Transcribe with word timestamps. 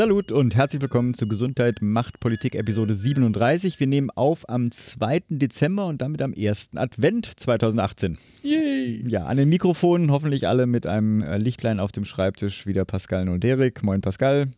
Salut 0.00 0.32
und 0.32 0.56
herzlich 0.56 0.80
willkommen 0.80 1.12
zu 1.12 1.28
Gesundheit 1.28 1.82
macht 1.82 2.20
Politik 2.20 2.54
Episode 2.54 2.94
37. 2.94 3.78
Wir 3.80 3.86
nehmen 3.86 4.08
auf 4.08 4.48
am 4.48 4.70
2. 4.70 5.24
Dezember 5.28 5.84
und 5.88 6.00
damit 6.00 6.22
am 6.22 6.32
1. 6.34 6.70
Advent 6.76 7.38
2018. 7.38 8.16
Yay! 8.42 9.04
Ja, 9.06 9.26
an 9.26 9.36
den 9.36 9.50
Mikrofonen 9.50 10.10
hoffentlich 10.10 10.48
alle 10.48 10.64
mit 10.64 10.86
einem 10.86 11.20
äh, 11.20 11.36
Lichtlein 11.36 11.80
auf 11.80 11.92
dem 11.92 12.06
Schreibtisch 12.06 12.66
wieder 12.66 12.86
Pascal 12.86 13.28
und 13.28 13.44
Derek. 13.44 13.82
Moin 13.82 14.00
Pascal. 14.00 14.48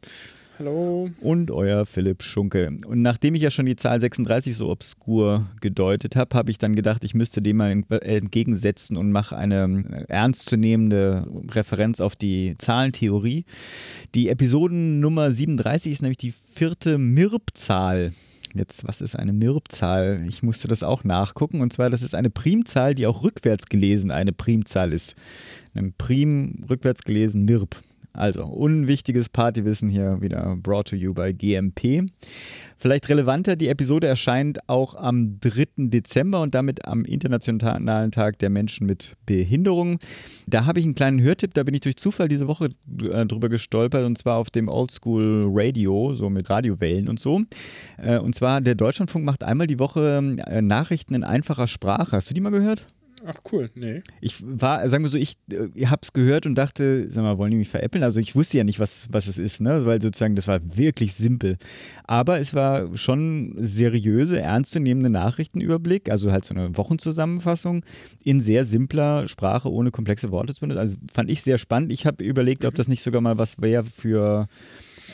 Hallo. 0.64 1.10
Und 1.20 1.50
euer 1.50 1.86
Philipp 1.86 2.22
Schunke. 2.22 2.70
Und 2.86 3.02
nachdem 3.02 3.34
ich 3.34 3.42
ja 3.42 3.50
schon 3.50 3.66
die 3.66 3.74
Zahl 3.74 3.98
36 3.98 4.56
so 4.56 4.70
obskur 4.70 5.48
gedeutet 5.60 6.14
habe, 6.14 6.36
habe 6.36 6.52
ich 6.52 6.58
dann 6.58 6.76
gedacht, 6.76 7.02
ich 7.02 7.14
müsste 7.14 7.42
dem 7.42 7.56
mal 7.56 7.82
entgegensetzen 7.90 8.96
und 8.96 9.10
mache 9.10 9.36
eine 9.36 10.06
ernstzunehmende 10.06 11.26
Referenz 11.50 12.00
auf 12.00 12.14
die 12.14 12.54
Zahlentheorie. 12.58 13.44
Die 14.14 14.28
Episodennummer 14.28 15.32
37 15.32 15.94
ist 15.94 16.02
nämlich 16.02 16.18
die 16.18 16.32
vierte 16.54 16.96
MIRB-Zahl. 16.96 18.12
Jetzt, 18.54 18.86
was 18.86 19.00
ist 19.00 19.16
eine 19.16 19.32
MIRB-Zahl? 19.32 20.24
Ich 20.28 20.44
musste 20.44 20.68
das 20.68 20.84
auch 20.84 21.02
nachgucken. 21.02 21.60
Und 21.60 21.72
zwar, 21.72 21.90
das 21.90 22.02
ist 22.02 22.14
eine 22.14 22.30
Primzahl, 22.30 22.94
die 22.94 23.08
auch 23.08 23.24
rückwärts 23.24 23.66
gelesen 23.66 24.12
eine 24.12 24.32
Primzahl 24.32 24.92
ist. 24.92 25.16
Ein 25.74 25.92
Prim 25.98 26.64
rückwärts 26.70 27.02
gelesen 27.02 27.46
MIRB. 27.46 27.74
Also, 28.14 28.44
unwichtiges 28.44 29.28
Partywissen 29.28 29.88
hier 29.88 30.20
wieder 30.20 30.56
brought 30.62 30.88
to 30.88 30.96
you 30.96 31.14
by 31.14 31.32
GMP. 31.32 32.06
Vielleicht 32.76 33.08
relevanter, 33.08 33.56
die 33.56 33.68
Episode 33.68 34.08
erscheint 34.08 34.68
auch 34.68 34.94
am 34.94 35.38
3. 35.40 35.88
Dezember 35.88 36.42
und 36.42 36.54
damit 36.54 36.84
am 36.84 37.04
Internationalen 37.04 38.10
Tag 38.10 38.38
der 38.40 38.50
Menschen 38.50 38.86
mit 38.86 39.14
Behinderung. 39.24 39.98
Da 40.46 40.66
habe 40.66 40.80
ich 40.80 40.84
einen 40.84 40.94
kleinen 40.94 41.22
Hörtipp, 41.22 41.54
da 41.54 41.62
bin 41.62 41.74
ich 41.74 41.80
durch 41.80 41.96
Zufall 41.96 42.28
diese 42.28 42.48
Woche 42.48 42.70
äh, 43.00 43.24
drüber 43.24 43.48
gestolpert 43.48 44.04
und 44.04 44.18
zwar 44.18 44.36
auf 44.36 44.50
dem 44.50 44.68
Oldschool 44.68 45.48
Radio, 45.52 46.14
so 46.14 46.28
mit 46.28 46.50
Radiowellen 46.50 47.08
und 47.08 47.20
so. 47.20 47.42
Äh, 47.98 48.18
und 48.18 48.34
zwar 48.34 48.60
der 48.60 48.74
Deutschlandfunk 48.74 49.24
macht 49.24 49.44
einmal 49.44 49.68
die 49.68 49.78
Woche 49.78 50.36
äh, 50.46 50.60
Nachrichten 50.60 51.14
in 51.14 51.24
einfacher 51.24 51.68
Sprache. 51.68 52.16
Hast 52.16 52.30
du 52.30 52.34
die 52.34 52.40
mal 52.40 52.50
gehört? 52.50 52.86
Ach 53.24 53.40
cool, 53.52 53.70
nee. 53.74 54.02
Ich 54.20 54.42
war, 54.42 54.88
sagen 54.88 55.04
wir 55.04 55.08
so, 55.08 55.18
ich, 55.18 55.36
habe 55.86 56.00
es 56.02 56.12
gehört 56.12 56.46
und 56.46 56.56
dachte, 56.56 57.10
sag 57.10 57.22
mal, 57.22 57.38
wollen 57.38 57.52
die 57.52 57.56
mich 57.56 57.68
veräppeln? 57.68 58.02
Also 58.02 58.18
ich 58.18 58.34
wusste 58.34 58.58
ja 58.58 58.64
nicht, 58.64 58.80
was, 58.80 59.08
was 59.12 59.28
es 59.28 59.38
ist, 59.38 59.60
ne? 59.60 59.86
weil 59.86 60.02
sozusagen 60.02 60.34
das 60.34 60.48
war 60.48 60.60
wirklich 60.76 61.14
simpel. 61.14 61.56
Aber 62.04 62.40
es 62.40 62.54
war 62.54 62.96
schon 62.96 63.54
seriöse, 63.58 64.40
ernstzunehmende 64.40 65.10
Nachrichtenüberblick, 65.10 66.10
also 66.10 66.32
halt 66.32 66.44
so 66.44 66.54
eine 66.54 66.76
Wochenzusammenfassung 66.76 67.84
in 68.24 68.40
sehr 68.40 68.64
simpler 68.64 69.28
Sprache, 69.28 69.70
ohne 69.70 69.90
komplexe 69.90 70.30
Worte 70.30 70.54
zu 70.54 70.60
benutzen. 70.60 70.80
Also 70.80 70.96
fand 71.12 71.30
ich 71.30 71.42
sehr 71.42 71.58
spannend. 71.58 71.92
Ich 71.92 72.06
habe 72.06 72.24
überlegt, 72.24 72.62
mhm. 72.62 72.68
ob 72.68 72.74
das 72.74 72.88
nicht 72.88 73.02
sogar 73.02 73.20
mal 73.20 73.38
was 73.38 73.60
wäre 73.60 73.84
für 73.84 74.48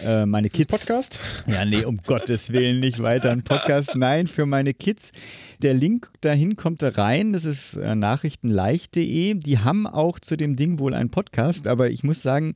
äh, 0.04 0.26
meine 0.26 0.48
Kids. 0.48 0.70
Podcast? 0.70 1.20
Ja, 1.46 1.64
nee, 1.64 1.84
um 1.84 1.98
Gottes 2.06 2.52
Willen 2.52 2.80
nicht 2.80 3.02
weiter 3.02 3.30
ein 3.30 3.42
Podcast. 3.42 3.92
Nein, 3.96 4.26
für 4.28 4.46
meine 4.46 4.74
Kids. 4.74 5.12
Der 5.62 5.74
Link 5.74 6.10
dahin 6.20 6.56
kommt 6.56 6.82
da 6.82 6.90
rein. 6.90 7.32
Das 7.32 7.44
ist 7.44 7.74
äh, 7.74 7.94
nachrichtenleicht.de. 7.94 9.34
Die 9.34 9.58
haben 9.58 9.86
auch 9.86 10.20
zu 10.20 10.36
dem 10.36 10.56
Ding 10.56 10.78
wohl 10.78 10.94
einen 10.94 11.10
Podcast, 11.10 11.66
aber 11.66 11.90
ich 11.90 12.02
muss 12.04 12.22
sagen, 12.22 12.54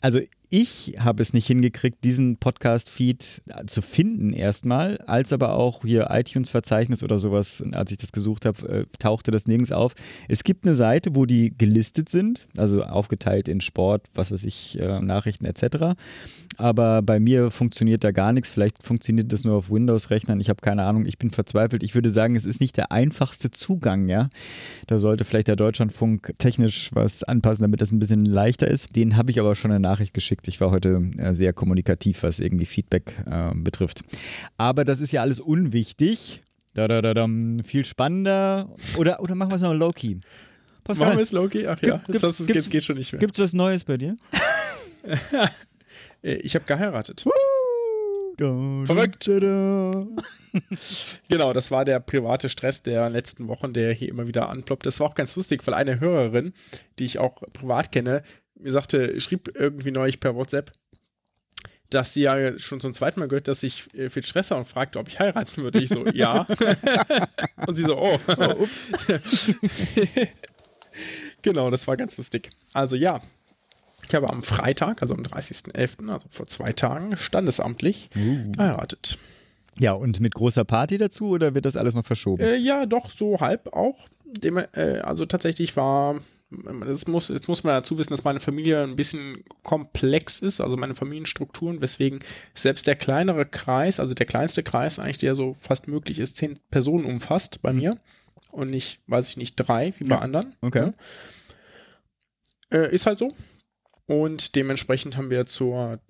also 0.00 0.20
ich 0.50 0.94
habe 0.98 1.22
es 1.22 1.34
nicht 1.34 1.46
hingekriegt, 1.46 2.02
diesen 2.04 2.38
Podcast-Feed 2.38 3.42
zu 3.66 3.82
finden 3.82 4.32
erstmal, 4.32 4.98
als 4.98 5.32
aber 5.32 5.52
auch 5.52 5.82
hier 5.82 6.08
iTunes-Verzeichnis 6.10 7.02
oder 7.02 7.18
sowas, 7.18 7.62
als 7.72 7.90
ich 7.90 7.98
das 7.98 8.12
gesucht 8.12 8.46
habe, 8.46 8.68
äh, 8.68 8.84
tauchte 8.98 9.30
das 9.30 9.46
nirgends 9.46 9.72
auf. 9.72 9.94
Es 10.26 10.44
gibt 10.44 10.66
eine 10.66 10.74
Seite, 10.74 11.14
wo 11.14 11.26
die 11.26 11.52
gelistet 11.56 12.08
sind, 12.08 12.48
also 12.56 12.82
aufgeteilt 12.82 13.48
in 13.48 13.60
Sport, 13.60 14.06
was 14.14 14.32
weiß 14.32 14.44
ich, 14.44 14.78
äh, 14.80 15.00
Nachrichten 15.00 15.44
etc. 15.44 15.94
Aber 16.56 17.02
bei 17.02 17.20
mir 17.20 17.50
funktioniert 17.50 18.02
da 18.02 18.10
gar 18.10 18.32
nichts. 18.32 18.50
Vielleicht 18.50 18.82
funktioniert 18.82 19.32
das 19.32 19.44
nur 19.44 19.54
auf 19.56 19.70
Windows-Rechnern. 19.70 20.40
Ich 20.40 20.48
habe 20.48 20.60
keine 20.60 20.84
Ahnung. 20.84 21.04
Ich 21.06 21.18
bin 21.18 21.30
verzweifelt. 21.30 21.82
Ich 21.82 21.94
würde 21.94 22.10
sagen, 22.10 22.36
es 22.36 22.46
ist 22.46 22.60
nicht 22.60 22.76
der 22.76 22.90
einfachste 22.90 23.50
Zugang, 23.50 24.08
ja. 24.08 24.28
Da 24.86 24.98
sollte 24.98 25.24
vielleicht 25.24 25.48
der 25.48 25.56
Deutschlandfunk 25.56 26.32
technisch 26.38 26.90
was 26.94 27.22
anpassen, 27.22 27.62
damit 27.62 27.82
das 27.82 27.92
ein 27.92 27.98
bisschen 27.98 28.24
leichter 28.24 28.66
ist. 28.66 28.96
Den 28.96 29.16
habe 29.16 29.30
ich 29.30 29.38
aber 29.38 29.54
schon 29.54 29.70
eine 29.70 29.80
Nachricht 29.80 30.14
geschickt 30.14 30.37
geschickt. 30.38 30.48
Ich 30.48 30.60
war 30.60 30.70
heute 30.70 31.00
äh, 31.18 31.34
sehr 31.34 31.52
kommunikativ, 31.52 32.22
was 32.22 32.40
irgendwie 32.40 32.66
Feedback 32.66 33.14
äh, 33.26 33.54
betrifft. 33.54 34.02
Aber 34.56 34.84
das 34.84 35.00
ist 35.00 35.12
ja 35.12 35.22
alles 35.22 35.40
unwichtig. 35.40 36.42
Da, 36.74 36.86
da, 36.86 37.02
da, 37.02 37.14
da, 37.14 37.26
viel 37.64 37.84
spannender. 37.84 38.68
Oder, 38.96 39.20
oder 39.20 39.34
machen 39.34 39.50
wir 39.50 39.56
es 39.56 39.62
mal 39.62 39.76
low-key. 39.76 40.16
Machen 40.86 41.00
wir 41.00 41.18
es 41.18 41.32
low-key? 41.32 41.66
Ach 41.66 41.80
ja, 41.82 41.96
gibt, 41.96 42.08
jetzt 42.08 42.22
hast 42.22 42.46
geht, 42.46 42.70
geht 42.70 42.84
schon 42.84 42.96
nicht 42.96 43.12
mehr. 43.12 43.18
Gibt 43.18 43.36
es 43.36 43.42
was 43.42 43.52
Neues 43.52 43.84
bei 43.84 43.96
dir? 43.96 44.16
Ich 46.20 46.56
habe 46.56 46.64
geheiratet. 46.64 47.24
Verrückt. 48.36 49.24
genau, 51.28 51.52
das 51.52 51.70
war 51.70 51.84
der 51.84 52.00
private 52.00 52.48
Stress 52.48 52.82
der 52.82 53.08
letzten 53.08 53.46
Wochen, 53.46 53.72
der 53.72 53.92
hier 53.92 54.08
immer 54.08 54.26
wieder 54.26 54.48
anploppt. 54.48 54.84
Das 54.84 54.98
war 54.98 55.06
auch 55.06 55.14
ganz 55.14 55.36
lustig, 55.36 55.64
weil 55.64 55.74
eine 55.74 56.00
Hörerin, 56.00 56.52
die 56.98 57.04
ich 57.04 57.20
auch 57.20 57.40
privat 57.52 57.92
kenne, 57.92 58.24
mir 58.58 58.72
sagte, 58.72 59.20
schrieb 59.20 59.50
irgendwie 59.54 59.90
neulich 59.90 60.20
per 60.20 60.34
WhatsApp, 60.34 60.72
dass 61.90 62.12
sie 62.12 62.22
ja 62.22 62.58
schon 62.58 62.80
zum 62.80 62.92
zweiten 62.92 63.20
Mal 63.20 63.28
gehört, 63.28 63.48
dass 63.48 63.62
ich 63.62 63.92
äh, 63.94 64.10
viel 64.10 64.22
Stress 64.22 64.50
habe 64.50 64.60
und 64.60 64.66
fragte, 64.66 64.98
ob 64.98 65.08
ich 65.08 65.20
heiraten 65.20 65.62
würde. 65.62 65.80
Ich 65.80 65.88
so, 65.88 66.06
ja. 66.12 66.46
und 67.66 67.74
sie 67.74 67.84
so, 67.84 67.96
oh. 67.96 68.18
oh 68.26 68.62
ups. 68.62 69.54
genau, 71.42 71.70
das 71.70 71.86
war 71.86 71.96
ganz 71.96 72.16
lustig. 72.18 72.50
Also 72.74 72.96
ja, 72.96 73.22
ich 74.06 74.14
habe 74.14 74.28
am 74.28 74.42
Freitag, 74.42 75.02
also 75.02 75.14
am 75.14 75.22
30.11., 75.22 76.10
also 76.10 76.26
vor 76.28 76.46
zwei 76.46 76.72
Tagen, 76.72 77.16
standesamtlich 77.16 78.10
uh. 78.16 78.52
geheiratet. 78.52 79.18
Ja, 79.78 79.92
und 79.92 80.20
mit 80.20 80.34
großer 80.34 80.64
Party 80.64 80.98
dazu 80.98 81.30
oder 81.30 81.54
wird 81.54 81.64
das 81.64 81.76
alles 81.76 81.94
noch 81.94 82.04
verschoben? 82.04 82.42
Äh, 82.42 82.56
ja, 82.56 82.84
doch, 82.84 83.10
so 83.10 83.40
halb 83.40 83.72
auch. 83.72 84.08
Dem, 84.24 84.58
äh, 84.58 84.98
also 85.02 85.24
tatsächlich 85.24 85.76
war 85.76 86.16
das 86.50 87.06
muss, 87.06 87.28
jetzt 87.28 87.48
muss 87.48 87.62
man 87.62 87.74
dazu 87.74 87.98
wissen, 87.98 88.12
dass 88.12 88.24
meine 88.24 88.40
Familie 88.40 88.82
ein 88.82 88.96
bisschen 88.96 89.44
komplex 89.62 90.40
ist, 90.40 90.60
also 90.60 90.76
meine 90.76 90.94
Familienstrukturen, 90.94 91.80
weswegen 91.82 92.20
selbst 92.54 92.86
der 92.86 92.96
kleinere 92.96 93.44
Kreis, 93.44 94.00
also 94.00 94.14
der 94.14 94.26
kleinste 94.26 94.62
Kreis 94.62 94.98
eigentlich, 94.98 95.18
der 95.18 95.34
so 95.34 95.52
fast 95.54 95.88
möglich 95.88 96.18
ist, 96.18 96.36
zehn 96.36 96.58
Personen 96.70 97.04
umfasst 97.04 97.60
bei 97.60 97.72
mir 97.72 97.98
und 98.50 98.70
nicht, 98.70 99.02
weiß 99.08 99.28
ich 99.28 99.36
nicht, 99.36 99.56
drei 99.56 99.92
wie 99.98 100.04
bei 100.04 100.16
ja. 100.16 100.22
anderen. 100.22 100.54
Okay. 100.62 100.92
Ja. 102.72 102.78
Äh, 102.78 102.94
ist 102.94 103.06
halt 103.06 103.18
so. 103.18 103.32
Und 104.06 104.56
dementsprechend 104.56 105.18
haben 105.18 105.28
wir 105.28 105.44
zur 105.44 106.00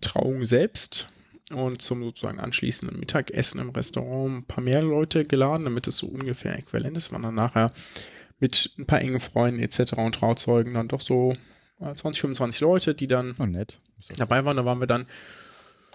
Trauung 0.00 0.44
selbst 0.44 1.08
und 1.52 1.82
zum 1.82 2.02
sozusagen 2.02 2.40
anschließenden 2.40 2.98
Mittagessen 2.98 3.60
im 3.60 3.70
Restaurant 3.70 4.38
ein 4.38 4.44
paar 4.44 4.64
mehr 4.64 4.82
Leute 4.82 5.24
geladen, 5.24 5.64
damit 5.64 5.86
es 5.86 5.98
so 5.98 6.08
ungefähr 6.08 6.58
äquivalent 6.58 6.96
ist. 6.96 7.12
Man 7.12 7.22
dann 7.22 7.34
nachher 7.34 7.70
mit 8.40 8.74
ein 8.78 8.86
paar 8.86 9.00
engen 9.00 9.20
Freunden 9.20 9.60
etc. 9.60 9.94
und 9.94 10.14
Trauzeugen 10.14 10.74
dann 10.74 10.88
doch 10.88 11.00
so 11.00 11.34
20, 11.78 12.06
äh, 12.06 12.20
25 12.20 12.60
Leute, 12.60 12.94
die 12.94 13.06
dann 13.06 13.34
oh, 13.38 13.46
nett. 13.46 13.78
dabei 14.16 14.44
waren. 14.44 14.56
Da 14.56 14.64
waren 14.64 14.80
wir 14.80 14.86
dann 14.86 15.06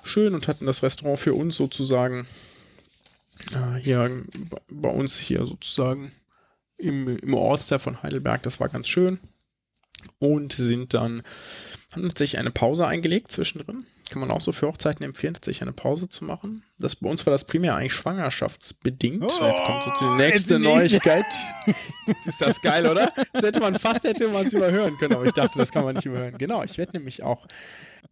schön 0.04 0.34
und 0.34 0.48
hatten 0.48 0.66
das 0.66 0.84
Restaurant 0.84 1.20
für 1.20 1.34
uns 1.34 1.56
sozusagen 1.56 2.28
äh, 3.54 3.80
hier 3.80 4.24
bei 4.70 4.90
uns 4.90 5.18
hier 5.18 5.46
sozusagen 5.46 6.12
im, 6.78 7.18
im 7.18 7.34
Ortsteil 7.34 7.80
von 7.80 8.02
Heidelberg. 8.02 8.44
Das 8.44 8.60
war 8.60 8.70
ganz 8.70 8.88
schön. 8.88 9.20
Und 10.20 10.54
sind 10.54 10.94
dann, 10.94 11.24
haben 11.94 12.04
tatsächlich 12.04 12.40
eine 12.40 12.52
Pause 12.52 12.88
eingelegt 12.88 13.32
zwischendrin 13.32 13.86
kann 14.10 14.20
man 14.20 14.32
auch 14.32 14.42
so 14.42 14.52
für 14.52 14.68
Hochzeiten 14.68 15.04
empfehlen, 15.04 15.34
tatsächlich 15.34 15.62
eine 15.62 15.74
Pause 15.74 16.10
zu 16.10 16.24
machen. 16.26 16.64
Das, 16.78 16.96
bei 16.96 17.10
uns 17.10 17.26
war 17.26 17.32
das 17.32 17.46
primär 17.46 17.76
eigentlich 17.76 17.94
schwangerschaftsbedingt. 17.94 19.24
Oh, 19.24 19.46
jetzt 19.46 19.64
kommt 19.64 19.84
so 19.84 19.92
die 20.00 20.16
nächste 20.18 20.60
Neuigkeit. 20.60 21.26
ist 22.26 22.42
das 22.42 22.62
geil, 22.62 22.88
oder? 22.88 23.14
Das 23.34 23.44
hätte 23.44 23.60
man 23.60 23.78
fast 23.78 24.04
hätte 24.04 24.28
man 24.30 24.46
es 24.46 24.54
überhören 24.54 24.96
können, 24.98 25.14
aber 25.14 25.26
ich 25.26 25.34
dachte, 25.34 25.60
das 25.60 25.72
kann 25.72 25.84
man 25.84 25.96
nicht 25.96 26.06
überhören. 26.06 26.38
Genau, 26.38 26.64
ich 26.64 26.78
werde 26.78 26.94
nämlich 26.94 27.24
auch 27.24 27.48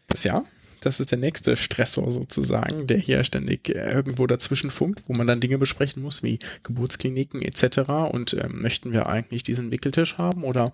das 0.07 0.23
Jahr 0.23 0.45
das 0.81 1.00
ist 1.00 1.12
der 1.12 1.18
nächste 1.18 1.56
Stressor 1.56 2.12
sozusagen, 2.12 2.88
der 2.88 2.97
hier 2.97 3.24
ständig 3.24 3.69
äh, 3.69 3.91
irgendwo 3.94 4.27
dazwischen 4.27 4.71
funkt, 4.71 5.03
wo 5.07 5.13
man 5.13 5.27
dann 5.27 5.39
Dinge 5.39 5.57
besprechen 5.57 6.01
muss, 6.03 6.24
wie 6.24 6.39
Geburtskliniken 6.63 7.41
etc. 7.41 7.89
Und 8.12 8.33
ähm, 8.33 8.62
möchten 8.62 8.94
wir 8.94 9.07
eigentlich 9.07 9.44
diesen 9.44 9.71
Wickeltisch 9.71 10.18
haben 10.18 10.44
oder 10.44 10.71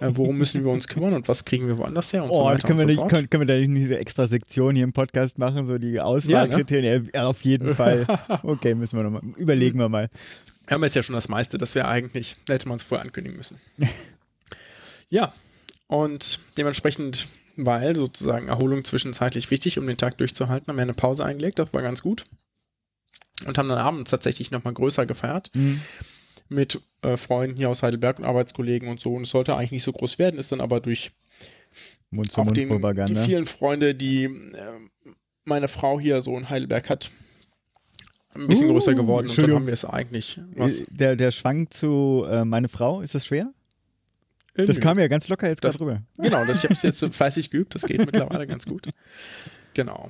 äh, 0.00 0.10
worum 0.10 0.38
müssen 0.38 0.64
wir 0.64 0.70
uns 0.70 0.88
kümmern 0.88 1.14
und 1.14 1.28
was 1.28 1.44
kriegen 1.44 1.66
wir 1.66 1.78
woanders 1.78 2.12
her 2.12 2.24
und 2.24 2.30
oh, 2.30 2.36
so 2.36 2.44
weiter 2.44 2.66
können, 2.66 2.80
wir 2.80 2.94
so 2.94 3.02
nicht, 3.02 3.12
können, 3.12 3.30
können, 3.30 3.46
wir 3.48 3.54
da 3.54 3.66
nicht 3.66 3.86
eine 3.86 3.98
extra 3.98 4.26
Sektion 4.26 4.74
hier 4.74 4.84
im 4.84 4.92
Podcast 4.92 5.38
machen, 5.38 5.66
so 5.66 5.78
die 5.78 6.00
Auswahlkriterien? 6.00 6.84
Ja, 6.84 6.98
ne? 7.00 7.10
ja, 7.14 7.26
auf 7.26 7.42
jeden 7.42 7.74
Fall. 7.74 8.06
Okay, 8.42 8.74
müssen 8.74 8.96
wir 8.96 9.04
nochmal, 9.04 9.22
überlegen 9.36 9.78
wir 9.78 9.88
mal. 9.88 10.08
Wir 10.66 10.74
haben 10.74 10.84
jetzt 10.84 10.96
ja 10.96 11.02
schon 11.02 11.14
das 11.14 11.28
meiste, 11.28 11.58
das 11.58 11.74
wäre 11.74 11.88
eigentlich, 11.88 12.34
da 12.44 12.54
hätte 12.54 12.68
man 12.68 12.76
es 12.76 12.82
vorher 12.82 13.04
ankündigen 13.04 13.36
müssen. 13.36 13.58
ja, 15.10 15.32
und 15.86 16.40
dementsprechend, 16.56 17.28
weil 17.56 17.96
sozusagen 17.96 18.48
Erholung 18.48 18.84
zwischenzeitlich 18.84 19.50
wichtig, 19.50 19.78
um 19.78 19.86
den 19.86 19.96
Tag 19.96 20.18
durchzuhalten, 20.18 20.68
haben 20.68 20.76
wir 20.76 20.82
eine 20.82 20.94
Pause 20.94 21.24
eingelegt, 21.24 21.58
das 21.58 21.72
war 21.72 21.82
ganz 21.82 22.02
gut. 22.02 22.24
Und 23.46 23.58
haben 23.58 23.68
dann 23.68 23.78
abends 23.78 24.10
tatsächlich 24.10 24.50
nochmal 24.50 24.72
größer 24.74 25.04
gefeiert. 25.06 25.50
Mit 26.48 26.80
äh, 27.02 27.16
Freunden 27.16 27.56
hier 27.56 27.68
aus 27.68 27.82
Heidelberg 27.82 28.18
und 28.18 28.24
Arbeitskollegen 28.24 28.88
und 28.88 29.00
so. 29.00 29.14
Und 29.14 29.22
es 29.22 29.30
sollte 29.30 29.56
eigentlich 29.56 29.72
nicht 29.72 29.82
so 29.82 29.92
groß 29.92 30.18
werden, 30.18 30.38
ist 30.38 30.52
dann 30.52 30.60
aber 30.60 30.80
durch 30.80 31.10
Mund 32.10 32.30
zu 32.30 32.40
auch 32.40 32.44
Mund 32.44 32.56
den, 32.56 32.68
die 33.06 33.14
vielen 33.26 33.46
Freunde, 33.46 33.94
die 33.94 34.24
äh, 34.24 34.30
meine 35.44 35.68
Frau 35.68 35.98
hier 35.98 36.22
so 36.22 36.36
in 36.38 36.48
Heidelberg 36.48 36.88
hat, 36.88 37.10
ein 38.34 38.46
bisschen 38.46 38.68
Uh, 38.68 38.72
größer 38.74 38.94
geworden 38.94 39.28
und 39.28 39.38
dann 39.38 39.54
haben 39.54 39.66
wir 39.66 39.72
es 39.72 39.84
eigentlich. 39.84 40.38
Was, 40.54 40.80
Äh, 40.80 40.86
Der, 40.90 41.16
der 41.16 41.30
Schwank 41.30 41.72
zu 41.72 42.24
äh, 42.28 42.44
meine 42.44 42.68
Frau, 42.68 43.00
ist 43.00 43.14
das 43.14 43.26
schwer? 43.26 43.52
Äh, 44.56 44.66
Das 44.66 44.80
kam 44.80 44.98
ja 44.98 45.08
ganz 45.08 45.28
locker 45.28 45.48
jetzt 45.48 45.62
gerade 45.62 45.78
rüber. 45.80 46.02
Genau, 46.18 46.44
das, 46.44 46.58
ich 46.58 46.64
habe 46.64 46.74
es 46.74 46.82
jetzt 46.82 47.04
fleißig 47.14 47.50
geübt, 47.50 47.74
das 47.74 47.82
geht 47.84 47.98
mittlerweile 47.98 48.46
ganz 48.46 48.66
gut. 48.66 48.88
Genau. 49.74 50.08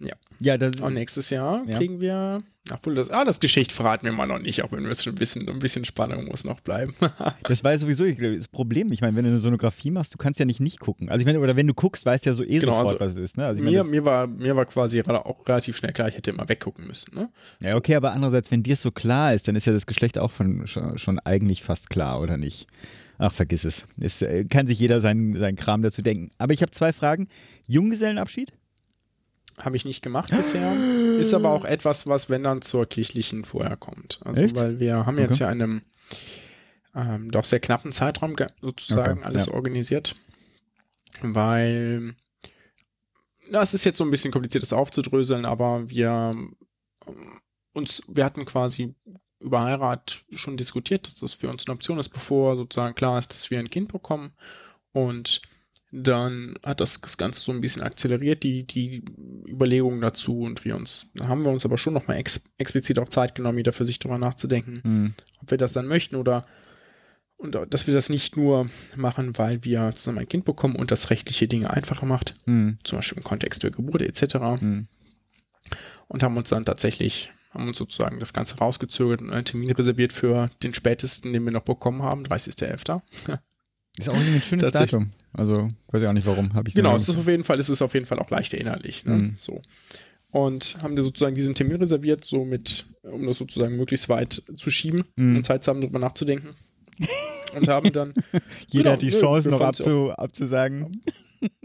Ja. 0.00 0.14
Ja, 0.40 0.58
das 0.58 0.80
Und 0.80 0.94
nächstes 0.94 1.30
Jahr 1.30 1.64
Ja. 1.68 1.76
kriegen 1.78 2.00
wir, 2.00 2.38
obwohl 2.72 2.96
das, 2.96 3.08
ah, 3.10 3.24
das 3.24 3.38
Geschichte 3.38 3.72
verraten 3.72 4.04
wir 4.04 4.12
mal 4.12 4.26
noch 4.26 4.40
nicht, 4.40 4.64
auch 4.64 4.72
wenn 4.72 4.82
wir 4.82 4.90
es 4.90 5.04
schon 5.04 5.20
wissen, 5.20 5.48
ein 5.48 5.60
bisschen 5.60 5.84
Spannung 5.84 6.24
muss 6.24 6.44
noch 6.44 6.58
bleiben. 6.60 6.92
Das 7.44 7.62
war 7.62 7.70
ja 7.72 7.78
sowieso 7.78 8.04
das 8.10 8.48
Problem. 8.48 8.90
Ich 8.90 9.00
meine, 9.00 9.16
wenn 9.16 9.24
du 9.24 9.30
eine 9.30 9.38
Sonografie 9.38 9.92
machst, 9.92 10.12
du 10.14 10.18
kannst 10.18 10.40
ja 10.40 10.46
nicht 10.46 10.58
nicht 10.58 10.80
gucken. 10.80 11.08
Also 11.08 11.20
ich 11.20 11.26
meine, 11.26 11.38
oder 11.38 11.54
wenn 11.54 11.68
du 11.68 11.74
guckst, 11.74 12.04
weißt 12.04 12.26
du 12.26 12.30
ja 12.30 12.34
so 12.34 12.42
eh 12.42 12.58
Genau, 12.58 12.82
sofort, 12.82 13.00
also 13.00 13.04
was 13.04 13.12
es 13.12 13.18
ist. 13.30 13.36
Ne? 13.36 13.46
Also 13.46 13.60
ich 13.62 13.64
meine, 13.64 13.84
mir, 13.84 13.90
mir, 13.90 14.04
war, 14.04 14.26
mir 14.26 14.56
war 14.56 14.64
quasi 14.66 15.00
auch 15.02 15.46
relativ 15.48 15.76
schnell 15.76 15.92
klar, 15.92 16.08
ich 16.08 16.16
hätte 16.16 16.30
immer 16.30 16.48
weggucken 16.48 16.86
müssen. 16.86 17.14
Ne? 17.14 17.28
ja, 17.60 17.76
okay, 17.76 17.94
aber 17.94 18.12
andererseits, 18.12 18.50
wenn 18.50 18.64
dir 18.64 18.74
es 18.74 18.82
so 18.82 18.90
klar 18.90 19.34
ist, 19.34 19.46
dann 19.46 19.54
ist 19.54 19.66
ja 19.66 19.72
das 19.72 19.86
Geschlecht 19.86 20.18
auch 20.18 20.32
von, 20.32 20.66
schon, 20.66 20.98
schon 20.98 21.20
eigentlich 21.20 21.62
fast 21.62 21.90
klar, 21.90 22.20
oder 22.20 22.36
nicht? 22.38 22.66
Ach, 23.24 23.32
vergiss 23.32 23.64
es. 23.64 23.84
Es 24.00 24.20
äh, 24.20 24.44
kann 24.46 24.66
sich 24.66 24.80
jeder 24.80 25.00
seinen, 25.00 25.38
seinen 25.38 25.54
Kram 25.54 25.80
dazu 25.82 26.02
denken. 26.02 26.32
Aber 26.38 26.54
ich 26.54 26.60
habe 26.60 26.72
zwei 26.72 26.92
Fragen. 26.92 27.28
Junggesellenabschied? 27.68 28.52
Habe 29.58 29.76
ich 29.76 29.84
nicht 29.84 30.02
gemacht 30.02 30.30
bisher. 30.34 30.72
Ist 31.20 31.32
aber 31.32 31.50
auch 31.50 31.64
etwas, 31.64 32.08
was, 32.08 32.30
wenn 32.30 32.42
dann 32.42 32.62
zur 32.62 32.84
kirchlichen 32.84 33.44
vorher 33.44 33.76
kommt. 33.76 34.18
Also, 34.24 34.42
Echt? 34.42 34.56
weil 34.56 34.80
wir 34.80 35.06
haben 35.06 35.18
jetzt 35.18 35.38
ja 35.38 35.52
in 35.52 35.62
einem 35.62 35.82
ähm, 36.96 37.30
doch 37.30 37.44
sehr 37.44 37.60
knappen 37.60 37.92
Zeitraum 37.92 38.34
ge- 38.34 38.48
sozusagen 38.60 39.18
Okay, 39.18 39.26
alles 39.26 39.46
ja. 39.46 39.52
organisiert. 39.52 40.14
Weil, 41.20 42.16
na, 43.52 43.62
es 43.62 43.72
ist 43.72 43.84
jetzt 43.84 43.98
so 43.98 44.04
ein 44.04 44.10
bisschen 44.10 44.32
kompliziert, 44.32 44.64
das 44.64 44.72
aufzudröseln, 44.72 45.44
aber 45.44 45.88
wir 45.90 46.32
ähm, 46.34 46.56
uns, 47.72 48.02
wir 48.08 48.24
hatten 48.24 48.46
quasi 48.46 48.96
über 49.42 49.62
Heirat 49.62 50.24
schon 50.34 50.56
diskutiert, 50.56 51.06
dass 51.06 51.16
das 51.16 51.34
für 51.34 51.48
uns 51.48 51.66
eine 51.66 51.74
Option 51.74 51.98
ist, 51.98 52.10
bevor 52.10 52.56
sozusagen 52.56 52.94
klar 52.94 53.18
ist, 53.18 53.32
dass 53.34 53.50
wir 53.50 53.58
ein 53.58 53.70
Kind 53.70 53.92
bekommen. 53.92 54.32
Und 54.92 55.42
dann 55.92 56.54
hat 56.64 56.80
das, 56.80 57.00
das 57.02 57.18
Ganze 57.18 57.40
so 57.40 57.52
ein 57.52 57.60
bisschen 57.60 57.82
akzeleriert, 57.82 58.42
die, 58.42 58.66
die 58.66 59.04
Überlegungen 59.46 60.00
dazu 60.00 60.40
und 60.40 60.64
wir 60.64 60.74
uns, 60.74 61.10
da 61.14 61.28
haben 61.28 61.44
wir 61.44 61.50
uns 61.50 61.66
aber 61.66 61.76
schon 61.76 61.92
nochmal 61.92 62.16
ex, 62.16 62.44
explizit 62.56 62.98
auch 62.98 63.10
Zeit 63.10 63.34
genommen, 63.34 63.58
jeder 63.58 63.72
für 63.72 63.84
sich 63.84 63.98
drüber 63.98 64.16
nachzudenken, 64.16 64.80
Hm. 64.82 65.14
ob 65.42 65.50
wir 65.50 65.58
das 65.58 65.74
dann 65.74 65.86
möchten 65.86 66.16
oder 66.16 66.42
und 67.36 67.58
dass 67.70 67.88
wir 67.88 67.94
das 67.94 68.08
nicht 68.08 68.36
nur 68.36 68.70
machen, 68.96 69.36
weil 69.36 69.64
wir 69.64 69.92
zusammen 69.96 70.20
ein 70.20 70.28
Kind 70.28 70.44
bekommen 70.44 70.76
und 70.76 70.92
das 70.92 71.10
rechtliche 71.10 71.48
Dinge 71.48 71.70
einfacher 71.70 72.06
macht, 72.06 72.36
Hm. 72.46 72.78
zum 72.84 72.98
Beispiel 72.98 73.18
im 73.18 73.24
Kontext 73.24 73.62
der 73.62 73.70
Geburt 73.70 74.00
etc. 74.00 74.60
Hm. 74.60 74.86
Und 76.08 76.22
haben 76.22 76.36
uns 76.38 76.48
dann 76.48 76.64
tatsächlich, 76.64 77.30
haben 77.52 77.68
uns 77.68 77.78
sozusagen 77.78 78.18
das 78.20 78.32
Ganze 78.32 78.56
rausgezögert 78.56 79.20
und 79.22 79.30
einen 79.30 79.44
Termin 79.44 79.70
reserviert 79.72 80.12
für 80.12 80.50
den 80.62 80.74
spätesten, 80.74 81.32
den 81.32 81.44
wir 81.44 81.52
noch 81.52 81.62
bekommen 81.62 82.02
haben, 82.02 82.24
30.11. 82.24 83.00
Ist 83.98 84.08
auch 84.08 84.14
ein 84.14 84.42
schönes. 84.42 84.72
Datum. 84.72 85.10
Also, 85.34 85.68
weiß 85.88 86.00
ich 86.02 86.08
auch 86.08 86.12
nicht 86.14 86.26
warum. 86.26 86.54
Hab 86.54 86.66
ich 86.66 86.74
Genau, 86.74 86.96
es 86.96 87.08
ist 87.10 87.16
auf 87.18 87.28
jeden 87.28 87.44
Fall, 87.44 87.58
es 87.58 87.68
ist 87.68 87.82
auf 87.82 87.92
jeden 87.92 88.06
Fall 88.06 88.18
auch 88.20 88.30
leicht 88.30 88.54
erinnerlich. 88.54 89.04
Ne? 89.04 89.14
Mhm. 89.16 89.36
So. 89.38 89.60
Und 90.30 90.78
haben 90.82 90.96
dir 90.96 91.02
sozusagen 91.02 91.34
diesen 91.34 91.54
Termin 91.54 91.76
reserviert, 91.76 92.24
so 92.24 92.46
mit, 92.46 92.86
um 93.02 93.26
das 93.26 93.36
sozusagen 93.36 93.76
möglichst 93.76 94.08
weit 94.08 94.42
zu 94.56 94.70
schieben 94.70 95.04
Mhm. 95.16 95.36
und 95.36 95.44
Zeit 95.44 95.62
zu 95.62 95.70
haben, 95.70 95.82
drüber 95.82 95.98
nachzudenken. 95.98 96.50
und 97.54 97.68
haben 97.68 97.92
dann. 97.92 98.14
Jeder 98.68 98.82
Genau, 98.82 98.90
hat 98.92 99.02
die 99.02 99.10
Chance 99.10 99.50
wir 99.50 99.58
noch 99.58 99.60
abzu, 99.60 100.10
abzusagen. 100.12 101.02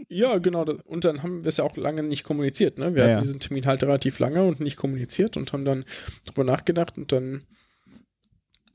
Ja, 0.08 0.38
genau. 0.38 0.64
Und 0.86 1.04
dann 1.04 1.22
haben 1.22 1.44
wir 1.44 1.48
es 1.48 1.58
ja 1.58 1.64
auch 1.64 1.76
lange 1.76 2.02
nicht 2.02 2.24
kommuniziert. 2.24 2.78
Ne? 2.78 2.94
Wir 2.94 3.04
Ja, 3.06 3.10
hatten 3.14 3.24
diesen 3.24 3.40
Termin 3.40 3.66
halt 3.66 3.82
relativ 3.82 4.18
lange 4.18 4.42
und 4.44 4.60
nicht 4.60 4.76
kommuniziert 4.76 5.36
und 5.36 5.52
haben 5.52 5.64
dann 5.64 5.84
drüber 6.24 6.44
nachgedacht 6.44 6.96
und 6.96 7.12
dann. 7.12 7.40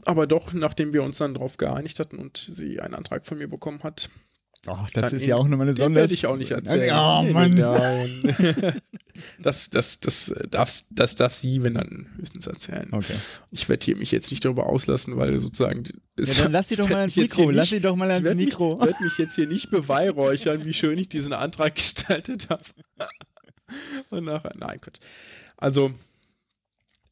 Aber 0.06 0.28
doch, 0.28 0.54
nachdem 0.54 0.94
wir 0.94 1.02
uns 1.04 1.18
dann 1.18 1.34
darauf 1.34 1.58
geeinigt 1.58 2.00
hatten 2.00 2.20
und 2.20 2.38
sie 2.38 2.80
einen 2.80 2.94
Antrag 2.94 3.26
von 3.26 3.38
mir 3.38 3.48
bekommen 3.48 3.84
hat, 3.84 4.10
Oh, 4.66 4.78
das 4.94 5.04
Dann 5.04 5.14
ist 5.18 5.24
in- 5.24 5.30
ja 5.30 5.36
auch 5.36 5.48
nochmal 5.48 5.68
eine 5.68 5.74
Den 5.76 5.84
Sonders... 5.84 6.02
werde 6.04 6.14
ich 6.14 6.26
auch 6.26 6.38
nicht 6.38 6.52
erzählen. 6.52 6.96
Oh, 6.96 7.22
Nee, 7.24 7.34
Mann. 7.34 7.54
Nein. 7.54 8.82
Das, 9.40 9.70
das, 9.70 10.00
das, 10.00 10.34
darf, 10.50 10.74
das 10.90 11.16
darf 11.16 11.36
sie, 11.36 11.62
wenn 11.62 11.76
dann 11.76 12.08
höchstens 12.18 12.48
erzählen. 12.48 12.88
Okay. 12.92 13.14
Ich 13.52 13.70
werde 13.70 13.86
hier 13.86 13.96
mich 13.96 14.12
jetzt 14.12 14.32
nicht 14.32 14.44
darüber 14.44 14.66
auslassen, 14.66 15.18
weil 15.18 15.38
sozusagen. 15.38 15.84
Ja, 16.18 16.44
dann 16.44 16.52
lass 16.52 16.70
sie 16.70 16.76
doch 16.76 16.86
ich 16.88 16.92
mal 16.92 17.00
ans 17.02 17.16
Mikro. 17.16 17.52
Lass 17.52 17.70
sie 17.70 17.80
doch 17.80 17.96
mal 17.96 18.08
ich 18.08 18.14
ans 18.14 18.26
werd 18.26 18.38
Mikro. 18.38 18.78
Mich, 18.78 18.88
werde 18.88 19.04
mich 19.04 19.18
jetzt 19.20 19.36
hier 19.36 19.46
nicht 19.48 19.70
beweihräuchern, 19.70 20.66
wie 20.66 20.74
schön 20.74 20.98
ich 20.98 21.10
diesen 21.10 21.32
Antrag 21.32 21.76
gestaltet 21.76 22.50
habe. 22.50 22.64
Und 24.10 24.26
nachher, 24.26 24.54
nein, 24.58 24.80
Gott. 24.82 25.00
Also 25.58 25.92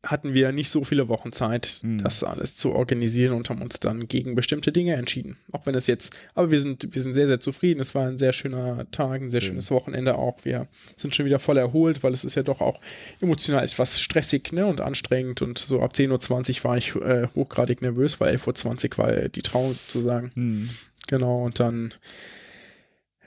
hatten 0.04 0.34
wir 0.34 0.52
nicht 0.52 0.70
so 0.70 0.84
viele 0.84 1.10
Wochen 1.10 1.32
Zeit, 1.32 1.68
Hm. 1.82 2.02
das 2.04 2.24
alles 2.24 2.56
zu 2.56 2.72
organisieren 2.74 3.34
und 3.34 3.50
haben 3.50 3.62
uns 3.62 3.80
dann 3.80 4.08
gegen 4.08 4.36
bestimmte 4.36 4.72
Dinge 4.72 4.96
entschieden. 4.96 5.38
Auch 5.52 5.66
wenn 5.66 5.76
es 5.76 5.86
jetzt, 5.86 6.16
aber 6.34 6.50
wir 6.50 6.60
sind, 6.60 6.94
wir 6.96 7.02
sind 7.02 7.14
sehr, 7.14 7.28
sehr 7.28 7.40
zufrieden. 7.40 7.80
Es 7.80 7.94
war 7.94 8.08
ein 8.08 8.18
sehr 8.18 8.34
schöner 8.34 8.90
Tag, 8.92 9.22
ein 9.22 9.30
sehr 9.30 9.42
schönes 9.42 9.70
Wochenende 9.70 10.16
auch. 10.16 10.40
Wir 10.44 10.68
sind 10.98 11.14
schon 11.16 11.26
wieder 11.26 11.40
voll 11.40 11.58
erholt, 11.58 12.04
weil 12.04 12.14
es 12.14 12.24
ist 12.24 12.36
ja 12.36 12.44
doch 12.44 12.62
auch 12.62 12.82
emotional 13.22 13.64
etwas 13.64 14.00
stressig 14.02 14.52
ne, 14.52 14.66
und 14.66 14.82
anstrengend. 14.82 15.42
Und 15.44 15.60
so 15.60 15.82
ab 15.82 15.94
10.20 15.94 16.58
Uhr 16.58 16.64
war 16.64 16.78
ich 16.78 16.96
äh, 16.96 17.28
hochgradig 17.36 17.82
nervös, 17.82 18.20
weil 18.20 18.36
11.20 18.36 18.92
Uhr 18.92 18.98
war 18.98 19.30
die 19.30 19.42
Trauung 19.42 19.74
sozusagen. 19.74 20.32
Hm. 20.36 20.70
Genau, 21.08 21.44
und 21.46 21.60
dann, 21.60 21.94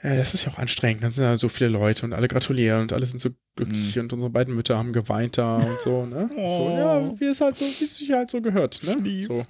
äh, 0.05 0.17
das 0.17 0.33
ist 0.33 0.45
ja 0.45 0.51
auch 0.51 0.59
anstrengend, 0.59 1.03
dann 1.03 1.11
sind 1.11 1.23
da 1.23 1.35
so 1.37 1.49
viele 1.49 1.69
Leute 1.69 2.05
und 2.05 2.13
alle 2.13 2.27
gratulieren 2.27 2.83
und 2.83 2.93
alle 2.93 3.05
sind 3.05 3.19
so 3.19 3.29
glücklich 3.55 3.97
und 3.99 4.13
unsere 4.13 4.29
beiden 4.29 4.55
Mütter 4.55 4.77
haben 4.77 4.93
geweint 4.93 5.37
da 5.37 5.57
und 5.57 5.81
so, 5.81 6.05
ne? 6.05 6.29
So, 6.35 6.69
ja, 6.69 7.19
wie 7.19 7.25
es 7.25 7.41
halt 7.41 7.57
so, 7.57 7.65
wie 7.65 7.83
es 7.83 7.97
sich 7.97 8.11
halt 8.11 8.29
so 8.29 8.41
gehört, 8.41 8.81
ne? 8.83 8.95
Lieb. 8.95 9.25
So. 9.25 9.45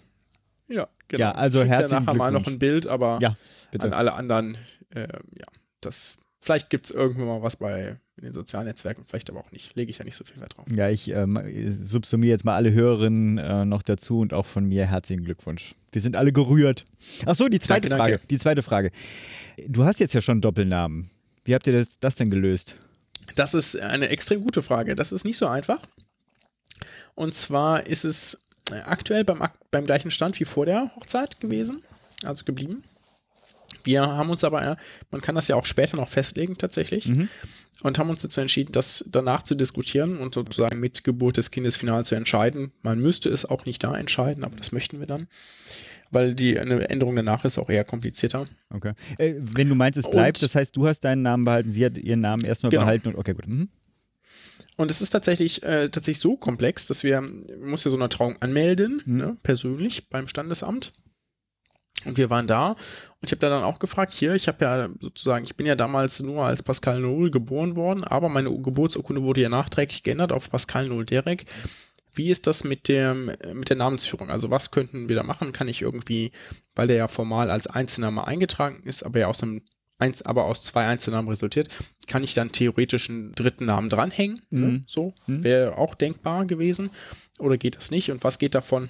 Ja, 0.67 0.87
genau. 1.07 1.21
Ja, 1.21 1.31
also 1.33 1.59
Ich 1.59 1.63
schick 1.63 1.71
dir 1.71 1.77
herzlichen 1.77 2.05
nachher 2.05 2.17
mal 2.17 2.31
noch 2.31 2.47
ein 2.47 2.57
Bild, 2.59 2.87
aber 2.87 3.19
Ja, 3.21 3.35
an 3.79 3.93
alle 3.93 4.13
anderen, 4.13 4.57
äh, 4.91 5.01
ja, 5.01 5.45
das, 5.81 6.19
vielleicht 6.45 6.69
gibt 6.69 6.85
es 6.85 6.91
irgendwann 6.91 7.25
mal 7.25 7.41
was 7.41 7.55
bei 7.55 7.97
in 8.17 8.23
den 8.23 8.33
sozialen 8.33 8.67
Netzwerken, 8.67 9.03
vielleicht 9.05 9.29
aber 9.29 9.39
auch 9.39 9.51
nicht. 9.51 9.75
Lege 9.75 9.89
ich 9.89 9.97
ja 9.97 10.05
nicht 10.05 10.15
so 10.15 10.23
viel 10.23 10.39
Wert 10.39 10.55
drauf. 10.55 10.65
Ja, 10.69 10.89
ich 10.89 11.09
ähm, 11.09 11.37
subsumiere 11.83 12.31
jetzt 12.31 12.45
mal 12.45 12.55
alle 12.55 12.71
Hörerinnen 12.71 13.37
äh, 13.37 13.65
noch 13.65 13.81
dazu 13.81 14.19
und 14.19 14.33
auch 14.33 14.45
von 14.45 14.65
mir 14.65 14.85
herzlichen 14.85 15.25
Glückwunsch. 15.25 15.75
Wir 15.91 16.01
sind 16.01 16.15
alle 16.15 16.31
gerührt. 16.31 16.85
Ach 17.25 17.35
so, 17.35 17.45
die 17.47 17.59
zweite 17.59 17.89
Danke, 17.89 17.97
Frage. 17.97 18.11
danke. 18.13 18.27
Die 18.27 18.37
zweite 18.37 18.63
Frage. 18.63 18.91
Du 19.67 19.83
hast 19.83 19.99
jetzt 19.99 20.13
ja 20.13 20.21
schon 20.21 20.39
Doppelnamen. 20.39 21.09
Wie 21.43 21.53
habt 21.53 21.67
ihr 21.67 21.73
das, 21.73 21.99
das 21.99 22.15
denn 22.15 22.29
gelöst? 22.29 22.75
Das 23.35 23.53
ist 23.53 23.77
eine 23.77 24.07
extrem 24.09 24.41
gute 24.41 24.61
Frage. 24.61 24.95
Das 24.95 25.11
ist 25.11 25.25
nicht 25.25 25.37
so 25.37 25.47
einfach. 25.47 25.85
Und 27.15 27.33
zwar 27.33 27.85
ist 27.87 28.05
es 28.05 28.39
äh, 28.71 28.75
aktuell 28.85 29.25
beim, 29.25 29.41
beim 29.71 29.85
gleichen 29.85 30.11
Stand 30.11 30.39
wie 30.39 30.45
vor 30.45 30.65
der 30.65 30.95
Hochzeit 30.95 31.41
gewesen, 31.41 31.81
also 32.23 32.45
geblieben. 32.45 32.83
Wir 33.85 34.01
haben 34.01 34.29
uns 34.29 34.43
aber, 34.43 34.77
man 35.11 35.21
kann 35.21 35.35
das 35.35 35.47
ja 35.47 35.55
auch 35.55 35.65
später 35.65 35.95
noch 35.97 36.09
festlegen 36.09 36.57
tatsächlich, 36.57 37.11
und 37.83 37.99
haben 37.99 38.09
uns 38.09 38.21
dazu 38.21 38.41
entschieden, 38.41 38.71
das 38.71 39.05
danach 39.11 39.43
zu 39.43 39.53
diskutieren 39.55 40.17
und 40.17 40.33
sozusagen 40.33 40.79
mit 40.79 41.03
Geburt 41.03 41.37
des 41.37 41.51
Kindes 41.51 41.75
final 41.75 42.03
zu 42.05 42.15
entscheiden. 42.15 42.71
Man 42.81 42.99
müsste 42.99 43.29
es 43.29 43.45
auch 43.45 43.65
nicht 43.65 43.83
da 43.83 43.95
entscheiden, 43.95 44.43
aber 44.43 44.55
das 44.55 44.71
möchten 44.71 44.99
wir 44.99 45.07
dann, 45.07 45.27
weil 46.09 46.33
die 46.35 46.57
eine 46.57 46.89
Änderung 46.89 47.15
danach 47.15 47.45
ist 47.45 47.57
auch 47.57 47.69
eher 47.69 47.83
komplizierter. 47.83 48.47
Okay. 48.73 48.93
Äh, 49.17 49.35
wenn 49.39 49.69
du 49.69 49.75
meinst, 49.75 49.97
es 49.99 50.09
bleibt, 50.09 50.37
Und- 50.39 50.43
das 50.43 50.55
heißt, 50.55 50.75
du 50.75 50.87
hast 50.87 51.01
deinen 51.01 51.21
Namen 51.21 51.43
behalten, 51.45 51.71
sie 51.71 51.85
hat 51.85 51.97
ihren 51.97 52.21
Namen 52.21 52.43
erstmal 52.45 52.69
Genau. 52.71 52.83
behalten 52.83 53.09
und 53.09 53.15
okay, 53.17 53.33
gut. 53.33 53.47
Mhm. 53.47 53.69
Und 54.77 54.91
es 54.91 55.01
ist 55.01 55.09
tatsächlich, 55.11 55.63
äh, 55.63 55.89
tatsächlich 55.89 56.19
so 56.19 56.35
komplex, 56.35 56.87
dass 56.87 57.03
wir, 57.03 57.21
man 57.21 57.69
muss 57.69 57.83
ja 57.85 57.91
so 57.91 57.97
eine 57.97 58.09
Trauung 58.09 58.35
anmelden, 58.41 59.01
ne, 59.05 59.37
persönlich 59.43 60.09
beim 60.09 60.27
Standesamt. 60.27 60.91
Und 62.05 62.17
wir 62.17 62.29
waren 62.29 62.47
da 62.47 62.69
und 62.69 62.77
ich 63.23 63.31
habe 63.31 63.39
da 63.39 63.49
dann 63.49 63.63
auch 63.63 63.79
gefragt, 63.79 64.11
hier, 64.11 64.35
ich 64.35 64.47
habe 64.47 64.63
ja 64.63 64.89
sozusagen, 64.99 65.45
ich 65.45 65.55
bin 65.55 65.65
ja 65.65 65.75
damals 65.75 66.19
nur 66.19 66.43
als 66.43 66.61
Pascal 66.61 66.99
Null 66.99 67.31
geboren 67.31 67.75
worden, 67.75 68.03
aber 68.03 68.29
meine 68.29 68.49
Geburtsurkunde 68.51 69.23
wurde 69.23 69.41
ja 69.41 69.49
nachträglich 69.49 70.03
geändert 70.03 70.31
auf 70.31 70.49
Pascal 70.49 70.87
Null 70.87 71.05
Derek. 71.05 71.45
Wie 72.13 72.29
ist 72.29 72.47
das 72.47 72.63
mit 72.63 72.87
dem, 72.87 73.31
mit 73.53 73.69
der 73.69 73.75
Namensführung? 73.75 74.29
Also 74.29 74.49
was 74.49 74.71
könnten 74.71 75.09
wir 75.09 75.15
da 75.15 75.23
machen? 75.23 75.51
Kann 75.51 75.67
ich 75.67 75.81
irgendwie, 75.81 76.31
weil 76.75 76.87
der 76.87 76.95
ja 76.95 77.07
formal 77.07 77.51
als 77.51 77.67
Einzelname 77.67 78.25
eingetragen 78.25 78.81
ist, 78.83 79.03
aber 79.03 79.19
ja 79.19 79.27
aus 79.27 79.43
einem 79.43 79.61
eins, 79.97 80.21
aber 80.21 80.45
aus 80.45 80.63
zwei 80.63 80.85
Einzelnamen 80.85 81.29
resultiert, 81.29 81.69
kann 82.07 82.23
ich 82.23 82.33
dann 82.33 82.51
theoretisch 82.51 83.09
einen 83.09 83.33
dritten 83.33 83.65
Namen 83.65 83.89
dranhängen? 83.89 84.41
Ne? 84.49 84.83
So 84.87 85.13
wäre 85.25 85.77
auch 85.77 85.95
denkbar 85.95 86.45
gewesen. 86.45 86.89
Oder 87.39 87.57
geht 87.57 87.75
das 87.75 87.91
nicht? 87.91 88.11
Und 88.11 88.23
was 88.23 88.39
geht 88.39 88.55
davon 88.55 88.89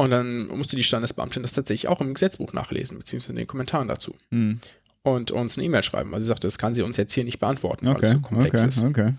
Und 0.00 0.12
dann 0.12 0.46
musste 0.46 0.76
die 0.76 0.82
Standesbeamtin 0.82 1.42
das 1.42 1.52
tatsächlich 1.52 1.86
auch 1.86 2.00
im 2.00 2.14
Gesetzbuch 2.14 2.54
nachlesen, 2.54 2.96
beziehungsweise 2.96 3.32
in 3.32 3.36
den 3.36 3.46
Kommentaren 3.46 3.86
dazu. 3.86 4.16
Hm. 4.30 4.58
Und 5.02 5.30
uns 5.30 5.58
eine 5.58 5.66
E-Mail 5.66 5.82
schreiben, 5.82 6.10
weil 6.10 6.22
sie 6.22 6.26
sagte, 6.26 6.46
das 6.46 6.56
kann 6.56 6.74
sie 6.74 6.80
uns 6.80 6.96
jetzt 6.96 7.12
hier 7.12 7.22
nicht 7.24 7.38
beantworten, 7.38 7.84
weil 7.84 7.96
es 7.96 8.10
Okay, 8.10 8.12
so 8.14 8.20
komplex 8.20 8.60
okay, 8.60 8.68
ist. 8.68 8.82
okay. 8.82 9.14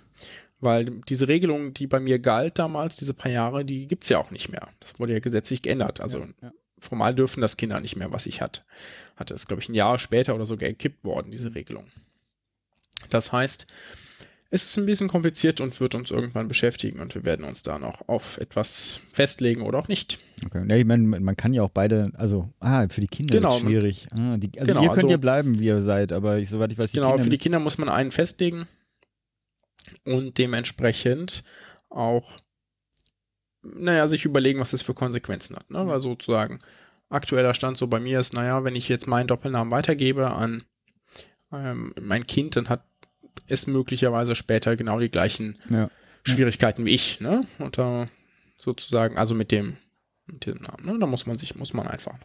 Weil 0.59 0.85
diese 1.07 1.27
Regelung, 1.27 1.75
die 1.75 1.85
bei 1.85 1.99
mir 1.99 2.17
galt 2.17 2.57
damals, 2.57 2.95
diese 2.95 3.13
paar 3.13 3.29
Jahre, 3.31 3.63
die 3.63 3.87
gibt's 3.87 4.09
ja 4.09 4.17
auch 4.17 4.31
nicht 4.31 4.49
mehr. 4.49 4.69
Das 4.79 4.99
wurde 4.99 5.13
ja 5.13 5.19
gesetzlich 5.19 5.61
geändert. 5.61 6.01
Also 6.01 6.25
ja. 6.41 6.51
formal 6.79 7.13
dürfen 7.13 7.41
das 7.41 7.57
Kinder 7.57 7.79
nicht 7.79 7.95
mehr, 7.95 8.11
was 8.11 8.25
ich 8.25 8.41
hatte. 8.41 8.61
Hatte 9.17 9.35
es, 9.35 9.45
glaube 9.45 9.61
ich, 9.61 9.69
ein 9.69 9.75
Jahr 9.75 9.99
später 9.99 10.33
oder 10.33 10.47
so 10.47 10.57
gekippt 10.57 11.03
worden, 11.03 11.29
diese 11.29 11.53
Regelung. 11.53 11.85
Das 13.11 13.31
heißt, 13.31 13.67
es 14.53 14.65
ist 14.65 14.77
ein 14.77 14.85
bisschen 14.85 15.07
kompliziert 15.07 15.61
und 15.61 15.79
wird 15.79 15.95
uns 15.95 16.11
irgendwann 16.11 16.49
beschäftigen 16.49 16.99
und 16.99 17.15
wir 17.15 17.23
werden 17.23 17.45
uns 17.45 17.63
da 17.63 17.79
noch 17.79 18.07
auf 18.09 18.37
etwas 18.37 18.99
festlegen 19.13 19.61
oder 19.61 19.79
auch 19.79 19.87
nicht. 19.87 20.19
okay. 20.45 20.65
Ja, 20.67 20.75
ich 20.75 20.85
meine, 20.85 21.07
man 21.07 21.37
kann 21.37 21.53
ja 21.53 21.63
auch 21.63 21.69
beide, 21.69 22.11
also, 22.15 22.53
ah, 22.59 22.85
für 22.89 22.99
die 22.99 23.07
Kinder 23.07 23.37
Genau, 23.37 23.55
ist 23.55 23.61
schwierig. 23.61 24.07
Ah, 24.11 24.35
die, 24.37 24.51
also 24.59 24.65
Genau, 24.73 24.81
ihr 24.83 24.89
könnt 24.89 25.03
also- 25.03 25.09
ja 25.09 25.17
bleiben, 25.17 25.57
wie 25.57 25.67
ihr 25.67 25.81
seid, 25.81 26.11
aber 26.11 26.37
ich, 26.37 26.49
soweit 26.49 26.69
ich 26.71 26.77
weiß, 26.77 26.87
die 26.87 26.97
genau, 26.97 27.11
Kinder 27.11 27.23
für 27.23 27.29
die 27.29 27.37
Kinder 27.37 27.59
muss 27.59 27.77
man 27.77 27.87
einen 27.87 28.11
festlegen 28.11 28.67
und 30.03 30.37
dementsprechend 30.37 31.45
auch, 31.89 32.29
naja, 33.63 34.07
sich 34.07 34.25
überlegen, 34.25 34.59
was 34.59 34.71
das 34.71 34.81
für 34.81 34.93
Konsequenzen 34.93 35.55
hat. 35.55 35.69
Ne? 35.69 35.87
Weil 35.87 36.01
sozusagen 36.01 36.59
aktueller 37.09 37.53
Stand 37.53 37.77
so 37.77 37.87
bei 37.87 38.01
mir 38.01 38.19
ist, 38.19 38.33
naja, 38.33 38.65
wenn 38.65 38.75
ich 38.75 38.89
jetzt 38.89 39.07
meinen 39.07 39.27
Doppelnamen 39.27 39.71
weitergebe 39.71 40.31
an 40.31 40.63
ähm, 41.53 41.93
mein 42.01 42.27
Kind, 42.27 42.57
dann 42.57 42.67
hat 42.67 42.83
es 43.47 43.67
möglicherweise 43.67 44.35
später 44.35 44.75
genau 44.75 44.99
die 44.99 45.09
gleichen 45.09 45.55
Ja. 45.69 45.89
Schwierigkeiten 46.23 46.85
wie 46.85 46.91
ich, 46.91 47.19
ne? 47.19 47.43
Und 47.59 47.77
da 47.77 48.07
sozusagen, 48.57 49.17
also 49.17 49.33
mit 49.33 49.51
dem, 49.51 49.77
mit 50.27 50.45
dem 50.45 50.57
Namen, 50.57 50.85
ne? 50.85 50.99
Da 50.99 51.07
muss 51.07 51.25
man 51.25 51.37
sich, 51.37 51.55
muss 51.55 51.73
man 51.73 51.87
einfach. 51.87 52.15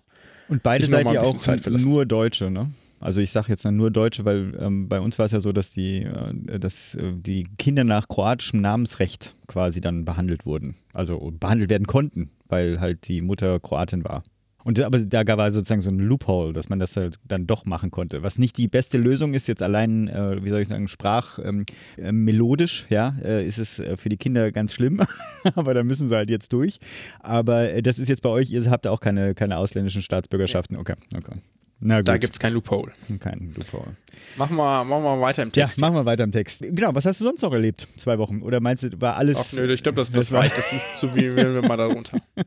Und 0.49 0.63
beide 0.63 0.87
seid 0.87 1.11
ihr 1.11 1.23
auch 1.23 1.67
nur 1.67 2.07
Deutsche, 2.07 2.51
ne? 2.51 2.71
Also 2.99 3.21
ich 3.21 3.31
sage 3.31 3.49
jetzt 3.49 3.65
nur 3.65 3.91
Deutsche, 3.91 4.25
weil 4.25 4.57
ähm, 4.59 4.89
bei 4.89 5.01
uns 5.01 5.19
war 5.19 5.27
es 5.27 5.33
ja 5.33 5.41
so, 5.41 5.53
dass 5.53 5.71
die, 5.71 6.03
äh, 6.03 6.59
dass 6.59 6.95
äh, 6.95 7.13
die 7.15 7.47
Kinder 7.59 7.85
nach 7.85 8.09
kroatischem 8.09 8.61
Namensrecht 8.61 9.35
quasi 9.47 9.81
dann 9.81 10.05
behandelt 10.05 10.47
wurden. 10.47 10.77
Also 10.93 11.31
behandelt 11.39 11.71
werden 11.71 11.87
konnten, 11.87 12.31
weil 12.47 12.81
halt 12.81 13.07
die 13.09 13.21
Mutter 13.21 13.61
Kroatin 13.61 14.05
war. 14.05 14.25
Und 14.67 14.81
aber 14.81 14.99
da 14.99 15.25
war 15.37 15.53
sozusagen 15.53 15.81
so 15.81 15.91
ein 15.91 16.01
Loophole, 16.01 16.53
dass 16.53 16.69
man 16.69 16.81
das 16.81 16.97
halt 16.97 17.21
dann 17.23 17.47
doch 17.47 17.67
machen 17.67 17.93
konnte. 17.93 18.25
Was 18.25 18.37
nicht 18.37 18.57
die 18.57 18.67
beste 18.67 18.99
Lösung 18.99 19.33
ist, 19.33 19.47
jetzt 19.47 19.63
allein, 19.63 20.09
äh, 20.09 20.43
wie 20.43 20.49
soll 20.49 20.61
ich 20.61 20.67
sagen, 20.67 20.89
sprach 20.89 21.39
ähm, 21.39 21.67
äh, 21.97 22.11
melodisch, 22.11 22.85
ja, 22.91 23.15
äh, 23.23 23.47
ist 23.47 23.59
es 23.59 23.79
äh, 23.79 23.97
für 23.97 24.09
die 24.09 24.17
Kinder 24.17 24.51
ganz 24.51 24.73
schlimm, 24.73 25.01
aber 25.55 25.73
da 25.73 25.85
müssen 25.85 26.09
sie 26.09 26.17
halt 26.17 26.31
jetzt 26.31 26.53
durch. 26.53 26.81
Aber 27.21 27.71
äh, 27.71 27.81
das 27.81 28.01
ist 28.01 28.09
jetzt 28.09 28.23
bei 28.23 28.29
euch, 28.29 28.51
ihr 28.51 28.69
habt 28.69 28.89
auch 28.89 28.99
keine, 28.99 29.37
keine 29.37 29.57
ausländischen 29.59 30.03
Staatsbürgerschaften. 30.03 30.77
Okay, 30.77 30.97
okay. 31.17 31.35
Da 31.79 32.17
gibt's 32.17 32.39
kein 32.39 32.55
Loophole. 32.55 32.91
keinen 33.21 33.53
Loophole. 33.53 33.95
Machen 34.37 34.57
wir, 34.57 34.83
machen 34.85 35.03
wir 35.05 35.21
weiter 35.21 35.43
im 35.43 35.51
Ja, 35.55 35.65
Text. 35.67 35.79
machen 35.81 35.95
wir 35.95 36.07
weiter 36.07 36.25
im 36.25 36.33
Text. 36.33 36.63
Genau, 36.63 36.95
was 36.95 37.05
hast 37.05 37.21
du 37.21 37.25
sonst 37.25 37.43
noch 37.43 37.53
erlebt? 37.53 37.87
Zwei 37.99 38.19
Wochen? 38.19 38.41
Oder 38.41 38.61
meinst 38.61 38.83
du, 38.83 38.99
war 39.01 39.17
alles. 39.17 39.37
Ach 39.39 39.53
nö, 39.53 39.71
ich 39.73 39.83
glaube, 39.83 39.97
das, 39.97 40.11
das 40.11 40.33
war- 40.33 40.41
reicht. 40.41 40.57
Das 40.57 40.73
so 41.01 41.15
wie 41.15 41.37
wir 41.37 41.63
mal 41.63 41.77
darunter. 41.77 42.19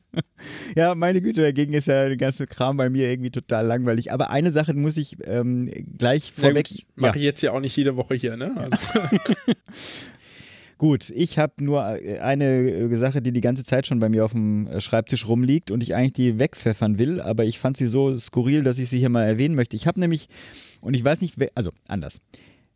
Ja, 0.74 0.96
meine 0.96 1.22
Güte, 1.22 1.42
dagegen 1.42 1.74
ist 1.74 1.88
ja 1.88 2.08
der 2.08 2.16
ganze 2.16 2.48
Kram 2.48 2.78
bei 2.78 2.90
mir 2.90 3.10
irgendwie 3.12 3.30
total 3.30 3.66
langweilig. 3.66 4.14
Aber 4.14 4.30
eine 4.30 4.52
Sache 4.52 4.74
muss 4.74 4.96
ich 4.96 5.18
ähm, 5.26 5.70
gleich 5.98 6.32
vorweg. 6.32 6.70
mache 6.96 7.18
ich 7.18 7.24
jetzt 7.24 7.42
ja 7.42 7.52
auch 7.52 7.60
nicht 7.60 7.76
jede 7.76 7.98
Woche 7.98 8.16
hier, 8.16 8.38
ne? 8.38 8.54
Also, 8.56 8.78
Gut, 10.80 11.10
ich 11.10 11.38
habe 11.38 11.62
nur 11.62 11.86
äh, 12.02 12.20
eine 12.20 12.46
äh, 12.46 12.96
Sache, 12.96 13.22
die 13.22 13.34
die 13.34 13.42
ganze 13.42 13.66
Zeit 13.66 13.86
schon 13.86 14.00
bei 14.00 14.08
mir 14.08 14.24
auf 14.24 14.32
dem 14.32 14.66
äh, 14.68 14.80
Schreibtisch 14.80 15.28
rumliegt 15.28 15.72
und 15.72 15.84
ich 15.84 15.94
eigentlich 15.94 16.14
die 16.14 16.40
wegpfeffern 16.40 16.98
will, 16.98 17.20
aber 17.20 17.44
ich 17.44 17.60
fand 17.60 17.76
sie 17.76 17.86
so 17.86 18.18
skurril, 18.18 18.64
dass 18.64 18.80
ich 18.80 18.90
sie 18.90 18.98
hier 18.98 19.10
mal 19.10 19.26
erwähnen 19.26 19.56
möchte. 19.56 19.76
Ich 19.76 19.88
habe 19.88 20.00
nämlich, 20.00 20.30
und 20.80 20.94
ich 20.94 21.04
weiß 21.04 21.20
nicht, 21.20 21.36
also 21.54 21.72
anders. 21.90 22.22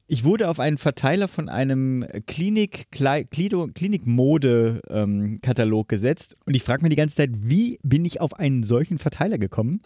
Ich 0.06 0.26
wurde 0.26 0.50
auf 0.50 0.60
einen 0.60 0.78
Verteiler 0.78 1.30
von 1.30 1.48
einem 1.48 2.06
Klinik, 2.28 2.92
Klinik-Mode-Katalog 2.92 5.88
gesetzt 5.88 6.36
und 6.46 6.56
ich 6.56 6.64
frage 6.64 6.84
mich 6.84 6.90
die 6.90 6.98
ganze 6.98 7.16
Zeit, 7.16 7.30
wie 7.34 7.80
bin 7.84 8.04
ich 8.04 8.20
auf 8.20 8.38
einen 8.38 8.64
solchen 8.64 9.00
Verteiler 9.00 9.38
gekommen? 9.38 9.82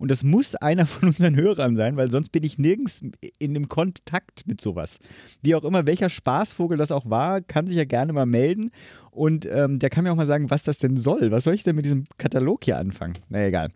Und 0.00 0.10
das 0.10 0.24
muss 0.24 0.56
einer 0.56 0.86
von 0.86 1.10
unseren 1.10 1.36
Hörern 1.36 1.76
sein, 1.76 1.96
weil 1.96 2.10
sonst 2.10 2.30
bin 2.30 2.42
ich 2.42 2.58
nirgends 2.58 2.98
in 3.38 3.54
dem 3.54 3.68
Kontakt 3.68 4.44
mit 4.48 4.60
sowas. 4.60 4.98
Wie 5.40 5.54
auch 5.54 5.62
immer, 5.62 5.86
welcher 5.86 6.10
Spaßvogel 6.10 6.76
das 6.76 6.90
auch 6.90 7.08
war, 7.08 7.40
kann 7.40 7.68
sich 7.68 7.76
ja 7.76 7.84
gerne 7.84 8.12
mal 8.12 8.26
melden. 8.26 8.72
Und 9.20 9.44
ähm, 9.44 9.78
der 9.78 9.90
kann 9.90 10.04
mir 10.04 10.12
auch 10.12 10.16
mal 10.16 10.26
sagen, 10.26 10.48
was 10.48 10.62
das 10.62 10.78
denn 10.78 10.96
soll. 10.96 11.30
Was 11.30 11.44
soll 11.44 11.52
ich 11.52 11.62
denn 11.62 11.76
mit 11.76 11.84
diesem 11.84 12.06
Katalog 12.16 12.64
hier 12.64 12.78
anfangen? 12.78 13.18
Na 13.28 13.44
egal. 13.44 13.68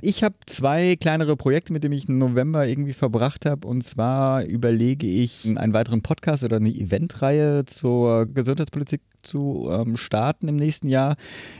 Ich 0.00 0.22
habe 0.22 0.36
zwei 0.46 0.94
kleinere 0.94 1.36
Projekte, 1.36 1.72
mit 1.72 1.82
denen 1.82 1.94
ich 1.94 2.06
November 2.08 2.68
irgendwie 2.68 2.92
verbracht 2.92 3.46
habe. 3.46 3.66
Und 3.66 3.82
zwar 3.82 4.44
überlege 4.44 5.08
ich, 5.08 5.44
einen 5.56 5.72
weiteren 5.72 6.02
Podcast 6.02 6.44
oder 6.44 6.58
eine 6.58 6.68
Eventreihe 6.68 7.64
zur 7.64 8.26
Gesundheitspolitik 8.26 9.00
zu 9.26 9.68
ähm, 9.70 9.96
starten 9.96 10.48
im 10.48 10.56
nächsten 10.56 10.88
Jahr. 10.88 11.16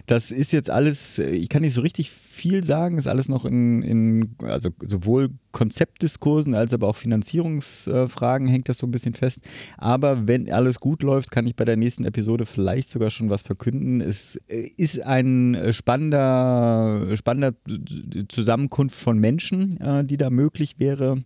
Das 0.06 0.30
ist 0.30 0.52
jetzt 0.52 0.70
alles, 0.70 1.18
äh, 1.18 1.30
ich 1.30 1.48
kann 1.48 1.62
nicht 1.62 1.74
so 1.74 1.80
richtig 1.80 2.10
viel 2.10 2.64
sagen, 2.64 2.98
ist 2.98 3.06
alles 3.06 3.28
noch 3.28 3.44
in, 3.44 3.82
in 3.82 4.36
also 4.42 4.70
sowohl 4.86 5.30
Konzeptdiskursen 5.52 6.54
als 6.54 6.74
aber 6.74 6.86
auch 6.86 6.96
Finanzierungsfragen 6.96 8.46
hängt 8.46 8.68
das 8.68 8.78
so 8.78 8.86
ein 8.86 8.90
bisschen 8.90 9.14
fest. 9.14 9.40
Aber 9.78 10.28
wenn 10.28 10.52
alles 10.52 10.78
gut 10.78 11.02
läuft, 11.02 11.30
kann 11.30 11.46
ich 11.46 11.56
bei 11.56 11.64
der 11.64 11.76
nächsten 11.76 12.04
Episode 12.04 12.44
vielleicht 12.44 12.90
sogar 12.90 13.08
schon 13.08 13.30
was 13.30 13.42
verkünden. 13.42 14.02
Es 14.02 14.36
äh, 14.48 14.70
ist 14.76 15.00
ein 15.00 15.54
äh, 15.54 15.72
spannender, 15.72 17.16
spannender 17.16 17.54
Zusammenkunft 18.28 18.96
von 18.96 19.18
Menschen, 19.18 19.78
die 20.06 20.16
da 20.16 20.30
möglich 20.30 20.78
wäre. 20.78 21.16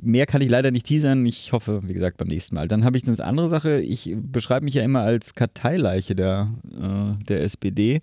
Mehr 0.00 0.26
kann 0.26 0.40
ich 0.40 0.48
leider 0.48 0.70
nicht 0.70 0.86
teasern. 0.86 1.24
Ich 1.26 1.52
hoffe, 1.52 1.80
wie 1.84 1.92
gesagt, 1.92 2.16
beim 2.16 2.28
nächsten 2.28 2.54
Mal. 2.54 2.68
Dann 2.68 2.84
habe 2.84 2.96
ich 2.96 3.06
eine 3.06 3.18
andere 3.22 3.48
Sache. 3.48 3.80
Ich 3.80 4.14
beschreibe 4.16 4.64
mich 4.64 4.74
ja 4.74 4.82
immer 4.82 5.00
als 5.00 5.34
Karteileiche 5.34 6.14
der, 6.14 6.52
äh, 6.72 7.24
der 7.24 7.42
SPD. 7.42 8.00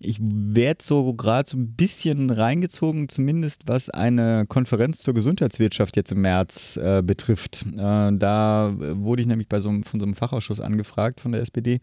Ich 0.00 0.18
werde 0.20 0.82
so 0.82 1.14
gerade 1.14 1.48
so 1.48 1.56
ein 1.56 1.74
bisschen 1.74 2.30
reingezogen, 2.30 3.08
zumindest 3.08 3.62
was 3.66 3.88
eine 3.88 4.44
Konferenz 4.46 5.00
zur 5.00 5.14
Gesundheitswirtschaft 5.14 5.96
jetzt 5.96 6.12
im 6.12 6.20
März 6.20 6.76
äh, 6.76 7.02
betrifft. 7.02 7.64
Äh, 7.72 7.76
da 7.76 8.74
wurde 8.76 9.22
ich 9.22 9.28
nämlich 9.28 9.48
bei 9.48 9.60
so 9.60 9.70
einem, 9.70 9.82
von 9.82 10.00
so 10.00 10.06
einem 10.06 10.14
Fachausschuss 10.14 10.60
angefragt 10.60 11.20
von 11.20 11.32
der 11.32 11.40
SPD, 11.40 11.80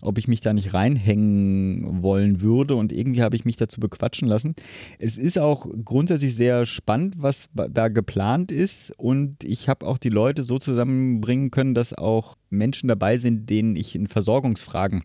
ob 0.00 0.18
ich 0.18 0.28
mich 0.28 0.40
da 0.40 0.52
nicht 0.52 0.74
reinhängen 0.74 2.02
wollen 2.02 2.40
würde. 2.40 2.76
Und 2.76 2.92
irgendwie 2.92 3.22
habe 3.22 3.36
ich 3.36 3.44
mich 3.44 3.56
dazu 3.56 3.80
bequatschen 3.80 4.28
lassen. 4.28 4.54
Es 4.98 5.16
ist 5.16 5.38
auch 5.38 5.66
grundsätzlich 5.84 6.34
sehr 6.34 6.66
spannend, 6.66 7.16
was 7.18 7.48
da 7.54 7.88
geplant 7.88 8.52
ist. 8.52 8.91
Und 8.96 9.44
ich 9.44 9.68
habe 9.68 9.86
auch 9.86 9.98
die 9.98 10.08
Leute 10.08 10.42
so 10.42 10.58
zusammenbringen 10.58 11.50
können, 11.50 11.74
dass 11.74 11.92
auch 11.92 12.36
Menschen 12.50 12.88
dabei 12.88 13.18
sind, 13.18 13.50
denen 13.50 13.76
ich 13.76 13.94
in 13.94 14.06
Versorgungsfragen 14.06 15.02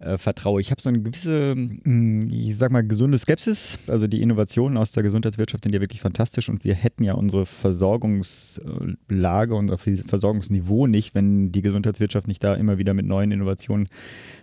äh, 0.00 0.18
vertraue. 0.18 0.60
Ich 0.60 0.70
habe 0.70 0.82
so 0.82 0.88
eine 0.88 1.00
gewisse, 1.00 1.54
mh, 1.56 2.32
ich 2.32 2.56
sag 2.56 2.70
mal, 2.70 2.86
gesunde 2.86 3.16
Skepsis. 3.16 3.78
Also 3.86 4.06
die 4.06 4.22
Innovationen 4.22 4.76
aus 4.76 4.92
der 4.92 5.02
Gesundheitswirtschaft 5.02 5.64
sind 5.64 5.74
ja 5.74 5.80
wirklich 5.80 6.00
fantastisch 6.00 6.48
und 6.48 6.64
wir 6.64 6.74
hätten 6.74 7.04
ja 7.04 7.14
unsere 7.14 7.46
Versorgungslage, 7.46 9.54
unser 9.54 9.78
Versorgungsniveau 9.78 10.86
nicht, 10.86 11.14
wenn 11.14 11.52
die 11.52 11.62
Gesundheitswirtschaft 11.62 12.28
nicht 12.28 12.44
da 12.44 12.54
immer 12.54 12.78
wieder 12.78 12.92
mit 12.92 13.06
neuen 13.06 13.30
Innovationen 13.30 13.88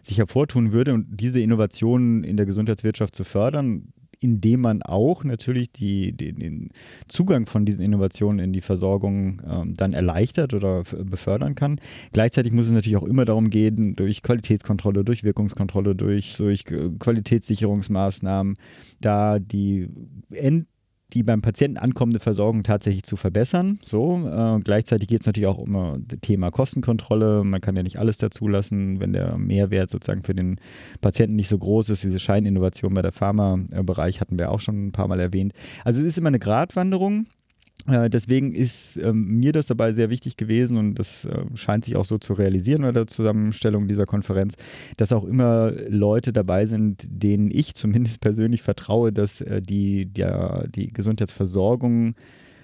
sich 0.01 0.17
hervortun 0.17 0.73
würde. 0.73 0.93
Und 0.93 1.19
diese 1.19 1.39
Innovationen 1.39 2.23
in 2.23 2.37
der 2.37 2.45
Gesundheitswirtschaft 2.45 3.15
zu 3.15 3.23
fördern, 3.23 3.93
indem 4.21 4.61
man 4.61 4.81
auch 4.83 5.23
natürlich 5.23 5.71
die, 5.71 6.13
die, 6.13 6.31
den 6.33 6.69
Zugang 7.07 7.47
von 7.47 7.65
diesen 7.65 7.83
Innovationen 7.83 8.39
in 8.39 8.53
die 8.53 8.61
Versorgung 8.61 9.41
ähm, 9.45 9.73
dann 9.75 9.93
erleichtert 9.93 10.53
oder 10.53 10.83
befördern 10.83 11.55
kann. 11.55 11.81
Gleichzeitig 12.13 12.53
muss 12.53 12.67
es 12.67 12.71
natürlich 12.71 12.97
auch 12.97 13.03
immer 13.03 13.25
darum 13.25 13.49
gehen, 13.49 13.95
durch 13.95 14.21
Qualitätskontrolle, 14.21 15.03
durch 15.03 15.23
Wirkungskontrolle, 15.23 15.95
durch, 15.95 16.37
durch 16.37 16.65
äh, 16.69 16.91
Qualitätssicherungsmaßnahmen, 16.99 18.55
da 19.01 19.39
die 19.39 19.89
End 20.31 20.67
die 21.13 21.23
beim 21.23 21.41
Patienten 21.41 21.77
ankommende 21.77 22.19
Versorgung 22.19 22.63
tatsächlich 22.63 23.03
zu 23.03 23.15
verbessern. 23.15 23.79
So, 23.83 24.27
äh, 24.27 24.59
gleichzeitig 24.59 25.07
geht 25.07 25.21
es 25.21 25.27
natürlich 25.27 25.47
auch 25.47 25.57
um 25.57 25.75
äh, 25.75 25.99
das 26.07 26.19
Thema 26.21 26.51
Kostenkontrolle. 26.51 27.43
Man 27.43 27.61
kann 27.61 27.75
ja 27.75 27.83
nicht 27.83 27.97
alles 27.97 28.17
dazulassen, 28.17 28.99
wenn 28.99 29.13
der 29.13 29.37
Mehrwert 29.37 29.89
sozusagen 29.89 30.23
für 30.23 30.35
den 30.35 30.59
Patienten 31.01 31.35
nicht 31.35 31.49
so 31.49 31.57
groß 31.57 31.89
ist. 31.89 32.03
Diese 32.03 32.19
Scheininnovation 32.19 32.93
bei 32.93 33.01
der 33.01 33.11
Pharma-Bereich 33.11 34.21
hatten 34.21 34.39
wir 34.39 34.51
auch 34.51 34.59
schon 34.59 34.87
ein 34.87 34.91
paar 34.91 35.07
Mal 35.07 35.19
erwähnt. 35.19 35.53
Also 35.83 36.01
es 36.01 36.07
ist 36.07 36.17
immer 36.17 36.29
eine 36.29 36.39
Gratwanderung. 36.39 37.25
Äh, 37.87 38.09
Deswegen 38.09 38.53
ist 38.53 38.97
ähm, 38.97 39.39
mir 39.39 39.51
das 39.51 39.67
dabei 39.67 39.93
sehr 39.93 40.09
wichtig 40.09 40.37
gewesen 40.37 40.77
und 40.77 40.95
das 40.95 41.25
äh, 41.25 41.45
scheint 41.55 41.85
sich 41.85 41.95
auch 41.95 42.05
so 42.05 42.17
zu 42.17 42.33
realisieren 42.33 42.81
bei 42.81 42.91
der 42.91 43.07
Zusammenstellung 43.07 43.87
dieser 43.87 44.05
Konferenz, 44.05 44.55
dass 44.97 45.13
auch 45.13 45.23
immer 45.23 45.71
Leute 45.87 46.33
dabei 46.33 46.65
sind, 46.65 47.05
denen 47.07 47.49
ich 47.51 47.75
zumindest 47.75 48.21
persönlich 48.21 48.61
vertraue, 48.61 49.11
dass 49.11 49.41
äh, 49.41 49.61
die, 49.61 50.05
der, 50.05 50.67
die 50.67 50.87
Gesundheitsversorgung 50.87 52.15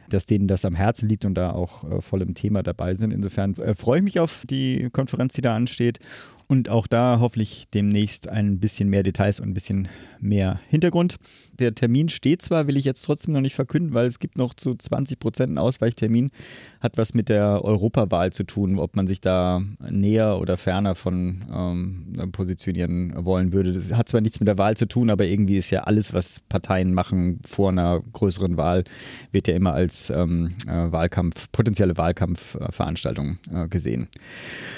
dass 0.10 0.26
denen 0.26 0.48
das 0.48 0.64
am 0.66 0.74
Herzen 0.74 1.10
liegt 1.10 1.26
und 1.26 1.36
da 1.36 1.52
auch 1.52 1.84
äh, 1.84 2.02
voll 2.02 2.22
im 2.22 2.34
Thema 2.34 2.64
dabei 2.64 2.96
sind. 2.96 3.12
Insofern 3.12 3.56
äh, 3.56 3.76
freue 3.76 4.00
ich 4.00 4.04
mich 4.06 4.20
auf 4.20 4.44
die 4.50 4.90
Konferenz, 4.92 5.34
die 5.34 5.42
da 5.42 5.56
ansteht. 5.56 6.00
Und 6.50 6.70
auch 6.70 6.88
da 6.88 7.18
hoffentlich 7.20 7.68
demnächst 7.74 8.30
ein 8.30 8.60
bisschen 8.60 8.88
mehr 8.89 9.04
Details 9.04 9.42
und 9.42 9.50
ein 9.50 9.54
bisschen 9.54 9.89
mehr 10.20 10.60
Hintergrund. 10.70 11.18
Der 11.60 11.75
Termin 11.75 12.08
steht 12.08 12.42
zwar, 12.42 12.68
will 12.68 12.77
ich 12.77 12.86
jetzt 12.86 13.01
trotzdem 13.01 13.34
noch 13.34 13.42
nicht 13.42 13.56
verkünden, 13.56 13.94
weil 13.94 14.06
es 14.06 14.20
gibt 14.20 14.38
noch 14.38 14.54
zu 14.54 14.75
20 14.75 15.20
Prozent 15.20 15.50
einen 15.50 15.58
Ausweichtermin. 15.58 16.32
Hat 16.80 16.98
was 16.98 17.13
mit 17.13 17.30
der 17.30 17.66
Europawahl 17.66 18.32
zu 18.32 18.44
tun, 18.44 18.80
ob 18.80 18.96
man 18.96 19.08
sich 19.08 19.20
da 19.20 19.62
näher 19.89 20.39
oder 20.39 20.58
ferner 20.58 20.96
von 20.96 21.44
ähm, 21.54 22.32
positionieren 22.32 23.13
wollen 23.25 23.54
würde. 23.54 23.74
Das 23.74 23.94
hat 23.94 24.08
zwar 24.08 24.22
nichts 24.22 24.39
mit 24.39 24.48
der 24.48 24.58
Wahl 24.58 24.77
zu 24.77 24.88
tun, 24.88 25.10
aber 25.10 25.25
irgendwie 25.25 25.58
ist 25.58 25.72
ja 25.72 25.82
alles, 25.84 26.13
was 26.13 26.42
Parteien 26.48 26.94
machen 26.94 27.39
vor 27.46 27.72
einer 27.72 28.01
größeren 28.13 28.56
Wahl, 28.56 28.84
wird 29.32 29.48
ja 29.48 29.56
immer 29.56 29.74
als 29.74 30.10
ähm, 30.12 30.56
äh, 30.68 30.92
Wahlkampf, 30.92 31.51
potenzielle 31.51 31.98
Wahlkampfveranstaltung 31.98 33.38
äh, 33.54 33.68
gesehen. 33.68 34.08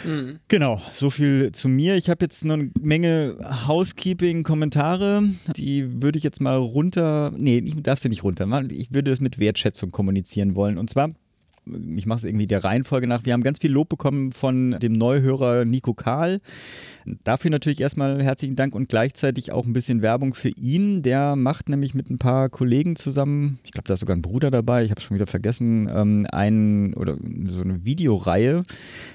Mhm. 0.06 0.40
Genau, 0.48 0.82
so 0.94 1.10
viel 1.10 1.52
zu 1.60 1.68
mir. 1.68 1.96
Ich 1.96 2.10
habe 2.10 2.24
jetzt 2.26 2.46
noch 2.46 2.56
eine 2.56 2.72
Menge 2.80 3.38
Housekeeping-Kommentare. 3.68 5.24
Die 5.56 6.02
würde 6.02 6.18
ich 6.18 6.24
jetzt 6.24 6.42
mal 6.42 6.58
runter. 6.58 7.34
Nee, 7.38 7.60
ich 7.60 7.82
darf 7.84 8.00
sie 8.00 8.10
nicht 8.10 8.24
runter. 8.24 8.48
Ich 8.72 8.94
würde 8.94 9.12
es 9.12 9.20
mit 9.20 9.40
Wertschätzung 9.40 9.92
kommunizieren 9.92 10.56
wollen. 10.56 10.78
Und 10.78 10.90
zwar 10.90 11.12
ich 11.96 12.06
mache 12.06 12.20
es 12.20 12.24
irgendwie 12.24 12.48
der 12.48 12.64
Reihenfolge 12.64 13.08
nach. 13.08 13.26
Wir 13.26 13.34
haben 13.34 13.44
ganz 13.44 13.60
viel 13.60 13.72
Lob 13.72 13.90
bekommen 13.90 14.32
von 14.32 14.72
dem 14.80 14.94
Neuhörer 14.94 15.66
Nico 15.66 15.94
Kahl. 15.94 16.42
Dafür 17.24 17.52
natürlich 17.52 17.82
erstmal 17.82 18.22
herzlichen 18.24 18.56
Dank 18.56 18.76
und 18.76 18.90
gleichzeitig 18.90 19.52
auch 19.52 19.66
ein 19.66 19.74
bisschen 19.74 20.02
Werbung 20.02 20.34
für 20.34 20.50
ihn. 20.50 21.02
Der 21.02 21.36
macht 21.36 21.70
nämlich 21.70 21.94
mit 21.94 22.10
ein 22.10 22.18
paar 22.18 22.50
Kollegen 22.50 22.96
zusammen, 22.96 23.60
ich 23.64 23.72
glaube, 23.72 23.88
da 23.88 23.94
ist 23.94 24.02
sogar 24.02 24.16
ein 24.16 24.22
Bruder 24.22 24.52
dabei, 24.52 24.84
ich 24.84 24.92
habe 24.92 25.02
schon 25.02 25.16
wieder 25.16 25.28
vergessen, 25.28 25.90
ähm, 25.94 26.28
ein, 26.32 26.94
oder 26.94 27.18
so 27.48 27.62
eine 27.62 27.84
Videoreihe, 27.86 28.64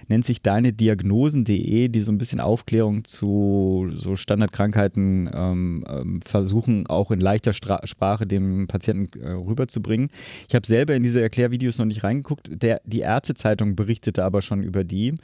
nennt 0.09 0.25
sich 0.25 0.43
deine 0.43 0.73
Diagnosen.de, 0.73 1.89
die 1.89 2.01
so 2.01 2.13
ein 2.13 2.19
bisschen 2.19 2.41
Aufklärung 2.41 3.05
zu 3.05 3.91
so 3.95 4.17
Standardkrankheiten 4.17 5.31
ähm, 5.33 5.85
ähm, 5.89 6.21
versuchen, 6.23 6.87
auch 6.87 7.11
in 7.11 7.21
leichter 7.21 7.53
Stra 7.53 7.81
Sprache 7.85 8.27
dem 8.27 8.67
Patienten 8.67 9.19
äh, 9.21 9.31
rüberzubringen. 9.31 10.09
Ich 10.49 10.55
habe 10.55 10.67
selber 10.67 10.95
in 10.95 11.03
diese 11.03 11.21
Erklärvideos 11.21 11.79
noch 11.79 11.87
nicht 11.87 12.05
reingeguckt. 12.05 12.51
Der, 12.51 12.81
die 12.85 13.01
Ärztezeitung 13.01 13.77
berichtete 13.77 14.25
aber 14.25 14.43
schon 14.43 14.63
über 14.63 14.85
die. 14.85 15.15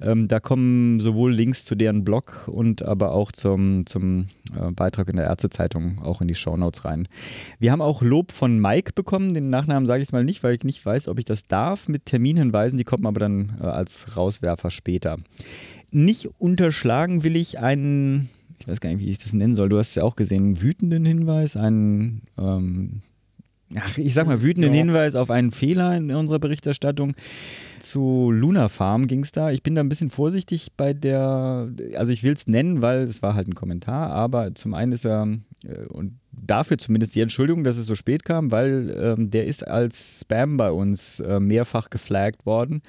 Ähm, 0.00 0.28
da 0.28 0.40
kommen 0.40 1.00
sowohl 1.00 1.32
Links 1.32 1.64
zu 1.64 1.74
deren 1.74 2.04
Blog 2.04 2.15
und 2.46 2.82
aber 2.82 3.12
auch 3.12 3.32
zum, 3.32 3.86
zum 3.86 4.28
äh, 4.58 4.70
Beitrag 4.70 5.08
in 5.08 5.16
der 5.16 5.26
Ärztezeitung 5.26 6.00
auch 6.02 6.20
in 6.20 6.28
die 6.28 6.34
Shownotes 6.34 6.84
rein. 6.84 7.08
Wir 7.58 7.72
haben 7.72 7.80
auch 7.80 8.02
Lob 8.02 8.32
von 8.32 8.58
Mike 8.58 8.92
bekommen. 8.94 9.34
Den 9.34 9.50
Nachnamen 9.50 9.86
sage 9.86 10.02
ich 10.02 10.12
mal 10.12 10.24
nicht, 10.24 10.42
weil 10.42 10.54
ich 10.54 10.64
nicht 10.64 10.84
weiß, 10.84 11.08
ob 11.08 11.18
ich 11.18 11.24
das 11.24 11.46
darf 11.46 11.88
mit 11.88 12.06
Terminhinweisen. 12.06 12.78
Die 12.78 12.84
kommen 12.84 13.06
aber 13.06 13.20
dann 13.20 13.56
äh, 13.60 13.66
als 13.66 14.16
Rauswerfer 14.16 14.70
später. 14.70 15.16
Nicht 15.90 16.28
unterschlagen 16.38 17.22
will 17.22 17.36
ich 17.36 17.58
einen, 17.58 18.28
ich 18.58 18.68
weiß 18.68 18.80
gar 18.80 18.90
nicht, 18.90 19.00
wie 19.00 19.10
ich 19.10 19.18
das 19.18 19.32
nennen 19.32 19.54
soll. 19.54 19.68
Du 19.68 19.78
hast 19.78 19.94
ja 19.94 20.02
auch 20.02 20.16
gesehen, 20.16 20.44
einen 20.44 20.62
wütenden 20.62 21.04
Hinweis, 21.04 21.56
einen 21.56 22.22
ähm, 22.38 23.02
ach, 23.74 23.98
ich 23.98 24.14
sag 24.14 24.26
mal, 24.26 24.42
wütenden 24.42 24.72
ja. 24.72 24.78
Hinweis 24.78 25.14
auf 25.14 25.30
einen 25.30 25.50
Fehler 25.50 25.96
in 25.96 26.10
unserer 26.10 26.38
Berichterstattung. 26.38 27.14
Zu 27.80 28.30
Luna 28.30 28.68
Farm 28.68 29.06
ging 29.06 29.22
es 29.22 29.32
da. 29.32 29.50
Ich 29.50 29.62
bin 29.62 29.74
da 29.74 29.82
ein 29.82 29.88
bisschen 29.88 30.10
vorsichtig 30.10 30.68
bei 30.76 30.94
der, 30.94 31.68
also 31.94 32.12
ich 32.12 32.22
will 32.22 32.32
es 32.32 32.46
nennen, 32.46 32.82
weil 32.82 33.02
es 33.02 33.22
war 33.22 33.34
halt 33.34 33.48
ein 33.48 33.54
Kommentar, 33.54 34.10
aber 34.10 34.54
zum 34.54 34.74
einen 34.74 34.92
ist 34.92 35.04
er, 35.04 35.28
äh, 35.66 35.86
und 35.88 36.18
dafür 36.32 36.78
zumindest 36.78 37.14
die 37.14 37.20
Entschuldigung, 37.20 37.64
dass 37.64 37.76
es 37.76 37.86
so 37.86 37.94
spät 37.94 38.24
kam, 38.24 38.50
weil 38.50 38.94
ähm, 38.98 39.30
der 39.30 39.46
ist 39.46 39.66
als 39.66 40.20
Spam 40.20 40.56
bei 40.56 40.70
uns 40.70 41.20
äh, 41.20 41.40
mehrfach 41.40 41.90
geflaggt 41.90 42.46
worden 42.46 42.82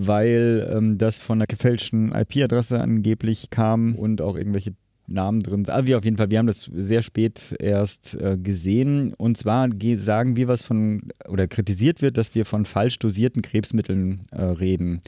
weil 0.00 0.70
ähm, 0.72 0.96
das 0.96 1.18
von 1.18 1.38
einer 1.38 1.46
gefälschten 1.46 2.12
IP-Adresse 2.14 2.80
angeblich 2.80 3.50
kam 3.50 3.96
und 3.96 4.20
auch 4.20 4.36
irgendwelche 4.36 4.74
Namen 5.08 5.40
drin 5.40 5.64
sind. 5.64 5.70
Also 5.70 5.86
wir 5.86 5.98
auf 5.98 6.04
jeden 6.04 6.16
Fall, 6.16 6.30
wir 6.30 6.38
haben 6.38 6.46
das 6.46 6.70
sehr 6.74 7.02
spät 7.02 7.54
erst 7.58 8.14
äh, 8.14 8.36
gesehen. 8.36 9.14
Und 9.14 9.36
zwar 9.36 9.68
sagen 9.96 10.36
wir 10.36 10.48
was 10.48 10.62
von, 10.62 11.10
oder 11.28 11.48
kritisiert 11.48 12.02
wird, 12.02 12.16
dass 12.16 12.34
wir 12.34 12.44
von 12.44 12.64
falsch 12.64 12.98
dosierten 12.98 13.42
Krebsmitteln 13.42 14.26
äh, 14.30 14.42
reden, 14.42 15.00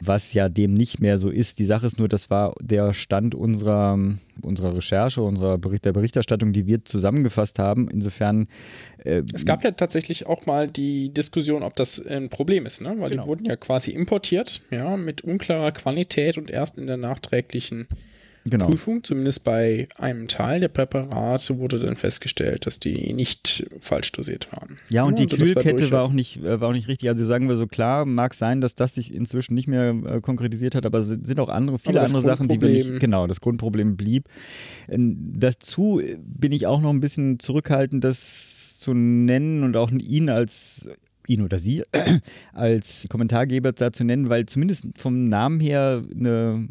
was 0.00 0.32
ja 0.32 0.48
dem 0.48 0.74
nicht 0.74 1.00
mehr 1.00 1.18
so 1.18 1.28
ist. 1.28 1.58
Die 1.58 1.66
Sache 1.66 1.86
ist 1.86 1.98
nur, 1.98 2.08
das 2.08 2.30
war 2.30 2.54
der 2.60 2.94
Stand 2.94 3.34
unserer, 3.34 3.98
unserer 4.42 4.76
Recherche, 4.76 5.22
unserer 5.22 5.58
Bericht, 5.58 5.84
der 5.84 5.92
Berichterstattung, 5.92 6.52
die 6.52 6.66
wir 6.66 6.84
zusammengefasst 6.84 7.58
haben. 7.58 7.88
Insofern. 7.88 8.48
Äh, 9.04 9.22
es 9.32 9.44
gab 9.44 9.62
ja 9.62 9.72
tatsächlich 9.72 10.26
auch 10.26 10.46
mal 10.46 10.68
die 10.68 11.12
Diskussion, 11.12 11.62
ob 11.62 11.76
das 11.76 12.04
ein 12.04 12.30
Problem 12.30 12.64
ist, 12.64 12.80
ne? 12.80 12.94
weil 12.98 13.10
genau. 13.10 13.22
die 13.22 13.28
wurden 13.28 13.44
ja 13.44 13.56
quasi 13.56 13.90
importiert, 13.90 14.62
ja, 14.70 14.96
mit 14.96 15.22
unklarer 15.22 15.72
Qualität 15.72 16.38
und 16.38 16.50
erst 16.50 16.78
in 16.78 16.86
der 16.86 16.96
nachträglichen 16.96 17.86
genau. 18.44 18.66
Prüfung, 18.66 19.02
zumindest 19.02 19.44
bei 19.44 19.88
einem 19.96 20.28
Teil 20.28 20.60
der 20.60 20.68
Präparate, 20.68 21.58
wurde 21.58 21.78
dann 21.78 21.96
festgestellt, 21.96 22.66
dass 22.66 22.78
die 22.78 23.12
nicht 23.12 23.66
falsch 23.80 24.12
dosiert 24.12 24.52
waren. 24.52 24.76
Ja, 24.88 25.04
und 25.04 25.18
ja, 25.18 25.26
die 25.26 25.40
also 25.40 25.54
Kühlkette 25.54 25.84
war, 25.90 25.98
war, 25.98 26.02
auch 26.04 26.12
nicht, 26.12 26.38
äh, 26.38 26.60
war 26.60 26.68
auch 26.68 26.72
nicht 26.72 26.88
richtig. 26.88 27.08
Also 27.08 27.24
sagen 27.24 27.48
wir 27.48 27.56
so 27.56 27.66
klar, 27.66 28.04
mag 28.04 28.34
sein, 28.34 28.60
dass 28.60 28.74
das 28.74 28.94
sich 28.94 29.12
inzwischen 29.12 29.54
nicht 29.54 29.68
mehr 29.68 29.94
äh, 30.06 30.20
konkretisiert 30.20 30.74
hat, 30.74 30.86
aber 30.86 30.98
es 30.98 31.08
sind 31.08 31.40
auch 31.40 31.48
andere, 31.48 31.78
viele 31.78 32.00
andere 32.00 32.22
Sachen, 32.22 32.48
die 32.48 32.60
wir 32.60 32.68
nicht, 32.68 33.00
genau, 33.00 33.26
das 33.26 33.40
Grundproblem 33.40 33.96
blieb. 33.96 34.28
Ähm, 34.88 35.30
dazu 35.34 36.00
bin 36.18 36.52
ich 36.52 36.66
auch 36.66 36.80
noch 36.80 36.90
ein 36.90 37.00
bisschen 37.00 37.38
zurückhaltend, 37.38 38.04
das 38.04 38.78
zu 38.78 38.92
nennen 38.92 39.62
und 39.62 39.76
auch 39.76 39.90
ihn 39.90 40.28
als 40.28 40.88
ihn 41.26 41.40
oder 41.40 41.58
sie 41.58 41.82
als 42.52 43.06
Kommentargeber 43.08 43.72
dazu 43.72 44.04
nennen, 44.04 44.28
weil 44.28 44.46
zumindest 44.46 44.88
vom 44.96 45.28
Namen 45.28 45.60
her 45.60 46.02
eine 46.14 46.68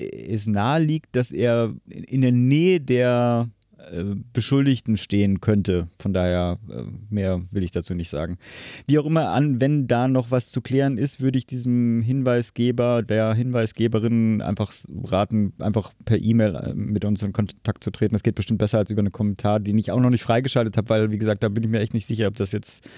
es 0.00 0.46
nahe 0.46 0.82
liegt, 0.82 1.14
dass 1.16 1.32
er 1.32 1.74
in 1.86 2.22
der 2.22 2.32
Nähe 2.32 2.80
der 2.80 3.48
äh, 3.90 4.14
Beschuldigten 4.32 4.96
stehen 4.96 5.40
könnte. 5.40 5.88
Von 5.98 6.12
daher, 6.12 6.58
äh, 6.70 6.82
mehr 7.08 7.42
will 7.50 7.62
ich 7.62 7.70
dazu 7.70 7.94
nicht 7.94 8.10
sagen. 8.10 8.38
Wie 8.86 8.98
auch 8.98 9.06
immer 9.06 9.30
an, 9.30 9.60
wenn 9.60 9.86
da 9.88 10.08
noch 10.08 10.30
was 10.30 10.50
zu 10.50 10.60
klären 10.60 10.98
ist, 10.98 11.20
würde 11.20 11.38
ich 11.38 11.46
diesem 11.46 12.02
Hinweisgeber, 12.02 13.02
der 13.02 13.34
Hinweisgeberin 13.34 14.42
einfach 14.42 14.72
raten, 15.04 15.52
einfach 15.58 15.92
per 16.04 16.20
E-Mail 16.20 16.54
äh, 16.54 16.74
mit 16.74 17.04
uns 17.04 17.22
in 17.22 17.32
Kontakt 17.32 17.82
zu 17.82 17.90
treten. 17.90 18.14
Das 18.14 18.22
geht 18.22 18.34
bestimmt 18.34 18.58
besser 18.58 18.78
als 18.78 18.90
über 18.90 19.00
einen 19.00 19.12
Kommentar, 19.12 19.60
den 19.60 19.78
ich 19.78 19.90
auch 19.90 20.00
noch 20.00 20.10
nicht 20.10 20.22
freigeschaltet 20.22 20.76
habe, 20.76 20.88
weil, 20.88 21.10
wie 21.10 21.18
gesagt, 21.18 21.42
da 21.42 21.48
bin 21.48 21.64
ich 21.64 21.70
mir 21.70 21.80
echt 21.80 21.94
nicht 21.94 22.06
sicher, 22.06 22.28
ob 22.28 22.36
das 22.36 22.52
jetzt 22.52 22.88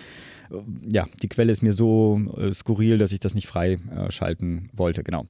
ja, 0.87 1.07
die 1.23 1.29
Quelle 1.29 1.51
ist 1.51 1.63
mir 1.63 1.73
so 1.73 2.21
skurril, 2.53 2.99
dass 2.99 3.13
ich 3.13 3.21
das 3.21 3.35
nicht 3.35 3.47
freischalten 3.47 4.69
wollte, 4.75 5.03
genau. 5.03 5.25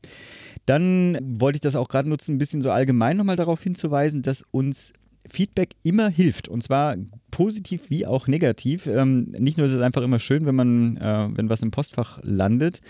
Dann 0.66 1.18
wollte 1.22 1.56
ich 1.56 1.60
das 1.60 1.76
auch 1.76 1.88
gerade 1.88 2.08
nutzen, 2.08 2.34
ein 2.34 2.38
bisschen 2.38 2.62
so 2.62 2.70
allgemein 2.70 3.16
nochmal 3.16 3.36
darauf 3.36 3.62
hinzuweisen, 3.62 4.22
dass 4.22 4.44
uns 4.50 4.92
Feedback 5.28 5.74
immer 5.82 6.08
hilft 6.08 6.48
und 6.48 6.62
zwar 6.62 6.96
positiv 7.30 7.90
wie 7.90 8.06
auch 8.06 8.26
negativ. 8.26 8.86
Ähm, 8.86 9.32
nicht 9.38 9.58
nur 9.58 9.66
ist 9.66 9.72
es 9.72 9.80
einfach 9.80 10.02
immer 10.02 10.18
schön, 10.18 10.46
wenn 10.46 10.54
man, 10.54 10.96
äh, 10.96 11.28
wenn 11.32 11.48
was 11.48 11.62
im 11.62 11.70
Postfach 11.70 12.20
landet. 12.22 12.80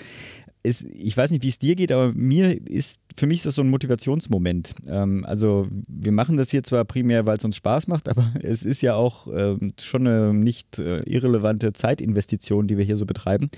Es, 0.63 0.83
ich 0.85 1.17
weiß 1.17 1.31
nicht, 1.31 1.43
wie 1.43 1.49
es 1.49 1.59
dir 1.59 1.77
geht, 1.77 1.93
aber 1.93 2.13
mir 2.13 2.67
ist, 2.69 3.02
für 3.16 3.27
mich 3.27 3.38
ist 3.38 3.46
das 3.46 3.55
so 3.57 3.62
ein 3.62 3.70
Motivationsmoment. 3.70 4.75
Ähm, 4.87 5.25
also 5.27 5.66
wir 5.88 6.12
machen 6.12 6.37
das 6.37 6.51
hier 6.51 6.62
zwar 6.62 6.85
primär, 6.85 7.27
weil 7.27 7.37
es 7.37 7.44
uns 7.44 7.57
Spaß 7.57 7.88
macht, 7.88 8.09
aber 8.11 8.33
es 8.42 8.62
ist 8.62 8.83
ja 8.83 8.94
auch 8.94 9.27
ähm, 9.33 9.72
schon 9.81 10.07
eine 10.07 10.35
nicht 10.35 10.79
äh, 10.79 11.01
irrelevante 11.03 11.72
Zeitinvestition, 11.72 12.66
die 12.66 12.79
wir 12.79 12.85
hier 12.85 12.96
so 12.96 13.07
betreiben. 13.07 13.51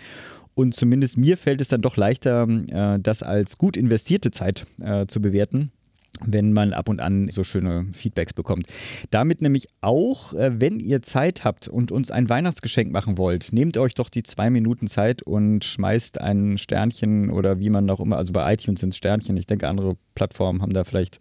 Und 0.55 0.75
zumindest 0.75 1.19
mir 1.19 1.37
fällt 1.37 1.61
es 1.61 1.69
dann 1.69 1.81
doch 1.81 1.97
leichter, 1.97 2.49
äh, 2.49 2.99
das 3.01 3.23
als 3.23 3.59
gut 3.59 3.77
investierte 3.77 4.31
Zeit 4.31 4.67
äh, 4.81 5.07
zu 5.07 5.21
bewerten 5.21 5.73
wenn 6.21 6.53
man 6.53 6.73
ab 6.73 6.89
und 6.89 7.01
an 7.01 7.29
so 7.31 7.45
schöne 7.45 7.87
Feedbacks 7.93 8.33
bekommt. 8.33 8.67
Damit 9.11 9.43
nämlich 9.43 9.69
auch, 9.81 10.33
äh, 10.33 10.61
wenn 10.61 10.81
ihr 10.81 11.03
Zeit 11.03 11.45
habt 11.45 11.69
und 11.69 11.93
uns 11.93 12.11
ein 12.11 12.29
Weihnachtsgeschenk 12.29 12.93
machen 12.93 13.19
wollt, 13.19 13.53
nehmt 13.53 13.77
euch 13.79 13.95
doch 13.95 14.09
die 14.09 14.23
zwei 14.23 14.51
Minuten 14.51 14.87
Zeit 14.87 15.23
und 15.23 15.65
schmeißt 15.65 16.21
ein 16.21 16.59
Sternchen 16.59 17.31
oder 17.31 17.59
wie 17.59 17.71
man 17.71 17.89
auch 17.91 18.01
immer, 18.01 18.17
also 18.17 18.33
bei 18.33 18.53
iTunes 18.53 18.81
sind 18.81 18.91
es 18.91 18.97
Sternchen, 18.97 19.37
ich 19.37 19.47
denke 19.47 19.69
andere 19.69 19.97
Plattformen 20.15 20.63
haben 20.63 20.73
da 20.73 20.85
vielleicht 20.85 21.19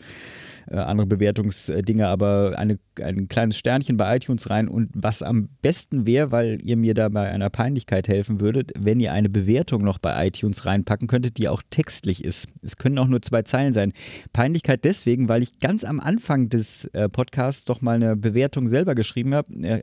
äh, 0.69 0.77
andere 0.77 1.07
Bewertungsdinge, 1.07 2.07
aber 2.07 2.53
eine, 2.57 2.79
ein 3.01 3.27
kleines 3.27 3.57
Sternchen 3.57 3.97
bei 3.97 4.15
iTunes 4.15 4.49
rein. 4.49 4.67
Und 4.67 4.89
was 4.93 5.21
am 5.21 5.49
besten 5.61 6.05
wäre, 6.05 6.31
weil 6.31 6.59
ihr 6.63 6.77
mir 6.77 6.93
da 6.93 7.09
bei 7.09 7.29
einer 7.29 7.49
Peinlichkeit 7.49 8.07
helfen 8.07 8.39
würdet, 8.39 8.71
wenn 8.77 8.99
ihr 8.99 9.13
eine 9.13 9.29
Bewertung 9.29 9.83
noch 9.83 9.99
bei 9.99 10.27
iTunes 10.27 10.65
reinpacken 10.65 11.07
könntet, 11.07 11.37
die 11.37 11.49
auch 11.49 11.61
textlich 11.69 12.23
ist. 12.23 12.47
Es 12.61 12.77
können 12.77 12.97
auch 12.97 13.07
nur 13.07 13.21
zwei 13.21 13.43
Zeilen 13.43 13.73
sein. 13.73 13.93
Peinlichkeit 14.31 14.83
deswegen, 14.83 15.29
weil 15.29 15.43
ich 15.43 15.59
ganz 15.59 15.83
am 15.83 15.99
Anfang 15.99 16.49
des 16.49 16.85
äh, 16.93 17.09
Podcasts 17.09 17.65
doch 17.65 17.81
mal 17.81 17.95
eine 17.95 18.15
Bewertung 18.15 18.67
selber 18.67 18.95
geschrieben 18.95 19.33
habe. 19.33 19.53
Äh, 19.53 19.81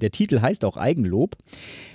der 0.00 0.10
Titel 0.10 0.40
heißt 0.40 0.64
auch 0.64 0.76
Eigenlob. 0.76 1.36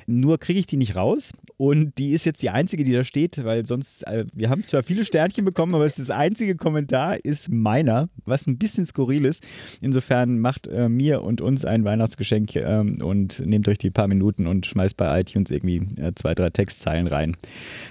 Nur 0.08 0.40
kriege 0.40 0.60
ich 0.60 0.66
die 0.66 0.78
nicht 0.78 0.96
raus 0.96 1.32
und 1.58 1.98
die 2.00 2.14
ist 2.14 2.26
jetzt 2.26 2.42
die 2.42 2.50
einzige, 2.50 2.84
die 2.84 2.94
da 2.94 3.04
steht, 3.04 3.44
weil 3.44 3.66
sonst, 3.66 4.08
äh, 4.08 4.26
wir 4.34 4.50
haben 4.50 4.64
zwar 4.64 4.82
viele 4.82 5.06
Sternchen 5.06 5.46
bekommen, 5.46 5.76
aber 5.76 5.84
das 5.84 6.10
einzige 6.10 6.56
Kommentar 6.56 7.24
ist 7.24 7.52
meiner, 7.52 8.10
was 8.26 8.48
ein 8.48 8.58
bisschen 8.58 8.86
skurril 8.86 9.26
ist. 9.26 9.46
Insofern 9.82 10.40
macht 10.40 10.66
äh, 10.68 10.90
mir 10.90 11.22
und 11.22 11.42
uns 11.42 11.66
ein 11.66 11.84
Weihnachtsgeschenk 11.84 12.56
ähm, 12.56 13.02
und 13.04 13.46
nehmt 13.46 13.68
euch 13.68 13.78
die 13.78 13.92
paar 13.92 14.08
Minuten 14.08 14.48
und 14.48 14.66
schmeißt 14.66 14.98
bei 14.98 15.20
iTunes 15.20 15.52
irgendwie 15.52 16.02
äh, 16.02 16.14
zwei, 16.16 16.34
drei 16.34 16.50
Textzeilen 16.50 17.08
rein. 17.08 17.38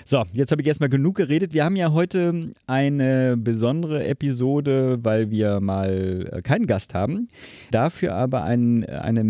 So, 0.04 0.24
jetzt 0.32 0.50
habe 0.50 0.62
ich 0.62 0.68
erstmal 0.68 0.88
genug 0.88 1.16
geredet. 1.16 1.52
Wir 1.52 1.64
haben 1.64 1.76
ja 1.76 1.92
heute 1.92 2.52
eine 2.66 3.36
besondere 3.36 4.06
Episode, 4.06 4.98
weil 5.02 5.30
wir 5.30 5.60
mal 5.60 6.28
äh, 6.32 6.42
keinen 6.42 6.66
Gast 6.66 6.94
haben. 6.94 7.28
Dafür 7.70 8.14
aber 8.14 8.44
ein, 8.44 8.84
eine 8.86 9.22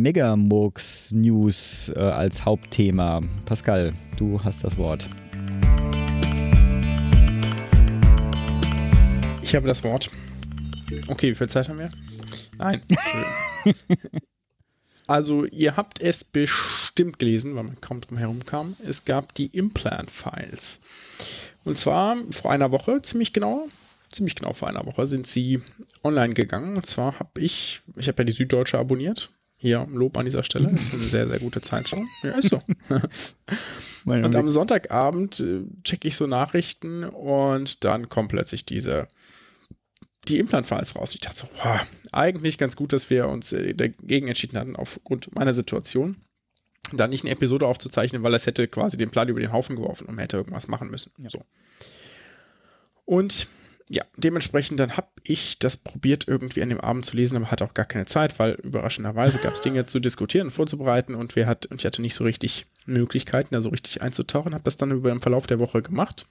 Megamurks-News 0.49 1.93
äh, 1.95 1.99
als 1.99 2.45
Hauptthema. 2.45 3.23
Pascal, 3.45 3.93
du 4.17 4.43
hast 4.43 4.65
das 4.65 4.77
Wort. 4.77 5.09
Ich 9.43 9.55
habe 9.55 9.69
das 9.69 9.85
Wort. 9.85 10.11
Okay, 11.09 11.31
wie 11.31 11.35
viel 11.35 11.49
Zeit 11.49 11.69
haben 11.69 11.79
wir? 11.79 11.91
Nein. 12.57 12.83
also, 15.07 15.45
ihr 15.45 15.77
habt 15.77 16.01
es 16.01 16.25
bestimmt 16.25 17.19
gelesen, 17.19 17.55
weil 17.55 17.65
man 17.65 17.81
kaum 17.81 18.01
drum 18.01 18.19
herum 18.19 18.45
kam. 18.45 18.77
Es 18.87 19.05
gab 19.05 19.35
die 19.35 19.47
Implant-Files. 19.47 20.81
Und 21.65 21.79
zwar 21.79 22.17
vor 22.31 22.51
einer 22.51 22.71
Woche, 22.71 23.03
ziemlich 23.03 23.33
genau, 23.33 23.69
ziemlich 24.11 24.35
genau 24.35 24.55
vor 24.55 24.69
einer 24.69 24.87
Woche 24.87 25.07
sind 25.07 25.27
sie 25.27 25.61
online 26.03 26.35
gegangen. 26.35 26.77
Und 26.77 26.87
zwar 26.87 27.19
habe 27.19 27.41
ich, 27.41 27.83
ich 27.97 28.09
habe 28.09 28.23
ja 28.23 28.25
die 28.25 28.33
Süddeutsche 28.33 28.79
abonniert. 28.79 29.31
Hier, 29.61 29.89
Lob 29.91 30.17
an 30.17 30.25
dieser 30.25 30.45
Stelle. 30.45 30.69
Das 30.71 30.83
ist 30.83 30.95
eine 30.95 31.03
sehr, 31.03 31.29
sehr 31.29 31.41
gute 31.41 31.61
Zeitschau. 31.61 32.05
Ja, 32.23 32.31
ist 32.31 32.51
so. 32.51 32.61
und 34.05 34.37
am 34.37 34.51
Sonntagabend 34.51 35.41
äh, 35.41 35.65
checke 35.83 36.07
ich 36.07 36.15
so 36.15 36.29
Nachrichten 36.29 37.03
und 37.03 37.85
dann 37.85 38.09
kommen 38.09 38.29
plötzlich 38.29 38.65
diese, 38.65 39.09
die 40.29 40.39
Implant-Files 40.39 40.95
raus. 40.95 41.13
Ich 41.15 41.21
dachte 41.21 41.39
so, 41.39 41.49
wow, 41.65 41.81
eigentlich 42.13 42.57
ganz 42.57 42.77
gut, 42.77 42.93
dass 42.93 43.11
wir 43.11 43.27
uns 43.27 43.53
äh, 43.53 43.75
dagegen 43.75 44.29
entschieden 44.29 44.57
hatten, 44.57 44.77
aufgrund 44.77 45.35
meiner 45.35 45.55
Situation, 45.55 46.19
da 46.93 47.09
nicht 47.09 47.25
eine 47.25 47.33
Episode 47.33 47.67
aufzuzeichnen, 47.67 48.23
weil 48.23 48.33
das 48.33 48.47
hätte 48.47 48.69
quasi 48.69 48.97
den 48.97 49.11
Plan 49.11 49.29
über 49.29 49.41
den 49.41 49.53
Haufen 49.53 49.75
geworfen 49.75 50.07
und 50.07 50.15
man 50.15 50.23
hätte 50.23 50.37
irgendwas 50.37 50.69
machen 50.69 50.89
müssen. 50.89 51.13
Ja. 51.19 51.31
So. 51.31 51.43
Und 53.05 53.49
ja, 53.89 54.05
dementsprechend 54.17 54.79
dann 54.81 54.97
habe 54.97 55.09
ich 55.23 55.59
das 55.59 55.79
probiert 55.79 56.29
irgendwie 56.29 56.63
an 56.63 56.69
dem 56.69 56.81
Abend 56.81 57.05
zu 57.07 57.17
lesen, 57.17 57.37
aber 57.37 57.51
hatte 57.51 57.65
auch 57.65 57.75
gar 57.75 57.87
keine 57.87 58.05
Zeit, 58.05 58.39
weil 58.39 58.53
überraschenderweise 58.53 59.39
gab 59.39 59.55
es 59.55 59.63
Dinge 59.63 59.87
zu 59.87 59.99
diskutieren 59.99 60.51
vorzubereiten 60.51 61.15
und 61.15 61.37
wir 61.37 61.47
hat, 61.47 61.67
und 61.67 61.81
ich 61.81 61.87
hatte 61.87 62.03
nicht 62.03 62.15
so 62.15 62.25
richtig 62.25 62.67
Möglichkeiten, 62.85 63.55
da 63.55 63.63
so 63.63 63.71
richtig 63.71 64.03
einzutauchen, 64.03 64.55
habe 64.55 64.65
das 64.65 64.77
dann 64.77 64.91
über 64.91 65.11
den 65.11 65.23
Verlauf 65.23 65.47
der 65.47 65.59
Woche 65.59 65.83
gemacht. 65.83 66.27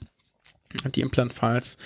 Die 0.95 1.01
Implant-Files 1.01 1.77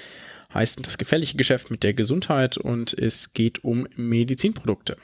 heißen 0.54 0.84
das 0.84 0.98
gefährliche 0.98 1.38
Geschäft 1.38 1.72
mit 1.72 1.84
der 1.84 1.94
Gesundheit 1.94 2.58
und 2.58 2.94
es 2.94 3.34
geht 3.34 3.64
um 3.64 3.88
Medizinprodukte. 3.96 4.98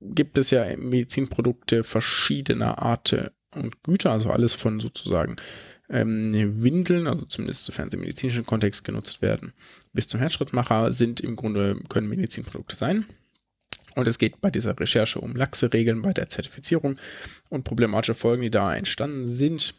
Gibt 0.00 0.38
es 0.38 0.50
ja 0.50 0.64
Medizinprodukte 0.76 1.84
verschiedener 1.84 2.80
Arten 2.80 3.28
und 3.54 3.82
Güter, 3.82 4.12
also 4.12 4.30
alles 4.30 4.54
von 4.54 4.80
sozusagen 4.80 5.36
ähm, 5.90 6.62
Windeln, 6.62 7.06
also 7.06 7.24
zumindest 7.26 7.64
sofern 7.64 7.90
sie 7.90 7.96
im 7.96 8.02
medizinischen 8.02 8.46
Kontext 8.46 8.84
genutzt 8.84 9.22
werden, 9.22 9.52
bis 9.92 10.08
zum 10.08 10.20
Herzschrittmacher 10.20 10.92
sind 10.92 11.20
im 11.20 11.36
Grunde, 11.36 11.76
können 11.88 12.08
Medizinprodukte 12.08 12.76
sein. 12.76 13.06
Und 13.96 14.06
es 14.06 14.18
geht 14.18 14.40
bei 14.40 14.50
dieser 14.50 14.78
Recherche 14.78 15.20
um 15.20 15.34
laxe 15.34 15.72
Regeln 15.72 16.02
bei 16.02 16.12
der 16.12 16.28
Zertifizierung 16.28 16.98
und 17.48 17.64
problematische 17.64 18.14
Folgen, 18.14 18.42
die 18.42 18.50
da 18.50 18.74
entstanden 18.74 19.26
sind. 19.26 19.74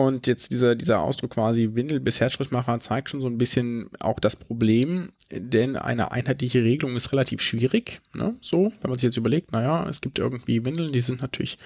Und 0.00 0.26
jetzt 0.26 0.50
dieser, 0.50 0.76
dieser 0.76 1.00
Ausdruck 1.00 1.32
quasi 1.32 1.74
Windel 1.74 2.00
bis 2.00 2.20
Herzschrittmacher 2.20 2.80
zeigt 2.80 3.10
schon 3.10 3.20
so 3.20 3.26
ein 3.26 3.36
bisschen 3.36 3.90
auch 4.00 4.18
das 4.18 4.34
Problem, 4.34 5.12
denn 5.30 5.76
eine 5.76 6.10
einheitliche 6.12 6.64
Regelung 6.64 6.96
ist 6.96 7.12
relativ 7.12 7.42
schwierig. 7.42 8.00
Ne? 8.14 8.34
So, 8.40 8.72
wenn 8.80 8.90
man 8.90 8.94
sich 8.94 9.02
jetzt 9.02 9.18
überlegt, 9.18 9.52
naja, 9.52 9.86
es 9.90 10.00
gibt 10.00 10.18
irgendwie 10.18 10.64
Windeln, 10.64 10.94
die 10.94 11.02
sind 11.02 11.20
natürlich 11.20 11.58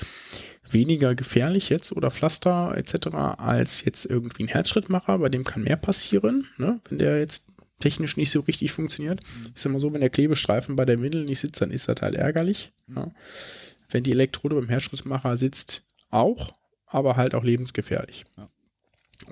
weniger 0.68 1.14
gefährlich 1.14 1.68
jetzt 1.68 1.92
oder 1.92 2.11
Pflaster 2.11 2.77
etc. 2.77 3.14
als 3.38 3.85
jetzt 3.85 4.05
irgendwie 4.05 4.42
ein 4.42 4.49
Herzschrittmacher, 4.49 5.16
bei 5.18 5.29
dem 5.29 5.44
kann 5.44 5.62
mehr 5.62 5.77
passieren, 5.77 6.49
ne? 6.59 6.81
wenn 6.88 6.99
der 6.99 7.20
jetzt 7.20 7.53
technisch 7.79 8.16
nicht 8.16 8.33
so 8.33 8.40
richtig 8.40 8.73
funktioniert. 8.73 9.20
Mhm. 9.23 9.53
Ist 9.55 9.64
immer 9.64 9.79
so, 9.79 9.92
wenn 9.92 10.01
der 10.01 10.11
Klebestreifen 10.11 10.75
bei 10.75 10.85
der 10.85 11.01
Windel 11.01 11.25
nicht 11.25 11.38
sitzt, 11.38 11.62
dann 11.62 11.70
ist 11.70 11.88
das 11.88 12.03
halt 12.03 12.16
ärgerlich. 12.16 12.73
Ja? 12.92 13.12
Wenn 13.90 14.03
die 14.03 14.11
Elektrode 14.11 14.57
beim 14.57 14.68
Herzschrittmacher 14.68 15.37
sitzt, 15.37 15.87
auch, 16.11 16.53
aber 16.94 17.16
halt 17.16 17.35
auch 17.35 17.44
lebensgefährlich. 17.44 18.24
Ja. 18.37 18.48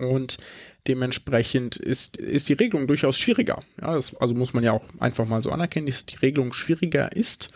Und 0.07 0.39
dementsprechend 0.87 1.77
ist, 1.77 2.17
ist 2.17 2.49
die 2.49 2.55
Regelung 2.55 2.87
durchaus 2.87 3.19
schwieriger. 3.19 3.63
Ja, 3.81 3.95
das, 3.95 4.15
also 4.17 4.35
muss 4.35 4.55
man 4.55 4.65
ja 4.65 4.73
auch 4.73 4.85
einfach 5.01 5.27
mal 5.27 5.43
so 5.43 5.51
anerkennen, 5.51 5.87
dass 5.87 6.07
die 6.07 6.17
Regelung 6.17 6.53
schwieriger 6.53 7.15
ist 7.15 7.53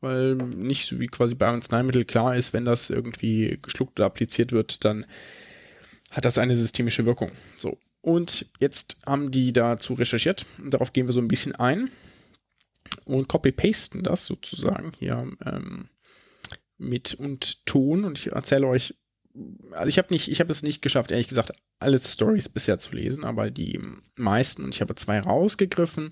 weil 0.00 0.34
nicht 0.34 0.88
so 0.88 0.98
wie 0.98 1.06
quasi 1.06 1.34
bei 1.34 1.46
Arzneimittel 1.46 2.04
klar 2.04 2.36
ist, 2.36 2.52
wenn 2.52 2.64
das 2.64 2.90
irgendwie 2.90 3.58
geschluckt 3.62 3.98
oder 4.00 4.06
appliziert 4.06 4.52
wird, 4.52 4.84
dann 4.84 5.06
hat 6.10 6.24
das 6.24 6.38
eine 6.38 6.56
systemische 6.56 7.06
Wirkung. 7.06 7.30
So. 7.56 7.78
Und 8.00 8.46
jetzt 8.58 9.02
haben 9.06 9.30
die 9.30 9.52
dazu 9.52 9.94
recherchiert 9.94 10.46
und 10.58 10.72
darauf 10.72 10.92
gehen 10.92 11.06
wir 11.06 11.12
so 11.12 11.20
ein 11.20 11.28
bisschen 11.28 11.54
ein 11.54 11.90
und 13.04 13.28
copy-pasten 13.28 14.02
das 14.02 14.24
sozusagen 14.24 14.92
hier 14.98 15.30
ähm, 15.44 15.88
mit 16.78 17.14
und 17.14 17.66
Ton 17.66 18.04
und 18.04 18.18
ich 18.18 18.32
erzähle 18.32 18.66
euch, 18.66 18.94
also 19.72 19.86
ich 19.86 19.98
habe 19.98 20.12
nicht, 20.12 20.28
ich 20.28 20.40
habe 20.40 20.50
es 20.50 20.62
nicht 20.62 20.82
geschafft, 20.82 21.10
ehrlich 21.10 21.28
gesagt, 21.28 21.52
alle 21.78 22.00
Stories 22.00 22.48
bisher 22.48 22.78
zu 22.78 22.94
lesen, 22.94 23.24
aber 23.24 23.50
die 23.50 23.80
meisten 24.16 24.64
und 24.64 24.74
ich 24.74 24.80
habe 24.80 24.94
zwei 24.94 25.20
rausgegriffen 25.20 26.10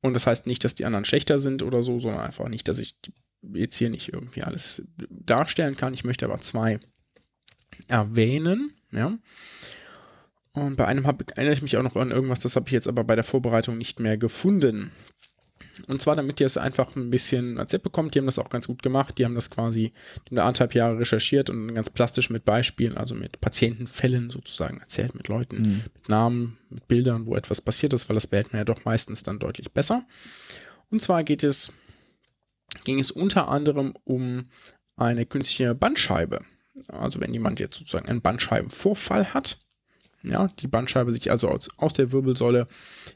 und 0.00 0.14
das 0.14 0.26
heißt 0.26 0.46
nicht, 0.46 0.64
dass 0.64 0.74
die 0.74 0.84
anderen 0.84 1.04
schlechter 1.04 1.38
sind 1.38 1.62
oder 1.62 1.82
so, 1.82 1.98
sondern 1.98 2.22
einfach 2.22 2.48
nicht, 2.48 2.68
dass 2.68 2.78
ich 2.78 2.96
jetzt 3.42 3.76
hier 3.76 3.90
nicht 3.90 4.12
irgendwie 4.12 4.42
alles 4.42 4.82
darstellen 5.10 5.76
kann. 5.76 5.94
Ich 5.94 6.04
möchte 6.04 6.24
aber 6.24 6.38
zwei 6.38 6.80
erwähnen, 7.86 8.72
ja. 8.92 9.18
Und 10.52 10.76
bei 10.76 10.86
einem 10.86 11.06
hab, 11.06 11.22
erinnere 11.36 11.54
ich 11.54 11.62
mich 11.62 11.76
auch 11.76 11.82
noch 11.82 11.94
an 11.96 12.10
irgendwas, 12.10 12.40
das 12.40 12.56
habe 12.56 12.66
ich 12.66 12.72
jetzt 12.72 12.88
aber 12.88 13.04
bei 13.04 13.14
der 13.14 13.24
Vorbereitung 13.24 13.78
nicht 13.78 14.00
mehr 14.00 14.16
gefunden. 14.16 14.90
Und 15.88 16.02
zwar, 16.02 16.16
damit 16.16 16.38
ihr 16.38 16.46
es 16.46 16.58
einfach 16.58 16.94
ein 16.96 17.08
bisschen 17.08 17.56
erzählt 17.56 17.82
bekommt. 17.82 18.14
Die 18.14 18.18
haben 18.18 18.26
das 18.26 18.38
auch 18.38 18.50
ganz 18.50 18.66
gut 18.66 18.82
gemacht. 18.82 19.18
Die 19.18 19.24
haben 19.24 19.34
das 19.34 19.50
quasi 19.50 19.92
in 20.30 20.38
anderthalb 20.38 20.74
Jahre 20.74 20.98
recherchiert 20.98 21.48
und 21.48 21.74
ganz 21.74 21.88
plastisch 21.88 22.28
mit 22.28 22.44
Beispielen, 22.44 22.98
also 22.98 23.14
mit 23.14 23.40
Patientenfällen 23.40 24.28
sozusagen 24.28 24.78
erzählt, 24.78 25.14
mit 25.14 25.28
Leuten, 25.28 25.56
mhm. 25.56 25.82
mit 25.94 26.08
Namen, 26.08 26.58
mit 26.68 26.86
Bildern, 26.88 27.24
wo 27.24 27.36
etwas 27.36 27.62
passiert 27.62 27.94
ist, 27.94 28.08
weil 28.08 28.14
das 28.14 28.26
behält 28.26 28.52
man 28.52 28.60
ja 28.60 28.64
doch 28.64 28.84
meistens 28.84 29.22
dann 29.22 29.38
deutlich 29.38 29.72
besser. 29.72 30.04
Und 30.90 31.00
zwar 31.00 31.24
geht 31.24 31.42
es, 31.42 31.72
ging 32.84 33.00
es 33.00 33.10
unter 33.10 33.48
anderem 33.48 33.94
um 34.04 34.44
eine 34.96 35.24
künstliche 35.24 35.74
Bandscheibe. 35.74 36.40
Also 36.88 37.20
wenn 37.20 37.32
jemand 37.32 37.60
jetzt 37.60 37.78
sozusagen 37.78 38.08
einen 38.08 38.20
Bandscheibenvorfall 38.20 39.32
hat, 39.32 39.58
ja, 40.30 40.48
die 40.58 40.68
Bandscheibe 40.68 41.12
sich 41.12 41.30
also 41.30 41.48
aus, 41.48 41.68
aus 41.76 41.92
der 41.92 42.12
Wirbelsäule 42.12 42.66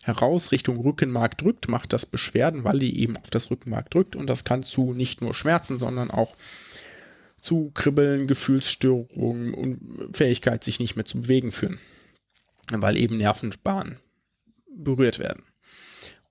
heraus 0.05 0.53
Richtung 0.53 0.81
Rückenmark 0.81 1.38
drückt, 1.38 1.68
macht 1.68 1.92
das 1.92 2.07
Beschwerden, 2.07 2.64
weil 2.64 2.79
die 2.79 3.01
eben 3.01 3.16
auf 3.16 3.31
das 3.31 3.51
Rückenmark 3.51 3.90
drückt 3.90 4.16
und 4.16 4.29
das 4.29 4.44
kann 4.44 4.62
zu 4.62 4.92
nicht 4.94 5.20
nur 5.20 5.35
Schmerzen, 5.35 5.79
sondern 5.79 6.11
auch 6.11 6.35
zu 7.40 7.70
Kribbeln, 7.75 8.27
Gefühlsstörungen 8.27 9.53
und 9.53 10.16
Fähigkeit, 10.16 10.62
sich 10.62 10.79
nicht 10.79 10.96
mehr 10.96 11.05
zu 11.05 11.22
bewegen 11.22 11.53
führen, 11.53 11.79
weil 12.70 12.96
eben 12.96 13.16
Nervenbahnen 13.16 13.98
berührt 14.75 15.18
werden. 15.18 15.42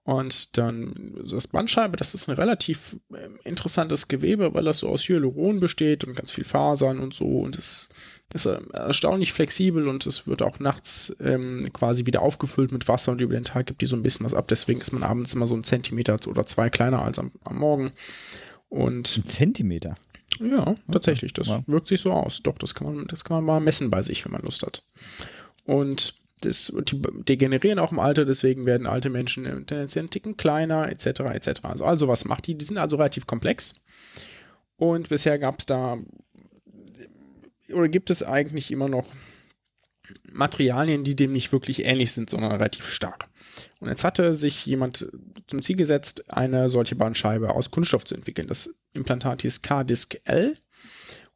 Und 0.03 0.57
dann 0.57 1.13
das 1.23 1.47
Bandscheibe, 1.47 1.95
das 1.95 2.15
ist 2.15 2.27
ein 2.27 2.35
relativ 2.35 2.97
ähm, 3.15 3.37
interessantes 3.43 4.07
Gewebe, 4.07 4.53
weil 4.53 4.63
das 4.63 4.79
so 4.79 4.89
aus 4.89 5.03
Hyaluron 5.03 5.59
besteht 5.59 6.03
und 6.03 6.15
ganz 6.15 6.31
viel 6.31 6.43
Fasern 6.43 6.99
und 6.99 7.13
so 7.13 7.25
und 7.25 7.55
es 7.55 7.89
ist 8.33 8.45
erstaunlich 8.45 9.33
flexibel 9.33 9.87
und 9.87 10.05
es 10.05 10.27
wird 10.27 10.41
auch 10.41 10.59
nachts 10.59 11.15
ähm, 11.19 11.67
quasi 11.73 12.05
wieder 12.05 12.21
aufgefüllt 12.21 12.71
mit 12.71 12.87
Wasser 12.87 13.11
und 13.11 13.21
über 13.21 13.33
den 13.33 13.43
Tag 13.43 13.65
gibt 13.65 13.81
die 13.81 13.85
so 13.85 13.95
ein 13.95 14.03
bisschen 14.03 14.25
was 14.25 14.33
ab. 14.33 14.47
Deswegen 14.47 14.81
ist 14.81 14.91
man 14.91 15.03
abends 15.03 15.33
immer 15.33 15.47
so 15.47 15.55
ein 15.55 15.63
Zentimeter 15.63 16.17
oder 16.27 16.45
zwei 16.45 16.69
kleiner 16.69 17.01
als 17.01 17.19
am, 17.19 17.31
am 17.43 17.57
Morgen. 17.57 17.91
Und 18.69 19.17
ein 19.17 19.25
Zentimeter? 19.25 19.95
Ja, 20.39 20.75
tatsächlich. 20.91 21.33
Das 21.33 21.49
wow. 21.49 21.61
wirkt 21.67 21.87
sich 21.87 21.99
so 21.99 22.11
aus. 22.11 22.41
Doch, 22.41 22.57
das 22.57 22.73
kann 22.73 22.95
man, 22.95 23.07
das 23.07 23.25
kann 23.25 23.37
man 23.37 23.43
mal 23.43 23.59
messen 23.59 23.89
bei 23.89 24.01
sich, 24.01 24.23
wenn 24.23 24.31
man 24.31 24.41
Lust 24.43 24.65
hat. 24.65 24.83
Und 25.65 26.13
das, 26.41 26.73
die 26.87 27.01
degenerieren 27.01 27.79
auch 27.79 27.91
im 27.91 27.99
Alter, 27.99 28.25
deswegen 28.25 28.65
werden 28.65 28.87
alte 28.87 29.09
Menschen 29.09 29.43
tendenziell 29.67 30.03
einen 30.03 30.09
Ticken 30.09 30.37
kleiner, 30.37 30.89
etc. 30.89 31.21
etc. 31.31 31.49
Also, 31.63 31.85
also 31.85 32.07
was 32.07 32.25
macht 32.25 32.47
die? 32.47 32.57
Die 32.57 32.65
sind 32.65 32.77
also 32.77 32.95
relativ 32.95 33.27
komplex. 33.27 33.75
Und 34.77 35.09
bisher 35.09 35.37
gab 35.37 35.59
es 35.59 35.67
da 35.67 35.99
oder 37.73 37.89
gibt 37.89 38.09
es 38.09 38.23
eigentlich 38.23 38.71
immer 38.71 38.89
noch 38.89 39.05
Materialien, 40.31 41.03
die 41.03 41.15
dem 41.15 41.33
nicht 41.33 41.51
wirklich 41.51 41.85
ähnlich 41.85 42.11
sind, 42.11 42.29
sondern 42.29 42.51
relativ 42.51 42.87
stark. 42.87 43.29
Und 43.79 43.89
jetzt 43.89 44.03
hatte 44.03 44.35
sich 44.35 44.65
jemand 44.65 45.07
zum 45.47 45.61
Ziel 45.61 45.75
gesetzt, 45.75 46.31
eine 46.31 46.69
solche 46.69 46.95
Bandscheibe 46.95 47.51
aus 47.51 47.71
Kunststoff 47.71 48.05
zu 48.05 48.15
entwickeln. 48.15 48.47
Das 48.47 48.73
Implantat 48.93 49.41
hieß 49.41 49.61
K-Disc 49.61 50.19
L 50.25 50.57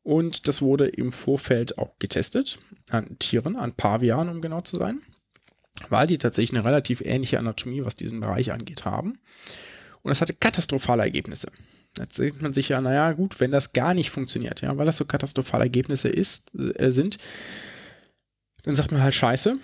und 0.03 0.47
das 0.47 0.61
wurde 0.61 0.87
im 0.87 1.11
Vorfeld 1.11 1.77
auch 1.77 1.97
getestet 1.99 2.59
an 2.89 3.17
Tieren, 3.19 3.55
an 3.55 3.73
Pavianen, 3.73 4.35
um 4.35 4.41
genau 4.41 4.61
zu 4.61 4.77
sein, 4.77 5.01
weil 5.89 6.07
die 6.07 6.17
tatsächlich 6.17 6.57
eine 6.57 6.67
relativ 6.67 7.01
ähnliche 7.01 7.39
Anatomie, 7.39 7.83
was 7.83 7.95
diesen 7.95 8.19
Bereich 8.19 8.51
angeht, 8.51 8.85
haben. 8.85 9.19
Und 10.01 10.11
es 10.11 10.21
hatte 10.21 10.33
katastrophale 10.33 11.03
Ergebnisse. 11.03 11.51
Jetzt 11.97 12.17
denkt 12.17 12.41
man 12.41 12.53
sich 12.53 12.69
ja, 12.69 12.81
naja, 12.81 13.13
gut, 13.13 13.39
wenn 13.39 13.51
das 13.51 13.73
gar 13.73 13.93
nicht 13.93 14.10
funktioniert, 14.10 14.62
ja, 14.62 14.75
weil 14.75 14.86
das 14.86 14.97
so 14.97 15.05
katastrophale 15.05 15.63
Ergebnisse 15.63 16.10
ist, 16.10 16.51
äh, 16.55 16.91
sind, 16.91 17.17
dann 18.63 18.75
sagt 18.75 18.91
man 18.91 19.01
halt 19.01 19.13
Scheiße 19.13 19.55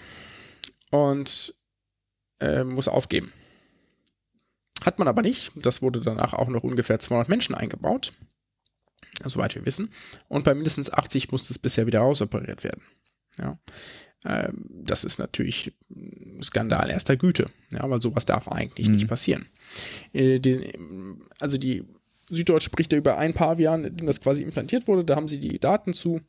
und 0.92 1.56
äh, 2.40 2.64
muss 2.64 2.88
aufgeben. 2.88 3.34
Hat 4.84 4.98
man 4.98 5.08
aber 5.08 5.22
nicht. 5.22 5.52
Das 5.56 5.82
wurde 5.82 6.00
danach 6.00 6.34
auch 6.34 6.48
noch 6.48 6.64
ungefähr 6.64 7.00
200 7.00 7.30
Menschen 7.30 7.54
eingebaut, 7.54 8.14
soweit 9.26 9.56
wir 9.56 9.66
wissen. 9.66 9.92
Und 10.28 10.44
bei 10.44 10.54
mindestens 10.54 10.92
80 10.92 11.32
musste 11.32 11.54
es 11.54 11.60
bisher 11.60 11.86
wieder 11.86 12.00
rausoperiert 12.00 12.64
werden. 12.64 12.82
Ja. 13.38 13.60
Ähm, 14.24 14.66
das 14.70 15.04
ist 15.04 15.20
natürlich 15.20 15.74
ein 15.90 16.42
Skandal 16.44 16.90
erster 16.90 17.18
Güte, 17.18 17.48
ja, 17.72 17.90
weil 17.90 18.02
sowas 18.02 18.26
darf 18.26 18.48
eigentlich 18.48 18.88
mhm. 18.88 18.96
nicht 18.96 19.08
passieren. 19.08 19.48
Äh, 20.14 20.40
die, 20.40 20.74
also 21.40 21.58
die 21.58 21.84
Süddeutsche 22.32 22.66
spricht 22.66 22.92
ja 22.92 22.98
über 22.98 23.18
ein 23.18 23.34
paar 23.34 23.60
Jahren, 23.60 23.86
in 23.86 23.98
dem 23.98 24.08
das 24.08 24.22
quasi 24.22 24.42
implantiert 24.42 24.88
wurde. 24.88 25.06
Da 25.06 25.16
haben 25.16 25.28
sie 25.28 25.40
die 25.40 25.60
Daten 25.60 25.94
zu. 25.94 26.22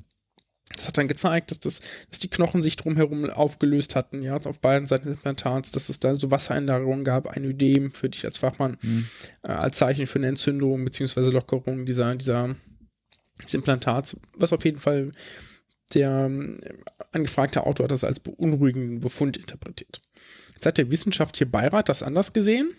Das 0.74 0.88
hat 0.88 0.96
dann 0.96 1.08
gezeigt, 1.08 1.50
dass, 1.50 1.60
das, 1.60 1.80
dass 2.10 2.18
die 2.18 2.28
Knochen 2.28 2.62
sich 2.62 2.76
drumherum 2.76 3.28
aufgelöst 3.28 3.94
hatten, 3.94 4.22
ja, 4.22 4.36
auf 4.36 4.60
beiden 4.60 4.86
Seiten 4.86 5.04
des 5.04 5.18
Implantats, 5.18 5.70
dass 5.70 5.88
es 5.88 6.00
da 6.00 6.16
so 6.16 6.30
Wasseränderungen 6.30 7.04
gab, 7.04 7.28
ein 7.28 7.44
Ödem 7.44 7.92
für 7.92 8.08
dich 8.08 8.24
als 8.24 8.38
Fachmann, 8.38 8.78
mhm. 8.80 9.06
äh, 9.42 9.48
als 9.48 9.76
Zeichen 9.76 10.06
für 10.06 10.18
eine 10.18 10.28
Entzündung 10.28 10.84
bzw. 10.84 11.28
Lockerung 11.28 11.84
dieser, 11.84 12.14
dieser, 12.14 12.56
des 13.42 13.52
Implantats, 13.52 14.18
was 14.38 14.52
auf 14.52 14.64
jeden 14.64 14.80
Fall 14.80 15.12
der 15.94 16.30
äh, 16.30 16.74
angefragte 17.12 17.66
Autor 17.66 17.84
hat 17.84 17.90
das 17.90 18.04
als 18.04 18.20
beunruhigenden 18.20 19.00
Befund 19.00 19.36
interpretiert. 19.36 20.00
Jetzt 20.54 20.64
hat 20.64 20.78
der 20.78 20.90
wissenschaftliche 20.90 21.46
Beirat 21.46 21.90
das 21.90 22.02
anders 22.02 22.32
gesehen 22.32 22.70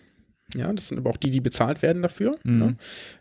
ja, 0.54 0.72
das 0.72 0.88
sind 0.88 0.98
aber 0.98 1.10
auch 1.10 1.16
die, 1.16 1.30
die 1.30 1.40
bezahlt 1.40 1.82
werden 1.82 2.02
dafür. 2.02 2.36
Mhm. 2.44 2.58
Ne? 2.58 2.76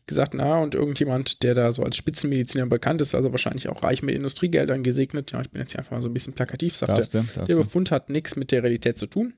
Gesagt, 0.06 0.34
na, 0.34 0.60
und 0.60 0.76
irgendjemand, 0.76 1.44
der 1.44 1.54
da 1.54 1.72
so 1.72 1.84
als 1.84 1.96
Spitzenmediziner 1.96 2.68
bekannt 2.68 3.02
ist, 3.02 3.16
also 3.16 3.32
wahrscheinlich 3.32 3.70
auch 3.70 3.84
reich 3.84 4.04
mit 4.04 4.16
Industriegeldern 4.16 4.84
gesegnet, 4.84 5.32
ja, 5.32 5.42
ich 5.42 5.50
bin 5.50 5.62
jetzt 5.62 5.72
hier 5.72 5.80
einfach 5.80 5.92
mal 5.92 6.02
so 6.02 6.10
ein 6.10 6.14
bisschen 6.14 6.34
plakativ, 6.34 6.76
sagte, 6.76 6.96
darfst 6.96 7.14
du, 7.14 7.18
darfst 7.20 7.50
der 7.50 7.56
Befund 7.56 7.92
hat 7.92 8.10
nichts 8.10 8.36
mit 8.36 8.52
der 8.52 8.64
Realität 8.64 8.98
zu 8.98 9.08
tun. 9.08 9.34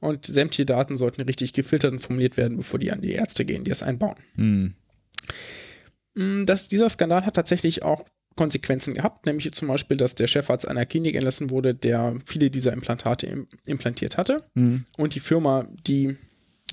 Und 0.00 0.26
sämtliche 0.26 0.66
Daten 0.66 0.96
sollten 0.96 1.22
richtig 1.22 1.52
gefiltert 1.52 1.92
und 1.92 2.00
formuliert 2.00 2.36
werden, 2.36 2.56
bevor 2.56 2.78
die 2.78 2.92
an 2.92 3.02
die 3.02 3.12
Ärzte 3.12 3.44
gehen, 3.44 3.64
die 3.64 3.70
es 3.70 3.82
einbauen. 3.82 4.14
Mhm. 4.36 4.74
Das, 6.46 6.68
dieser 6.68 6.88
Skandal 6.88 7.24
hat 7.26 7.34
tatsächlich 7.34 7.82
auch 7.82 8.04
Konsequenzen 8.36 8.94
gehabt, 8.94 9.26
nämlich 9.26 9.52
zum 9.52 9.68
Beispiel, 9.68 9.96
dass 9.96 10.14
der 10.14 10.28
Chefarzt 10.28 10.66
einer 10.68 10.86
Klinik 10.86 11.16
entlassen 11.16 11.50
wurde, 11.50 11.74
der 11.74 12.16
viele 12.24 12.50
dieser 12.50 12.72
Implantate 12.72 13.46
implantiert 13.66 14.16
hatte. 14.16 14.44
Mhm. 14.54 14.84
Und 14.96 15.14
die 15.16 15.20
Firma, 15.20 15.66
die 15.86 16.16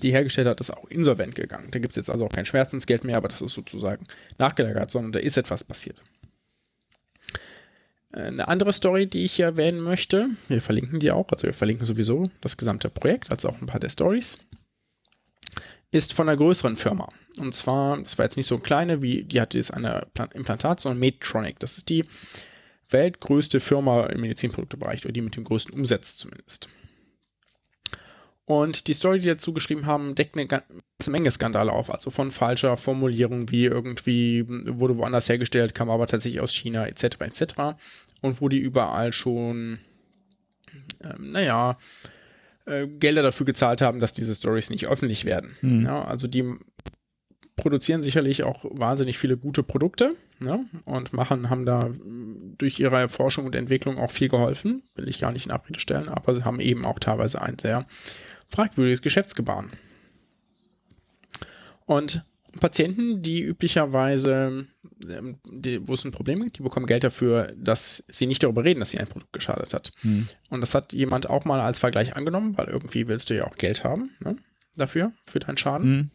die 0.02 0.12
hergestellt 0.12 0.46
hat, 0.46 0.60
ist 0.60 0.70
auch 0.70 0.88
insolvent 0.88 1.34
gegangen. 1.34 1.68
Da 1.70 1.78
gibt 1.78 1.92
es 1.92 1.96
jetzt 1.96 2.10
also 2.10 2.26
auch 2.26 2.32
kein 2.32 2.46
Schmerzensgeld 2.46 3.04
mehr, 3.04 3.16
aber 3.16 3.28
das 3.28 3.40
ist 3.40 3.52
sozusagen 3.52 4.06
nachgelagert, 4.38 4.90
sondern 4.90 5.12
da 5.12 5.18
ist 5.18 5.36
etwas 5.36 5.64
passiert. 5.64 6.00
Äh, 8.12 8.20
eine 8.22 8.48
andere 8.48 8.72
Story, 8.72 9.06
die 9.06 9.24
ich 9.24 9.32
hier 9.32 9.46
erwähnen 9.46 9.80
möchte, 9.80 10.28
wir 10.48 10.60
verlinken 10.60 11.00
die 11.00 11.12
auch, 11.12 11.28
also 11.30 11.46
wir 11.46 11.54
verlinken 11.54 11.86
sowieso 11.86 12.24
das 12.40 12.56
gesamte 12.56 12.90
Projekt, 12.90 13.30
also 13.30 13.48
auch 13.48 13.60
ein 13.60 13.66
paar 13.66 13.80
der 13.80 13.90
Stories, 13.90 14.36
ist 15.92 16.12
von 16.12 16.28
einer 16.28 16.36
größeren 16.36 16.76
Firma. 16.76 17.08
Und 17.38 17.54
zwar, 17.54 17.98
das 18.02 18.18
war 18.18 18.26
jetzt 18.26 18.36
nicht 18.36 18.46
so 18.46 18.56
eine 18.56 18.62
kleine, 18.62 19.02
wie 19.02 19.24
die 19.24 19.40
hatte 19.40 19.58
jetzt 19.58 19.72
eine 19.72 20.06
Implantat, 20.34 20.80
sondern 20.80 20.98
Medtronic. 20.98 21.58
Das 21.58 21.78
ist 21.78 21.88
die 21.88 22.04
weltgrößte 22.90 23.60
Firma 23.60 24.06
im 24.06 24.20
Medizinproduktebereich 24.20 25.04
oder 25.04 25.12
die 25.12 25.22
mit 25.22 25.36
dem 25.36 25.44
größten 25.44 25.74
Umsatz 25.74 26.16
zumindest. 26.16 26.68
Und 28.46 28.86
die 28.86 28.94
Story, 28.94 29.18
die 29.18 29.26
dazu 29.26 29.52
geschrieben 29.52 29.86
haben, 29.86 30.14
deckt 30.14 30.36
eine 30.36 30.46
ganze 30.46 31.10
Menge 31.10 31.30
Skandale 31.32 31.72
auf. 31.72 31.92
Also 31.92 32.10
von 32.10 32.30
falscher 32.30 32.76
Formulierung, 32.76 33.50
wie 33.50 33.64
irgendwie 33.64 34.44
wurde 34.46 34.96
woanders 34.98 35.28
hergestellt, 35.28 35.74
kam 35.74 35.90
aber 35.90 36.06
tatsächlich 36.06 36.40
aus 36.40 36.54
China, 36.54 36.86
etc., 36.86 37.04
etc. 37.20 37.54
Und 38.22 38.40
wo 38.40 38.48
die 38.48 38.58
überall 38.58 39.12
schon, 39.12 39.80
ähm, 41.02 41.32
naja, 41.32 41.76
äh, 42.66 42.86
Gelder 42.86 43.22
dafür 43.22 43.46
gezahlt 43.46 43.82
haben, 43.82 43.98
dass 43.98 44.12
diese 44.12 44.34
Stories 44.34 44.70
nicht 44.70 44.86
öffentlich 44.86 45.24
werden. 45.24 45.52
Mhm. 45.60 45.84
Ja, 45.84 46.04
also 46.04 46.28
die 46.28 46.44
produzieren 47.56 48.02
sicherlich 48.02 48.44
auch 48.44 48.64
wahnsinnig 48.70 49.18
viele 49.18 49.36
gute 49.36 49.62
Produkte 49.64 50.12
ja, 50.44 50.60
und 50.84 51.12
machen, 51.12 51.50
haben 51.50 51.64
da 51.66 51.90
durch 52.58 52.78
ihre 52.78 53.08
Forschung 53.08 53.46
und 53.46 53.54
Entwicklung 53.54 53.98
auch 53.98 54.10
viel 54.10 54.28
geholfen, 54.28 54.82
will 54.94 55.08
ich 55.08 55.20
gar 55.20 55.32
nicht 55.32 55.46
in 55.46 55.52
Abrede 55.52 55.80
stellen, 55.80 56.08
aber 56.08 56.34
sie 56.34 56.44
haben 56.44 56.60
eben 56.60 56.84
auch 56.84 56.98
teilweise 56.98 57.40
ein 57.40 57.58
sehr 57.58 57.84
fragwürdiges 58.48 59.02
Geschäftsgebaren. 59.02 59.70
Und 61.84 62.22
Patienten, 62.60 63.22
die 63.22 63.42
üblicherweise, 63.42 64.66
ähm, 65.08 65.38
die, 65.44 65.86
wo 65.86 65.94
es 65.94 66.04
ein 66.04 66.10
Problem 66.10 66.42
gibt, 66.42 66.58
die 66.58 66.62
bekommen 66.62 66.86
Geld 66.86 67.04
dafür, 67.04 67.52
dass 67.56 68.04
sie 68.08 68.26
nicht 68.26 68.42
darüber 68.42 68.64
reden, 68.64 68.80
dass 68.80 68.90
sie 68.90 68.98
ein 68.98 69.06
Produkt 69.06 69.32
geschadet 69.32 69.74
hat. 69.74 69.92
Hm. 70.00 70.26
Und 70.50 70.60
das 70.60 70.74
hat 70.74 70.92
jemand 70.92 71.28
auch 71.28 71.44
mal 71.44 71.60
als 71.60 71.78
Vergleich 71.78 72.16
angenommen, 72.16 72.56
weil 72.56 72.66
irgendwie 72.66 73.08
willst 73.08 73.30
du 73.30 73.34
ja 73.34 73.44
auch 73.46 73.56
Geld 73.56 73.84
haben 73.84 74.10
ne, 74.20 74.36
dafür, 74.74 75.12
für 75.26 75.38
deinen 75.38 75.58
Schaden. 75.58 75.94
Hm. 75.94 76.10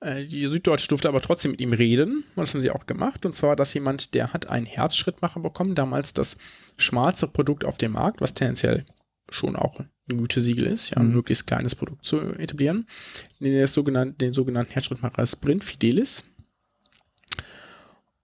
Äh, 0.00 0.24
die 0.24 0.46
Süddeutsche 0.46 0.88
durfte 0.88 1.08
aber 1.08 1.20
trotzdem 1.20 1.52
mit 1.52 1.60
ihm 1.60 1.72
reden. 1.72 2.24
Und 2.34 2.42
das 2.42 2.54
haben 2.54 2.60
sie 2.60 2.70
auch 2.70 2.86
gemacht. 2.86 3.24
Und 3.24 3.34
zwar, 3.34 3.56
dass 3.56 3.74
jemand, 3.74 4.14
der 4.14 4.32
hat 4.32 4.48
einen 4.48 4.66
Herzschrittmacher 4.66 5.40
bekommen, 5.40 5.74
damals 5.74 6.14
das 6.14 6.38
schmalste 6.76 7.28
Produkt 7.28 7.64
auf 7.64 7.78
dem 7.78 7.92
Markt, 7.92 8.20
was 8.20 8.34
tendenziell 8.34 8.84
schon 9.28 9.56
auch 9.56 9.80
ein 9.80 10.18
Gütesiegel 10.18 10.66
ist, 10.66 10.90
ja, 10.90 10.98
ein 10.98 11.08
mhm. 11.08 11.14
möglichst 11.14 11.46
kleines 11.46 11.74
Produkt 11.74 12.04
zu 12.04 12.20
etablieren. 12.34 12.86
Den, 13.40 13.66
sogenannten, 13.66 14.18
den 14.18 14.32
sogenannten 14.32 14.72
Herzschrittmacher 14.72 15.26
Sprint 15.26 15.64
Fidelis. 15.64 16.30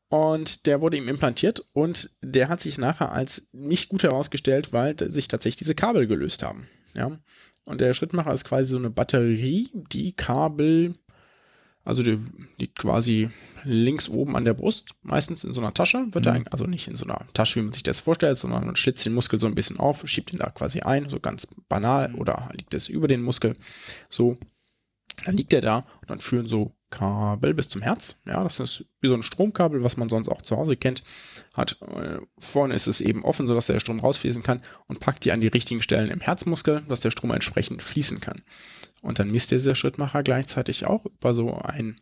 Und 0.09 0.67
der 0.67 0.83
wurde 0.83 0.99
ihm 0.99 1.09
implantiert 1.09 1.65
und 1.73 2.11
der 2.21 2.51
hat 2.51 2.61
sich 2.61 2.77
nachher 2.77 3.12
als 3.12 3.49
nicht 3.53 3.88
gut 3.88 4.03
herausgestellt, 4.03 4.73
weil 4.73 4.95
sich 5.11 5.27
tatsächlich 5.27 5.57
diese 5.57 5.75
Kabel 5.75 6.07
gelöst 6.07 6.43
haben. 6.43 6.69
Ja. 6.95 7.19
Und 7.65 7.81
der 7.81 7.95
Schrittmacher 7.95 8.33
ist 8.33 8.45
quasi 8.45 8.71
so 8.71 8.77
eine 8.77 8.91
Batterie, 8.91 9.71
die 9.93 10.12
Kabel 10.12 10.93
also 11.85 12.03
die 12.03 12.18
liegt 12.59 12.79
quasi 12.79 13.29
links 13.64 14.09
oben 14.09 14.37
an 14.37 14.45
der 14.45 14.55
Brust, 14.55 14.95
meistens 15.03 15.45
in 15.45 15.53
so 15.53 15.61
einer 15.61 15.75
Tasche, 15.75 16.07
wird 16.12 16.27
mhm. 16.27 16.45
er, 16.45 16.53
also 16.53 16.64
nicht 16.64 16.88
in 16.88 16.97
so 16.97 17.05
einer 17.05 17.27
Tasche, 17.35 17.61
wie 17.61 17.64
man 17.64 17.73
sich 17.73 17.83
das 17.83 18.01
vorstellt, 18.01 18.38
sondern 18.38 18.66
man 18.66 18.77
schlitzt 18.77 19.05
den 19.05 19.14
Muskel 19.14 19.40
so 19.40 19.47
ein 19.47 19.55
bisschen 19.55 19.79
auf, 19.79 20.03
schiebt 20.07 20.33
ihn 20.33 20.38
da 20.38 20.51
quasi 20.51 20.81
ein, 20.81 21.09
so 21.09 21.18
ganz 21.18 21.49
banal, 21.68 22.11
mhm. 22.11 22.18
oder 22.18 22.49
liegt 22.53 22.75
es 22.75 22.88
über 22.88 23.09
den 23.09 23.23
Muskel, 23.23 23.57
so, 24.09 24.37
dann 25.25 25.37
liegt 25.37 25.53
er 25.53 25.61
da 25.61 25.79
und 26.01 26.11
dann 26.11 26.21
führen 26.21 26.49
so 26.49 26.73
Kabel 26.90 27.55
bis 27.55 27.68
zum 27.68 27.83
Herz, 27.83 28.21
ja, 28.27 28.45
das 28.45 28.61
ist 28.61 28.85
wie 29.01 29.09
so 29.09 29.14
ein 29.14 29.23
Stromkabel, 29.23 29.83
was 29.83 29.97
man 29.97 30.09
sonst 30.09 30.29
auch 30.29 30.42
zu 30.42 30.57
Hause 30.57 30.77
kennt, 30.77 31.03
hat, 31.55 31.79
äh, 31.81 32.18
vorne 32.38 32.75
ist 32.75 32.87
es 32.87 33.01
eben 33.01 33.25
offen, 33.25 33.49
sodass 33.49 33.66
der 33.66 33.81
Strom 33.81 33.99
rausfließen 33.99 34.42
kann 34.42 34.61
und 34.87 35.01
packt 35.01 35.25
die 35.25 35.33
an 35.33 35.40
die 35.40 35.49
richtigen 35.49 35.83
Stellen 35.83 36.11
im 36.11 36.21
Herzmuskel, 36.21 36.83
dass 36.88 37.01
der 37.01 37.11
Strom 37.11 37.31
entsprechend 37.31 37.83
fließen 37.83 38.21
kann. 38.21 38.42
Und 39.03 39.19
dann 39.19 39.31
misst 39.31 39.51
dieser 39.51 39.75
Schrittmacher 39.75 40.23
gleichzeitig 40.23 40.87
auch 40.87 41.05
über 41.05 41.35
so 41.35 41.55
einen 41.57 41.97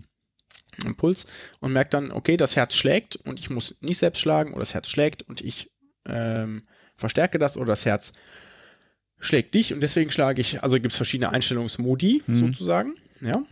Impuls 0.85 1.27
und 1.61 1.73
merkt 1.73 1.95
dann, 1.95 2.13
okay, 2.13 2.37
das 2.37 2.57
Herz 2.57 2.75
schlägt 2.75 3.17
und 3.17 3.41
ich 3.41 3.51
muss 3.51 3.81
nicht 3.81 3.99
selbst 3.99 4.21
schlagen 4.21 4.53
oder 4.53 4.61
das 4.61 4.75
Herz 4.75 4.89
schlägt 4.89 5.23
und 5.23 5.41
ich 5.41 5.71
ähm, 6.07 6.63
verstärke 6.97 7.39
das 7.39 7.57
oder 7.57 7.67
das 7.67 7.87
Herz 7.87 8.13
schlägt 9.19 9.55
dich 9.55 9.75
und 9.75 9.81
deswegen 9.81 10.11
schlage 10.11 10.41
ich, 10.41 10.63
also 10.63 10.77
gibt 10.77 10.93
es 10.93 10.97
verschiedene 10.97 11.31
Einstellungsmodi 11.31 12.23
mhm. 12.27 12.37
sozusagen, 12.37 12.95
ja. 13.21 13.43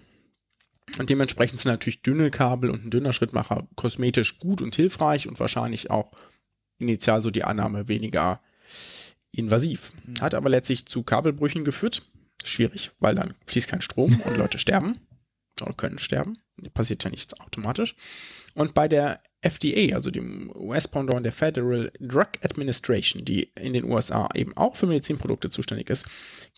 Und 0.99 1.11
dementsprechend 1.11 1.61
sind 1.61 1.71
natürlich 1.71 2.01
dünne 2.01 2.31
Kabel 2.31 2.71
und 2.71 2.87
ein 2.87 2.91
dünner 2.91 3.13
Schrittmacher 3.13 3.69
kosmetisch 3.77 4.39
gut 4.39 4.63
und 4.63 4.75
hilfreich 4.75 5.29
und 5.29 5.39
wahrscheinlich 5.39 5.91
auch 5.91 6.13
initial 6.79 7.21
so 7.21 7.31
die 7.31 7.45
Annahme 7.45 7.89
weniger 7.89 8.41
invasiv. 9.33 9.93
Mhm. 10.07 10.21
Hat 10.23 10.35
aber 10.35 10.49
letztlich 10.49 10.87
zu 10.87 11.03
Kabelbrüchen 11.03 11.65
geführt 11.65 12.03
schwierig, 12.49 12.91
weil 12.99 13.15
dann 13.15 13.35
fließt 13.47 13.69
kein 13.69 13.83
Strom 13.83 14.21
und 14.21 14.37
Leute 14.37 14.59
sterben 14.59 14.97
oder 15.63 15.75
können 15.75 15.99
sterben. 15.99 16.35
Das 16.57 16.73
passiert 16.73 17.05
ja 17.05 17.11
nicht 17.11 17.41
automatisch. 17.41 17.97
Und 18.55 18.75
bei 18.75 18.89
der 18.89 19.21
FDA, 19.41 19.95
also 19.95 20.11
dem 20.11 20.51
US-Pendant 20.57 21.25
der 21.25 21.33
Federal 21.33 21.93
Drug 22.01 22.31
Administration, 22.43 23.25
die 23.25 23.53
in 23.55 23.73
den 23.73 23.85
USA 23.85 24.29
eben 24.35 24.57
auch 24.57 24.75
für 24.75 24.87
Medizinprodukte 24.87 25.49
zuständig 25.49 25.91
ist, 25.91 26.07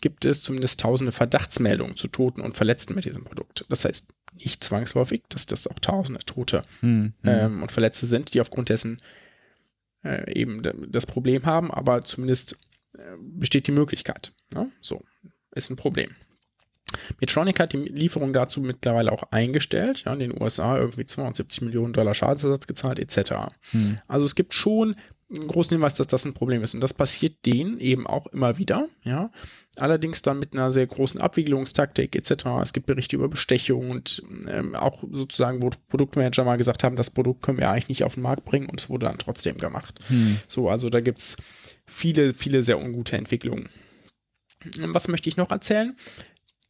gibt 0.01 0.25
es 0.25 0.41
zumindest 0.41 0.79
tausende 0.79 1.11
Verdachtsmeldungen 1.11 1.95
zu 1.95 2.07
Toten 2.07 2.41
und 2.41 2.57
Verletzten 2.57 2.95
mit 2.95 3.05
diesem 3.05 3.23
Produkt. 3.23 3.65
Das 3.69 3.85
heißt 3.85 4.13
nicht 4.33 4.63
zwangsläufig, 4.63 5.23
dass 5.29 5.45
das 5.45 5.67
auch 5.67 5.77
tausende 5.79 6.21
Tote 6.21 6.63
hm, 6.79 7.13
ähm, 7.23 7.61
und 7.61 7.71
Verletzte 7.71 8.07
sind, 8.07 8.33
die 8.33 8.41
aufgrund 8.41 8.69
dessen 8.69 8.97
äh, 10.03 10.33
eben 10.33 10.63
das 10.91 11.05
Problem 11.05 11.45
haben, 11.45 11.69
aber 11.69 12.03
zumindest 12.03 12.57
äh, 12.93 13.17
besteht 13.19 13.67
die 13.67 13.71
Möglichkeit. 13.71 14.33
Ne? 14.53 14.71
So. 14.81 15.03
Ist 15.51 15.69
ein 15.69 15.75
Problem. 15.75 16.09
Medtronic 17.19 17.59
hat 17.59 17.73
die 17.73 17.77
Lieferung 17.77 18.33
dazu 18.33 18.61
mittlerweile 18.61 19.11
auch 19.11 19.23
eingestellt, 19.31 20.03
ja, 20.05 20.13
in 20.13 20.19
den 20.19 20.41
USA 20.41 20.77
irgendwie 20.77 21.05
270 21.05 21.61
Millionen 21.61 21.93
Dollar 21.93 22.13
Schadensersatz 22.13 22.67
gezahlt, 22.67 22.99
etc. 22.99 23.33
Hm. 23.71 23.97
Also 24.07 24.25
es 24.25 24.35
gibt 24.35 24.53
schon 24.53 24.95
einen 25.33 25.47
großen 25.47 25.75
Hinweis, 25.75 25.93
dass 25.93 26.07
das 26.07 26.25
ein 26.25 26.33
Problem 26.33 26.61
ist. 26.63 26.73
Und 26.73 26.81
das 26.81 26.93
passiert 26.93 27.45
denen 27.45 27.79
eben 27.79 28.05
auch 28.05 28.27
immer 28.27 28.57
wieder, 28.57 28.87
ja. 29.03 29.31
Allerdings 29.77 30.21
dann 30.21 30.39
mit 30.39 30.53
einer 30.53 30.71
sehr 30.71 30.85
großen 30.85 31.21
Abwiegelungstaktik 31.21 32.15
etc. 32.15 32.45
Es 32.61 32.73
gibt 32.73 32.87
Berichte 32.87 33.15
über 33.15 33.29
Bestechung 33.29 33.89
und 33.89 34.21
ähm, 34.49 34.75
auch 34.75 35.03
sozusagen, 35.09 35.63
wo 35.63 35.69
Produktmanager 35.87 36.43
mal 36.43 36.57
gesagt 36.57 36.83
haben, 36.83 36.97
das 36.97 37.09
Produkt 37.09 37.41
können 37.43 37.57
wir 37.57 37.69
eigentlich 37.69 37.87
nicht 37.87 38.03
auf 38.03 38.15
den 38.15 38.23
Markt 38.23 38.43
bringen 38.43 38.67
und 38.69 38.81
es 38.81 38.89
wurde 38.89 39.05
dann 39.05 39.17
trotzdem 39.17 39.57
gemacht. 39.57 39.99
Hm. 40.07 40.39
So, 40.49 40.69
also 40.69 40.89
da 40.89 40.99
gibt 40.99 41.19
es 41.19 41.37
viele, 41.85 42.33
viele 42.33 42.63
sehr 42.63 42.79
ungute 42.79 43.15
Entwicklungen. 43.15 43.69
Was 44.87 45.07
möchte 45.07 45.29
ich 45.29 45.37
noch 45.37 45.51
erzählen? 45.51 45.95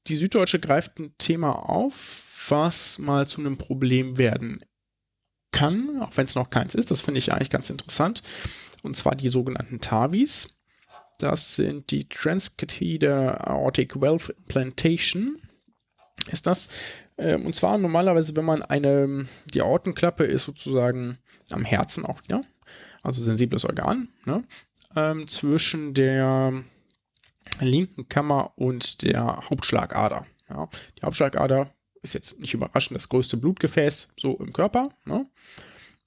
die 0.07 0.15
Süddeutsche 0.15 0.59
greift 0.59 0.99
ein 0.99 1.13
Thema 1.17 1.51
auf, 1.69 2.45
was 2.49 2.99
mal 2.99 3.27
zu 3.27 3.41
einem 3.41 3.57
Problem 3.57 4.17
werden 4.17 4.63
kann, 5.51 6.01
auch 6.01 6.15
wenn 6.15 6.25
es 6.25 6.35
noch 6.35 6.49
keins 6.49 6.75
ist. 6.75 6.91
Das 6.91 7.01
finde 7.01 7.19
ich 7.19 7.33
eigentlich 7.33 7.49
ganz 7.49 7.69
interessant. 7.69 8.23
Und 8.83 8.95
zwar 8.95 9.15
die 9.15 9.29
sogenannten 9.29 9.79
TAVIs. 9.79 10.63
Das 11.19 11.55
sind 11.55 11.91
die 11.91 12.09
Transcatheter 12.09 13.47
Aortic 13.47 13.99
Valve 13.99 14.33
Implantation. 14.33 15.37
Ist 16.31 16.47
das? 16.47 16.69
Ähm, 17.17 17.45
und 17.45 17.55
zwar 17.55 17.77
normalerweise, 17.77 18.35
wenn 18.35 18.45
man 18.45 18.63
eine, 18.63 19.27
die 19.53 19.61
Aortenklappe 19.61 20.23
ist 20.23 20.45
sozusagen 20.45 21.19
am 21.51 21.63
Herzen 21.63 22.05
auch 22.05 22.23
wieder, 22.23 22.41
also 23.03 23.21
sensibles 23.21 23.65
Organ, 23.65 24.09
ne? 24.25 24.43
ähm, 24.95 25.27
zwischen 25.27 25.93
der 25.93 26.63
linken 27.59 28.07
Kammer 28.09 28.53
und 28.55 29.01
der 29.03 29.49
Hauptschlagader. 29.49 30.25
Ja, 30.49 30.69
die 30.97 31.05
Hauptschlagader 31.05 31.69
ist 32.01 32.13
jetzt 32.13 32.39
nicht 32.39 32.53
überraschend 32.53 32.95
das 32.95 33.09
größte 33.09 33.37
Blutgefäß 33.37 34.13
so 34.17 34.37
im 34.37 34.53
Körper. 34.53 34.89
Ne? 35.05 35.27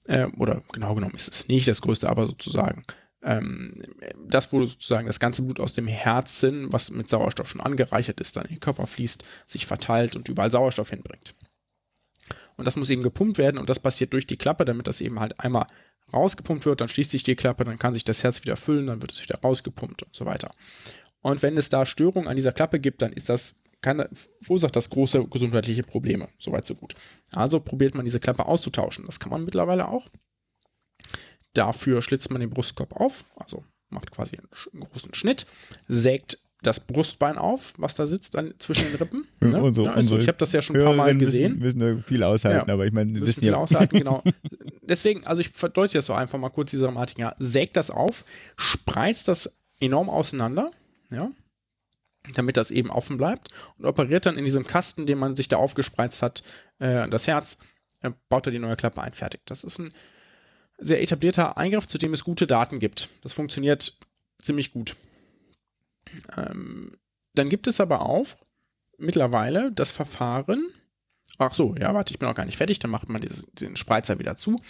Äh, 0.05 0.27
oder 0.37 0.61
genau 0.73 0.95
genommen 0.95 1.15
ist 1.15 1.29
es 1.29 1.47
nicht 1.47 1.67
das 1.67 1.81
größte, 1.81 2.09
aber 2.09 2.27
sozusagen 2.27 2.83
ähm, 3.25 3.81
das, 4.27 4.53
wo 4.53 4.63
sozusagen 4.65 5.07
das 5.07 5.19
ganze 5.19 5.41
Blut 5.41 5.59
aus 5.59 5.73
dem 5.73 5.87
Herzen, 5.87 6.71
was 6.71 6.91
mit 6.91 7.09
Sauerstoff 7.09 7.49
schon 7.49 7.61
angereichert 7.61 8.19
ist, 8.21 8.35
dann 8.35 8.45
in 8.45 8.55
den 8.55 8.59
Körper 8.59 8.87
fließt, 8.87 9.23
sich 9.47 9.65
verteilt 9.65 10.15
und 10.15 10.29
überall 10.29 10.51
Sauerstoff 10.51 10.91
hinbringt. 10.91 11.35
Und 12.55 12.65
das 12.65 12.77
muss 12.77 12.89
eben 12.89 13.03
gepumpt 13.03 13.37
werden 13.37 13.57
und 13.57 13.69
das 13.69 13.79
passiert 13.79 14.13
durch 14.13 14.27
die 14.27 14.37
Klappe, 14.37 14.63
damit 14.63 14.87
das 14.87 15.01
eben 15.01 15.19
halt 15.19 15.39
einmal 15.39 15.67
rausgepumpt 16.13 16.65
wird, 16.65 16.81
dann 16.81 16.89
schließt 16.89 17.11
sich 17.11 17.23
die 17.23 17.35
Klappe, 17.35 17.65
dann 17.65 17.79
kann 17.79 17.93
sich 17.93 18.05
das 18.05 18.23
Herz 18.23 18.43
wieder 18.43 18.55
füllen, 18.55 18.87
dann 18.87 19.01
wird 19.01 19.11
es 19.11 19.23
wieder 19.23 19.39
rausgepumpt 19.41 20.03
und 20.03 20.15
so 20.15 20.25
weiter. 20.25 20.51
Und 21.25 21.41
wenn 21.41 21.57
es 21.57 21.69
da 21.69 21.87
Störungen 21.87 22.27
an 22.27 22.35
dieser 22.35 22.51
Klappe 22.51 22.79
gibt, 22.79 23.01
dann 23.01 23.11
ist 23.11 23.29
das, 23.29 23.55
kann, 23.81 24.05
verursacht 24.41 24.75
das 24.75 24.91
große 24.91 25.25
gesundheitliche 25.25 25.81
Probleme. 25.81 26.27
Soweit, 26.37 26.65
so 26.65 26.75
gut. 26.75 26.93
Also 27.31 27.59
probiert 27.59 27.95
man 27.95 28.05
diese 28.05 28.19
Klappe 28.19 28.45
auszutauschen. 28.45 29.07
Das 29.07 29.19
kann 29.19 29.31
man 29.31 29.43
mittlerweile 29.43 29.87
auch. 29.87 30.07
Dafür 31.55 32.03
schlitzt 32.03 32.29
man 32.29 32.41
den 32.41 32.51
Brustkorb 32.51 32.95
auf, 32.95 33.23
also 33.37 33.63
macht 33.89 34.11
quasi 34.11 34.37
einen, 34.37 34.83
großen 34.83 35.15
Schnitt, 35.15 35.47
sägt 35.87 36.37
das 36.61 36.81
Brustbein 36.81 37.39
auf, 37.39 37.73
was 37.77 37.95
da 37.95 38.05
sitzt 38.05 38.35
an, 38.35 38.53
zwischen 38.59 38.85
den 38.91 38.97
Rippen. 38.97 39.27
Ne? 39.39 39.63
Unsere, 39.63 39.87
ja, 39.87 39.93
also 39.93 40.19
ich 40.19 40.27
habe 40.27 40.37
das 40.37 40.51
ja 40.51 40.61
schon 40.61 40.75
ein 40.75 40.83
paar 40.83 40.93
Mal 40.93 41.17
gesehen. 41.17 41.59
Wir 41.59 41.73
müssen 41.73 42.03
viel 42.03 42.21
aushalten, 42.21 42.67
ja, 42.67 42.73
aber 42.73 42.85
ich 42.85 42.93
meine, 42.93 43.11
wir 43.11 43.21
müssen 43.21 43.39
viel 43.39 43.49
ja. 43.49 43.57
aushalten, 43.57 43.97
genau. 43.97 44.21
Deswegen, 44.83 45.25
also 45.25 45.41
ich 45.41 45.49
verdeutliche 45.49 45.97
das 45.97 46.05
so 46.05 46.13
einfach 46.13 46.37
mal 46.37 46.49
kurz, 46.49 46.69
diese 46.69 46.83
Dramatik. 46.83 47.17
Ja, 47.17 47.33
sägt 47.39 47.77
das 47.77 47.89
auf, 47.89 48.25
spreizt 48.57 49.27
das 49.27 49.59
enorm 49.79 50.09
auseinander, 50.09 50.69
ja, 51.15 51.31
damit 52.33 52.57
das 52.57 52.71
eben 52.71 52.89
offen 52.89 53.17
bleibt 53.17 53.49
und 53.77 53.85
operiert 53.85 54.25
dann 54.25 54.37
in 54.37 54.45
diesem 54.45 54.65
Kasten, 54.65 55.05
den 55.05 55.17
man 55.17 55.35
sich 55.35 55.47
da 55.47 55.57
aufgespreizt 55.57 56.21
hat, 56.21 56.43
äh, 56.79 57.07
das 57.09 57.27
Herz, 57.27 57.57
äh, 58.01 58.11
baut 58.29 58.47
er 58.47 58.51
die 58.51 58.59
neue 58.59 58.75
Klappe 58.75 59.01
ein, 59.01 59.13
fertig. 59.13 59.41
Das 59.45 59.63
ist 59.63 59.79
ein 59.79 59.93
sehr 60.77 61.01
etablierter 61.01 61.57
Eingriff, 61.57 61.87
zu 61.87 61.97
dem 61.97 62.13
es 62.13 62.23
gute 62.23 62.47
Daten 62.47 62.79
gibt. 62.79 63.09
Das 63.21 63.33
funktioniert 63.33 63.97
ziemlich 64.39 64.71
gut. 64.71 64.95
Ähm, 66.37 66.97
dann 67.33 67.49
gibt 67.49 67.67
es 67.67 67.79
aber 67.79 68.01
auch 68.01 68.27
mittlerweile 68.97 69.71
das 69.71 69.91
Verfahren, 69.91 70.61
ach 71.37 71.53
so, 71.53 71.75
ja, 71.75 71.93
warte, 71.93 72.13
ich 72.13 72.19
bin 72.19 72.27
noch 72.27 72.35
gar 72.35 72.45
nicht 72.45 72.57
fertig, 72.57 72.79
dann 72.79 72.91
macht 72.91 73.09
man 73.09 73.21
dieses, 73.21 73.45
den 73.53 73.75
Spreizer 73.75 74.19
wieder 74.19 74.35
zu. 74.35 74.61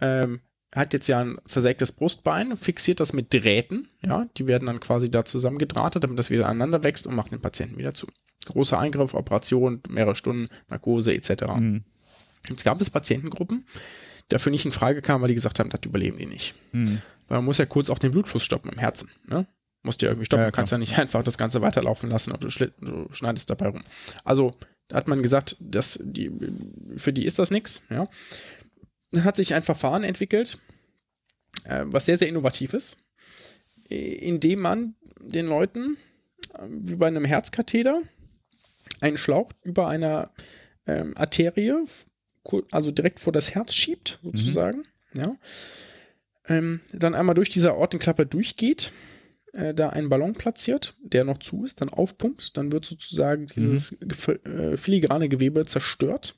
Ähm, 0.00 0.40
hat 0.74 0.92
jetzt 0.92 1.08
ja 1.08 1.20
ein 1.20 1.38
zersägtes 1.44 1.92
Brustbein, 1.92 2.56
fixiert 2.56 3.00
das 3.00 3.12
mit 3.12 3.34
Drähten, 3.34 3.88
ja, 4.02 4.26
die 4.36 4.46
werden 4.46 4.66
dann 4.66 4.80
quasi 4.80 5.10
da 5.10 5.24
zusammengedrahtet, 5.24 6.04
damit 6.04 6.18
das 6.18 6.30
wieder 6.30 6.46
aneinander 6.46 6.84
wächst 6.84 7.06
und 7.06 7.16
macht 7.16 7.32
den 7.32 7.40
Patienten 7.40 7.76
wieder 7.76 7.92
zu. 7.92 8.06
Großer 8.46 8.78
Eingriff, 8.78 9.14
Operation, 9.14 9.80
mehrere 9.88 10.14
Stunden, 10.14 10.48
Narkose 10.68 11.12
etc. 11.12 11.44
Mhm. 11.58 11.84
Jetzt 12.48 12.64
gab 12.64 12.80
es 12.80 12.88
Patientengruppen, 12.88 13.58
die 13.58 14.28
dafür 14.28 14.52
nicht 14.52 14.64
in 14.64 14.70
Frage 14.70 15.02
kamen, 15.02 15.22
weil 15.22 15.28
die 15.28 15.34
gesagt 15.34 15.58
haben, 15.58 15.70
das 15.70 15.80
überleben 15.84 16.18
die 16.18 16.26
nicht. 16.26 16.54
Mhm. 16.72 17.02
Weil 17.28 17.38
man 17.38 17.44
muss 17.44 17.58
ja 17.58 17.66
kurz 17.66 17.90
auch 17.90 17.98
den 17.98 18.12
Blutfluss 18.12 18.44
stoppen 18.44 18.70
im 18.70 18.78
Herzen, 18.78 19.10
ne? 19.28 19.46
Musst 19.82 20.02
ja 20.02 20.08
irgendwie 20.08 20.26
stoppen, 20.26 20.42
ja, 20.42 20.50
du 20.50 20.54
kannst 20.54 20.72
ja 20.72 20.78
nicht 20.78 20.98
einfach 20.98 21.24
das 21.24 21.38
Ganze 21.38 21.62
weiterlaufen 21.62 22.10
lassen, 22.10 22.32
aber 22.32 22.46
du, 22.46 22.66
du 22.80 23.08
schneidest 23.12 23.48
dabei 23.48 23.68
rum. 23.68 23.80
Also, 24.24 24.52
da 24.88 24.96
hat 24.96 25.08
man 25.08 25.22
gesagt, 25.22 25.56
dass 25.60 25.98
die, 26.02 26.30
für 26.96 27.14
die 27.14 27.24
ist 27.24 27.38
das 27.38 27.50
nichts, 27.50 27.82
ja 27.88 28.06
hat 29.18 29.36
sich 29.36 29.54
ein 29.54 29.62
Verfahren 29.62 30.04
entwickelt, 30.04 30.60
äh, 31.64 31.84
was 31.86 32.06
sehr, 32.06 32.16
sehr 32.16 32.28
innovativ 32.28 32.74
ist, 32.74 32.98
indem 33.88 34.60
man 34.60 34.94
den 35.20 35.46
Leuten, 35.46 35.96
äh, 36.54 36.66
wie 36.68 36.94
bei 36.94 37.06
einem 37.06 37.24
Herzkatheter, 37.24 38.02
einen 39.00 39.16
Schlauch 39.16 39.52
über 39.62 39.88
einer 39.88 40.30
ähm, 40.86 41.16
Arterie, 41.16 41.74
also 42.70 42.90
direkt 42.90 43.20
vor 43.20 43.32
das 43.32 43.54
Herz 43.54 43.74
schiebt, 43.74 44.18
sozusagen, 44.22 44.82
mhm. 45.12 45.20
ja. 45.20 45.36
Ähm, 46.46 46.80
dann 46.92 47.14
einmal 47.14 47.34
durch 47.34 47.50
diese 47.50 47.72
Aortenklappe 47.72 48.26
durchgeht, 48.26 48.92
äh, 49.52 49.74
da 49.74 49.90
einen 49.90 50.08
Ballon 50.08 50.34
platziert, 50.34 50.94
der 51.02 51.24
noch 51.24 51.38
zu 51.38 51.64
ist, 51.64 51.80
dann 51.80 51.90
aufpumpt, 51.90 52.56
dann 52.56 52.72
wird 52.72 52.86
sozusagen 52.86 53.46
dieses 53.46 53.92
mhm. 54.00 54.50
äh, 54.50 54.76
filigrane 54.76 55.28
Gewebe 55.28 55.66
zerstört 55.66 56.36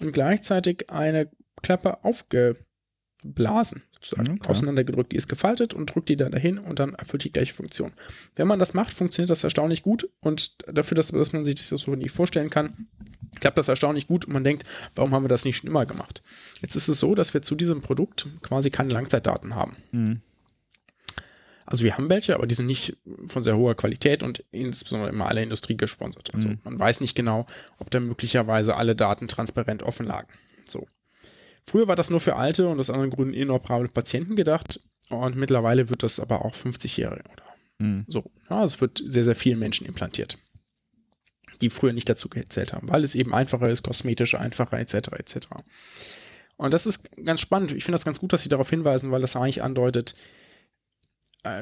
und 0.00 0.12
gleichzeitig 0.12 0.90
eine 0.90 1.30
Klappe 1.62 2.04
aufgeblasen, 2.04 3.82
sozusagen 3.94 4.38
okay. 4.38 4.48
auseinandergedrückt. 4.48 5.12
Die 5.12 5.16
ist 5.16 5.28
gefaltet 5.28 5.74
und 5.74 5.94
drückt 5.94 6.08
die 6.08 6.16
dann 6.16 6.32
dahin 6.32 6.58
und 6.58 6.78
dann 6.78 6.94
erfüllt 6.94 7.24
die 7.24 7.32
gleiche 7.32 7.54
Funktion. 7.54 7.92
Wenn 8.34 8.48
man 8.48 8.58
das 8.58 8.74
macht, 8.74 8.92
funktioniert 8.92 9.30
das 9.30 9.44
erstaunlich 9.44 9.82
gut 9.82 10.08
und 10.20 10.56
dafür, 10.66 10.94
dass, 10.94 11.08
dass 11.08 11.32
man 11.32 11.44
sich 11.44 11.54
das 11.54 11.68
so 11.68 11.94
nicht 11.94 12.10
vorstellen 12.10 12.50
kann, 12.50 12.86
klappt 13.40 13.58
das 13.58 13.68
erstaunlich 13.68 14.06
gut 14.06 14.24
und 14.24 14.32
man 14.32 14.44
denkt, 14.44 14.64
warum 14.94 15.12
haben 15.12 15.24
wir 15.24 15.28
das 15.28 15.44
nicht 15.44 15.56
schon 15.56 15.68
immer 15.68 15.86
gemacht? 15.86 16.22
Jetzt 16.62 16.76
ist 16.76 16.88
es 16.88 17.00
so, 17.00 17.14
dass 17.14 17.34
wir 17.34 17.42
zu 17.42 17.54
diesem 17.54 17.82
Produkt 17.82 18.26
quasi 18.42 18.70
keine 18.70 18.92
Langzeitdaten 18.92 19.54
haben. 19.54 19.76
Mhm. 19.92 20.20
Also 21.66 21.82
wir 21.82 21.96
haben 21.96 22.08
welche, 22.08 22.34
aber 22.36 22.46
die 22.46 22.54
sind 22.54 22.66
nicht 22.66 22.96
von 23.26 23.42
sehr 23.42 23.56
hoher 23.56 23.74
Qualität 23.74 24.22
und 24.22 24.44
insbesondere 24.52 25.10
immer 25.10 25.26
alle 25.26 25.42
Industrie 25.42 25.76
gesponsert. 25.76 26.32
Also 26.32 26.48
mhm. 26.48 26.58
man 26.62 26.78
weiß 26.78 27.00
nicht 27.00 27.16
genau, 27.16 27.46
ob 27.78 27.90
da 27.90 27.98
möglicherweise 27.98 28.76
alle 28.76 28.94
Daten 28.94 29.26
transparent 29.26 29.82
offen 29.82 30.06
lagen. 30.06 30.32
So. 30.64 30.86
Früher 31.66 31.88
war 31.88 31.96
das 31.96 32.10
nur 32.10 32.20
für 32.20 32.36
alte 32.36 32.68
und 32.68 32.78
aus 32.78 32.90
anderen 32.90 33.10
Gründen 33.10 33.34
inoperable 33.34 33.88
Patienten 33.88 34.36
gedacht 34.36 34.80
und 35.10 35.36
mittlerweile 35.36 35.90
wird 35.90 36.02
das 36.02 36.20
aber 36.20 36.44
auch 36.44 36.54
50-Jährige 36.54 37.28
oder 37.30 37.44
mhm. 37.78 38.04
so. 38.06 38.30
Ja, 38.48 38.64
es 38.64 38.80
wird 38.80 39.02
sehr, 39.04 39.24
sehr 39.24 39.34
vielen 39.34 39.58
Menschen 39.58 39.86
implantiert, 39.86 40.38
die 41.60 41.70
früher 41.70 41.92
nicht 41.92 42.08
dazu 42.08 42.28
gezählt 42.28 42.72
haben, 42.72 42.88
weil 42.88 43.02
es 43.02 43.14
eben 43.16 43.34
einfacher 43.34 43.68
ist, 43.68 43.82
kosmetisch 43.82 44.36
einfacher 44.36 44.78
etc. 44.78 44.94
etc. 45.18 45.48
Und 46.56 46.72
das 46.72 46.86
ist 46.86 47.16
ganz 47.24 47.40
spannend. 47.40 47.72
Ich 47.72 47.84
finde 47.84 47.96
das 47.96 48.04
ganz 48.04 48.20
gut, 48.20 48.32
dass 48.32 48.42
Sie 48.42 48.48
darauf 48.48 48.70
hinweisen, 48.70 49.10
weil 49.10 49.20
das 49.20 49.36
eigentlich 49.36 49.62
andeutet, 49.62 50.14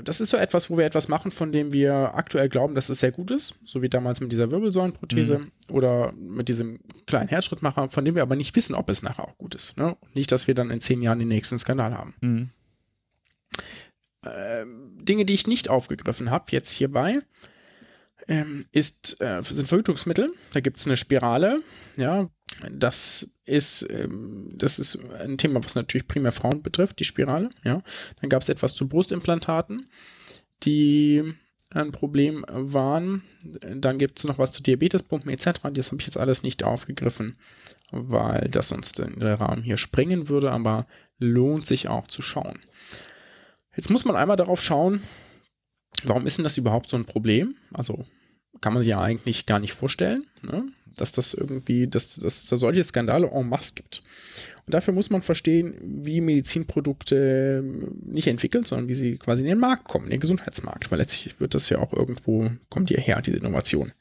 das 0.04 0.20
ist 0.20 0.30
so 0.30 0.36
etwas, 0.36 0.70
wo 0.70 0.78
wir 0.78 0.84
etwas 0.84 1.08
machen, 1.08 1.30
von 1.30 1.52
dem 1.52 1.72
wir 1.72 2.14
aktuell 2.14 2.48
glauben, 2.48 2.74
dass 2.74 2.88
es 2.88 3.00
sehr 3.00 3.12
gut 3.12 3.30
ist, 3.30 3.54
so 3.64 3.82
wie 3.82 3.88
damals 3.88 4.20
mit 4.20 4.32
dieser 4.32 4.50
Wirbelsäulenprothese 4.50 5.38
mhm. 5.38 5.50
oder 5.68 6.12
mit 6.12 6.48
diesem 6.48 6.80
kleinen 7.06 7.28
Herzschrittmacher, 7.28 7.88
von 7.88 8.04
dem 8.04 8.14
wir 8.14 8.22
aber 8.22 8.36
nicht 8.36 8.54
wissen, 8.56 8.74
ob 8.74 8.88
es 8.90 9.02
nachher 9.02 9.24
auch 9.24 9.38
gut 9.38 9.54
ist. 9.54 9.76
Ne? 9.76 9.96
Nicht, 10.12 10.32
dass 10.32 10.46
wir 10.46 10.54
dann 10.54 10.70
in 10.70 10.80
zehn 10.80 11.02
Jahren 11.02 11.18
den 11.18 11.28
nächsten 11.28 11.58
Skandal 11.58 11.96
haben. 11.96 12.14
Mhm. 12.20 12.50
Äh, 14.24 14.64
Dinge, 15.04 15.24
die 15.24 15.34
ich 15.34 15.46
nicht 15.46 15.68
aufgegriffen 15.68 16.30
habe, 16.30 16.46
jetzt 16.50 16.70
hierbei, 16.70 17.20
ähm, 18.28 18.66
ist, 18.72 19.20
äh, 19.20 19.42
sind 19.42 19.68
Verhütungsmittel. 19.68 20.32
Da 20.52 20.60
gibt 20.60 20.78
es 20.78 20.86
eine 20.86 20.96
Spirale, 20.96 21.60
ja, 21.96 22.28
das 22.70 23.38
ist, 23.44 23.86
ähm, 23.90 24.50
das 24.54 24.78
ist 24.78 24.98
ein 25.20 25.38
Thema, 25.38 25.64
was 25.64 25.74
natürlich 25.74 26.08
primär 26.08 26.32
Frauen 26.32 26.62
betrifft, 26.62 26.98
die 26.98 27.04
Spirale. 27.04 27.50
Ja. 27.64 27.82
Dann 28.20 28.30
gab 28.30 28.42
es 28.42 28.48
etwas 28.48 28.74
zu 28.74 28.88
Brustimplantaten, 28.88 29.84
die 30.62 31.24
ein 31.70 31.92
Problem 31.92 32.44
waren. 32.48 33.22
Dann 33.74 33.98
gibt 33.98 34.18
es 34.18 34.24
noch 34.24 34.38
was 34.38 34.52
zu 34.52 34.62
Diabetespumpen 34.62 35.30
etc. 35.30 35.60
Das 35.72 35.90
habe 35.90 36.00
ich 36.00 36.06
jetzt 36.06 36.16
alles 36.16 36.42
nicht 36.42 36.62
aufgegriffen, 36.62 37.36
weil 37.90 38.48
das 38.50 38.68
sonst 38.68 39.00
in 39.00 39.18
den 39.18 39.28
Rahmen 39.28 39.62
hier 39.62 39.76
sprengen 39.76 40.28
würde, 40.28 40.52
aber 40.52 40.86
lohnt 41.18 41.66
sich 41.66 41.88
auch 41.88 42.06
zu 42.06 42.22
schauen. 42.22 42.58
Jetzt 43.76 43.90
muss 43.90 44.04
man 44.04 44.16
einmal 44.16 44.36
darauf 44.36 44.60
schauen, 44.60 45.02
warum 46.04 46.26
ist 46.26 46.38
denn 46.38 46.44
das 46.44 46.56
überhaupt 46.56 46.88
so 46.88 46.96
ein 46.96 47.06
Problem? 47.06 47.56
Also 47.72 48.04
kann 48.60 48.72
man 48.72 48.82
sich 48.82 48.90
ja 48.90 49.00
eigentlich 49.00 49.46
gar 49.46 49.58
nicht 49.58 49.72
vorstellen, 49.72 50.24
ne? 50.42 50.64
Dass 50.96 51.12
das 51.12 51.34
irgendwie, 51.34 51.86
dass, 51.86 52.16
dass 52.16 52.42
es 52.42 52.46
da 52.48 52.56
solche 52.56 52.84
Skandale 52.84 53.28
en 53.28 53.48
masse 53.48 53.74
gibt. 53.74 54.02
Und 54.66 54.72
dafür 54.72 54.94
muss 54.94 55.10
man 55.10 55.22
verstehen, 55.22 55.74
wie 56.04 56.20
Medizinprodukte 56.20 57.62
nicht 58.04 58.28
entwickelt, 58.28 58.66
sondern 58.66 58.88
wie 58.88 58.94
sie 58.94 59.18
quasi 59.18 59.42
in 59.42 59.48
den 59.48 59.58
Markt 59.58 59.84
kommen, 59.84 60.06
in 60.06 60.12
den 60.12 60.20
Gesundheitsmarkt, 60.20 60.90
weil 60.90 60.98
letztlich 60.98 61.38
wird 61.38 61.54
das 61.54 61.68
ja 61.68 61.78
auch 61.78 61.92
irgendwo, 61.92 62.50
kommt 62.70 62.90
die 62.90 62.96
her, 62.96 63.20
diese 63.20 63.36
Innovation. 63.36 63.92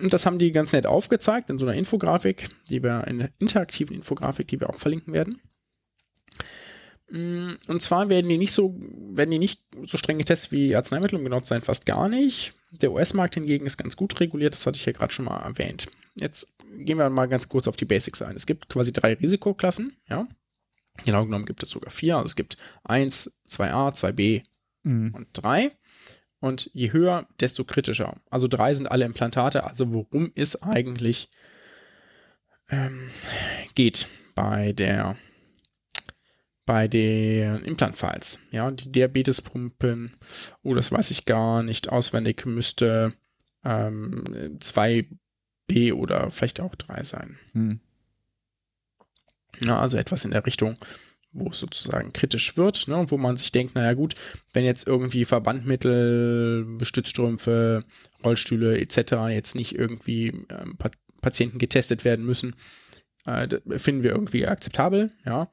Und 0.00 0.12
das 0.12 0.26
haben 0.26 0.38
die 0.38 0.52
ganz 0.52 0.72
nett 0.72 0.86
aufgezeigt 0.86 1.50
in 1.50 1.58
so 1.58 1.66
einer 1.66 1.74
Infografik, 1.74 2.48
die 2.68 2.82
wir, 2.82 3.06
in 3.06 3.18
der 3.18 3.30
interaktiven 3.38 3.96
Infografik, 3.96 4.48
die 4.48 4.60
wir 4.60 4.70
auch 4.70 4.78
verlinken 4.78 5.12
werden. 5.12 5.40
Mm, 7.10 7.52
und 7.68 7.82
zwar 7.82 8.08
werden 8.08 8.28
die 8.28 8.38
nicht 8.38 8.52
so, 8.52 8.74
werden 9.12 9.30
die 9.30 9.38
nicht 9.38 9.62
so 9.86 9.96
streng 9.96 10.18
getestet 10.18 10.52
wie 10.52 10.74
Arzneimittel, 10.74 11.18
um 11.18 11.24
genau 11.24 11.40
zu 11.40 11.46
sein, 11.46 11.62
fast 11.62 11.86
gar 11.86 12.08
nicht. 12.08 12.54
Der 12.82 12.92
US-Markt 12.92 13.34
hingegen 13.34 13.66
ist 13.66 13.76
ganz 13.76 13.96
gut 13.96 14.18
reguliert, 14.20 14.54
das 14.54 14.66
hatte 14.66 14.76
ich 14.76 14.86
ja 14.86 14.92
gerade 14.92 15.12
schon 15.12 15.24
mal 15.24 15.38
erwähnt. 15.38 15.86
Jetzt 16.14 16.56
gehen 16.78 16.98
wir 16.98 17.08
mal 17.10 17.26
ganz 17.26 17.48
kurz 17.48 17.68
auf 17.68 17.76
die 17.76 17.84
Basics 17.84 18.22
ein. 18.22 18.36
Es 18.36 18.46
gibt 18.46 18.68
quasi 18.68 18.92
drei 18.92 19.14
Risikoklassen, 19.14 19.96
ja. 20.08 20.26
Genau 21.04 21.24
genommen 21.24 21.44
gibt 21.44 21.62
es 21.62 21.70
sogar 21.70 21.90
vier. 21.90 22.16
Also 22.16 22.26
es 22.26 22.36
gibt 22.36 22.56
1, 22.84 23.40
2a, 23.48 23.94
2b 23.94 24.42
mhm. 24.82 25.14
und 25.14 25.28
3. 25.32 25.70
Und 26.40 26.70
je 26.74 26.92
höher, 26.92 27.26
desto 27.40 27.64
kritischer. 27.64 28.14
Also 28.30 28.46
drei 28.48 28.72
sind 28.74 28.86
alle 28.86 29.04
Implantate. 29.04 29.64
Also 29.64 29.92
worum 29.92 30.32
es 30.34 30.62
eigentlich 30.62 31.30
ähm, 32.70 33.10
geht 33.74 34.06
bei 34.34 34.72
der 34.72 35.16
bei 36.66 36.88
den 36.88 37.62
Implant-Files. 37.62 38.40
Ja, 38.50 38.70
die 38.70 38.90
Diabetespumpen, 38.90 40.14
oh, 40.62 40.74
das 40.74 40.90
weiß 40.92 41.12
ich 41.12 41.24
gar 41.24 41.62
nicht 41.62 41.88
auswendig, 41.88 42.44
müsste 42.44 43.14
ähm, 43.64 44.58
2b 44.58 45.94
oder 45.94 46.30
vielleicht 46.32 46.60
auch 46.60 46.74
3 46.74 47.04
sein. 47.04 47.38
Hm. 47.52 47.80
Ja, 49.60 49.78
also 49.78 49.96
etwas 49.96 50.24
in 50.24 50.32
der 50.32 50.44
Richtung, 50.44 50.76
wo 51.32 51.50
es 51.50 51.60
sozusagen 51.60 52.12
kritisch 52.12 52.56
wird, 52.56 52.88
ne, 52.88 53.06
wo 53.08 53.16
man 53.16 53.36
sich 53.36 53.52
denkt, 53.52 53.76
naja 53.76 53.94
gut, 53.94 54.16
wenn 54.52 54.64
jetzt 54.64 54.86
irgendwie 54.86 55.24
Verbandmittel, 55.24 56.78
Stützstrümpfe, 56.82 57.84
Rollstühle 58.24 58.78
etc. 58.80 59.30
jetzt 59.30 59.54
nicht 59.54 59.76
irgendwie 59.76 60.46
ähm, 60.50 60.76
Patienten 61.22 61.58
getestet 61.58 62.04
werden 62.04 62.26
müssen, 62.26 62.56
äh, 63.24 63.48
finden 63.78 64.02
wir 64.02 64.10
irgendwie 64.10 64.46
akzeptabel, 64.46 65.10
ja 65.24 65.48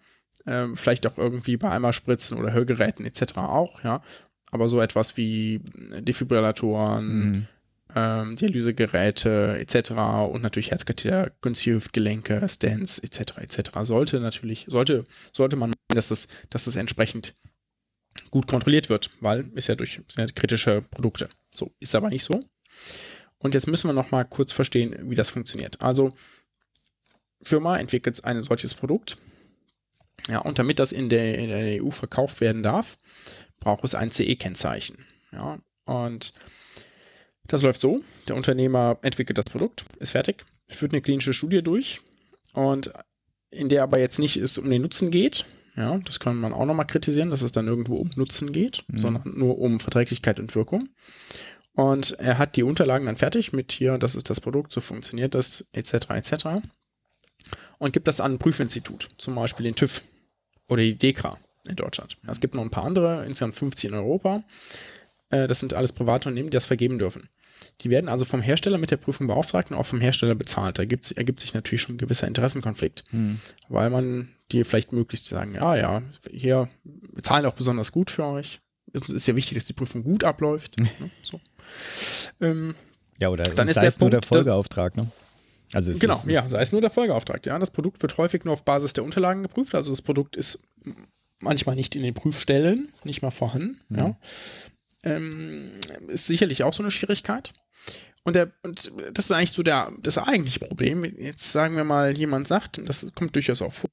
ähm, 0.46 0.76
vielleicht 0.76 1.08
auch 1.08 1.18
irgendwie 1.18 1.58
bei 1.58 1.70
Eimerspritzen 1.70 2.38
oder 2.38 2.54
Hörgeräten 2.54 3.06
etc. 3.06 3.38
auch, 3.38 3.84
ja. 3.84 4.02
Aber 4.52 4.68
so 4.68 4.82
etwas 4.82 5.18
wie 5.18 5.62
Defibrillatoren, 6.00 7.06
mhm. 7.06 7.48
ähm, 7.96 8.36
Dialysegeräte 8.36 9.58
etc. 9.60 9.92
und 10.32 10.44
natürlich 10.44 10.72
Herzkatheter, 10.72 11.32
günstige 11.42 11.78
Hüftgelenke, 11.78 12.48
Stents 12.48 13.00
etc. 13.00 13.38
etc. 13.38 13.72
sollte 13.82 14.20
natürlich, 14.20 14.66
sollte, 14.70 15.06
sollte 15.32 15.56
man, 15.56 15.74
dass 15.88 16.10
das, 16.10 16.28
dass 16.50 16.66
das 16.66 16.76
entsprechend 16.76 17.34
gut 18.30 18.48
kontrolliert 18.48 18.90
wird, 18.90 19.10
weil 19.22 19.50
ist 19.56 19.68
ja 19.68 19.76
durch 19.76 20.02
sind 20.08 20.30
ja 20.30 20.34
kritische 20.34 20.82
Produkte. 20.92 21.30
So, 21.56 21.72
ist 21.80 21.96
aber 21.96 22.10
nicht 22.10 22.24
so. 22.24 22.40
Und 23.38 23.54
jetzt 23.54 23.68
müssen 23.68 23.90
wir 23.90 23.94
noch 23.94 24.12
mal 24.12 24.24
kurz 24.24 24.54
verstehen, 24.54 24.96
wie 25.10 25.16
das 25.16 25.32
funktioniert. 25.32 25.82
Also 25.82 26.12
Firma 27.42 27.78
entwickelt 27.78 28.24
ein 28.24 28.42
solches 28.44 28.74
Produkt, 28.74 29.18
ja, 30.30 30.40
und 30.40 30.60
damit 30.60 30.80
das 30.80 30.92
in 30.92 31.10
der, 31.10 31.38
in 31.38 31.50
der 31.50 31.84
EU 31.84 31.92
verkauft 31.92 32.42
werden 32.42 32.64
darf, 32.64 32.98
braucht 33.60 33.84
es 33.84 33.96
ein 33.96 34.12
CE-Kennzeichen. 34.12 34.98
Ja, 35.32 35.60
und 35.86 36.34
das 37.48 37.62
läuft 37.62 37.82
so: 37.82 38.02
Der 38.28 38.36
Unternehmer 38.36 38.98
entwickelt 39.02 39.38
das 39.38 39.46
Produkt, 39.46 39.86
ist 40.00 40.12
fertig, 40.12 40.46
führt 40.68 40.94
eine 40.94 41.02
klinische 41.02 41.34
Studie 41.34 41.62
durch 41.62 42.02
und 42.54 42.92
in 43.50 43.70
der 43.70 43.84
aber 43.84 44.00
jetzt 44.00 44.20
nicht 44.20 44.38
es 44.38 44.58
um 44.58 44.70
den 44.70 44.82
Nutzen 44.82 45.12
geht. 45.12 45.46
Ja, 45.76 45.98
das 45.98 46.20
kann 46.20 46.38
man 46.38 46.54
auch 46.54 46.66
nochmal 46.66 46.86
kritisieren, 46.86 47.30
dass 47.30 47.42
es 47.42 47.52
dann 47.52 47.68
irgendwo 47.68 47.96
um 47.96 48.10
Nutzen 48.16 48.52
geht, 48.52 48.84
mhm. 48.88 49.00
sondern 49.00 49.38
nur 49.38 49.58
um 49.58 49.80
Verträglichkeit 49.80 50.40
und 50.40 50.56
Wirkung. 50.56 50.90
Und 51.76 52.12
er 52.20 52.38
hat 52.38 52.56
die 52.56 52.64
Unterlagen 52.64 53.08
dann 53.08 53.16
fertig 53.16 53.54
mit 53.54 53.72
hier, 53.72 53.98
das 53.98 54.14
ist 54.14 54.30
das 54.30 54.40
Produkt, 54.40 54.72
so 54.72 54.82
funktioniert 54.82 55.34
das, 55.34 55.66
etc., 55.74 56.12
etc. 56.12 56.34
Und 57.80 57.94
gibt 57.94 58.08
das 58.08 58.22
an 58.22 58.34
ein 58.34 58.38
Prüfinstitut, 58.38 59.10
zum 59.18 59.34
Beispiel 59.34 59.64
den 59.64 59.76
TÜV 59.76 60.02
oder 60.74 60.84
die 60.84 60.98
DEKRA 60.98 61.38
in 61.68 61.76
Deutschland. 61.76 62.18
Es 62.28 62.42
gibt 62.42 62.56
noch 62.56 62.62
ein 62.62 62.70
paar 62.70 62.86
andere, 62.86 63.26
insgesamt 63.26 63.56
50 63.56 63.92
in 63.92 63.96
Europa. 63.96 64.44
Äh, 65.30 65.48
das 65.48 65.60
sind 65.60 65.74
alles 65.74 65.92
private 65.92 66.30
Unternehmen, 66.30 66.50
die 66.50 66.56
das 66.56 66.66
vergeben 66.66 67.00
dürfen. 67.00 67.28
Die 67.82 67.90
werden 67.90 68.10
also 68.10 68.26
vom 68.26 68.42
Hersteller 68.42 68.78
mit 68.78 68.92
der 68.92 68.98
Prüfung 68.98 69.28
beauftragt 69.28 69.72
und 69.72 69.78
auch 69.78 69.86
vom 69.86 70.02
Hersteller 70.02 70.36
bezahlt. 70.36 70.78
Da 70.78 70.84
ergibt 70.84 71.40
sich 71.40 71.54
natürlich 71.54 71.82
schon 71.82 71.96
ein 71.96 71.98
gewisser 71.98 72.28
Interessenkonflikt, 72.28 73.04
hm. 73.10 73.40
weil 73.70 73.90
man 73.90 74.30
dir 74.52 74.66
vielleicht 74.66 74.92
möglichst 74.92 75.28
sagen, 75.28 75.56
ja, 75.56 75.76
ja, 75.76 76.02
hier, 76.30 76.70
wir 76.84 77.24
zahlen 77.24 77.46
auch 77.46 77.54
besonders 77.54 77.92
gut 77.92 78.12
für 78.12 78.26
euch. 78.26 78.60
Es 78.94 79.10
ist 79.10 79.28
ja 79.28 79.36
wichtig, 79.36 79.58
dass 79.58 79.66
die 79.66 79.74
Prüfung 79.74 80.04
gut 80.04 80.24
abläuft. 80.24 80.80
ne? 80.80 80.90
so. 81.24 81.40
ähm, 82.42 82.76
ja, 83.20 83.30
oder 83.30 83.44
dann 83.44 83.68
ist 83.68 83.82
der 83.82 83.90
Punkt, 83.92 84.02
nur 84.02 84.10
der 84.12 84.22
Folgeauftrag, 84.24 84.98
ne? 84.98 85.10
Also 85.74 85.94
genau, 85.94 86.18
ist, 86.18 86.26
ja, 86.28 86.42
sei 86.42 86.62
es 86.62 86.72
nur 86.72 86.82
der 86.82 86.90
Folgeauftrag. 86.90 87.46
Ja, 87.46 87.58
das 87.60 87.72
Produkt 87.72 88.02
wird 88.02 88.18
häufig 88.18 88.46
nur 88.46 88.54
auf 88.54 88.64
Basis 88.64 88.94
der 88.94 89.04
Unterlagen 89.04 89.44
geprüft. 89.44 89.76
Also 89.76 89.92
das 89.92 90.02
Produkt 90.02 90.36
ist 90.36 90.68
manchmal 91.42 91.76
nicht 91.76 91.96
in 91.96 92.04
den 92.04 92.14
Prüfstellen, 92.14 92.90
nicht 93.04 93.22
mal 93.22 93.32
vorhanden. 93.32 93.80
Mhm. 93.90 93.98
Ja. 93.98 94.18
Ähm, 95.04 95.72
ist 96.08 96.28
sicherlich 96.28 96.64
auch 96.64 96.74
so 96.74 96.84
eine 96.84 96.92
Schwierigkeit. 96.92 97.54
Und, 98.24 98.36
der, 98.36 98.52
und 98.64 98.92
das 99.12 99.26
ist 99.26 99.32
eigentlich 99.32 99.52
so 99.52 99.64
der, 99.64 99.92
das 100.02 100.18
eigentliche 100.18 100.60
Problem. 100.60 101.04
Jetzt 101.04 101.52
sagen 101.52 101.76
wir 101.76 101.84
mal, 101.84 102.16
jemand 102.16 102.48
sagt, 102.48 102.82
das 102.88 103.12
kommt 103.16 103.36
durchaus 103.36 103.62
auch 103.62 103.74
vor, 103.74 103.90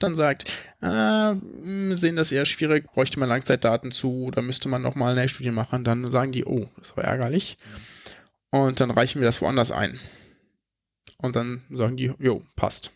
dann 0.00 0.14
sagt, 0.14 0.50
ah, 0.80 1.36
wir 1.62 1.96
sehen 1.96 2.16
das 2.16 2.32
eher 2.32 2.44
schwierig, 2.44 2.90
bräuchte 2.90 3.20
man 3.20 3.28
Langzeitdaten 3.28 3.92
zu 3.92 4.24
oder 4.24 4.42
müsste 4.42 4.68
man 4.68 4.82
nochmal 4.82 5.16
eine 5.16 5.28
Studie 5.28 5.50
machen, 5.50 5.84
dann 5.84 6.10
sagen 6.10 6.32
die, 6.32 6.44
oh, 6.44 6.68
das 6.78 6.96
war 6.96 7.04
ärgerlich. 7.04 7.58
Und 8.50 8.80
dann 8.80 8.90
reichen 8.90 9.20
wir 9.20 9.26
das 9.26 9.42
woanders 9.42 9.70
ein. 9.70 10.00
Und 11.20 11.36
dann 11.36 11.62
sagen 11.70 11.96
die, 11.96 12.12
jo, 12.18 12.42
passt. 12.56 12.92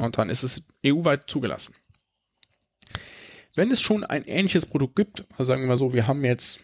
Und 0.00 0.18
dann 0.18 0.30
ist 0.30 0.42
es 0.42 0.62
EU-weit 0.84 1.28
zugelassen. 1.28 1.74
Wenn 3.54 3.70
es 3.70 3.80
schon 3.80 4.04
ein 4.04 4.24
ähnliches 4.24 4.66
Produkt 4.66 4.96
gibt, 4.96 5.24
also 5.32 5.44
sagen 5.44 5.62
wir 5.62 5.68
mal 5.68 5.76
so, 5.76 5.92
wir 5.92 6.06
haben 6.06 6.24
jetzt 6.24 6.60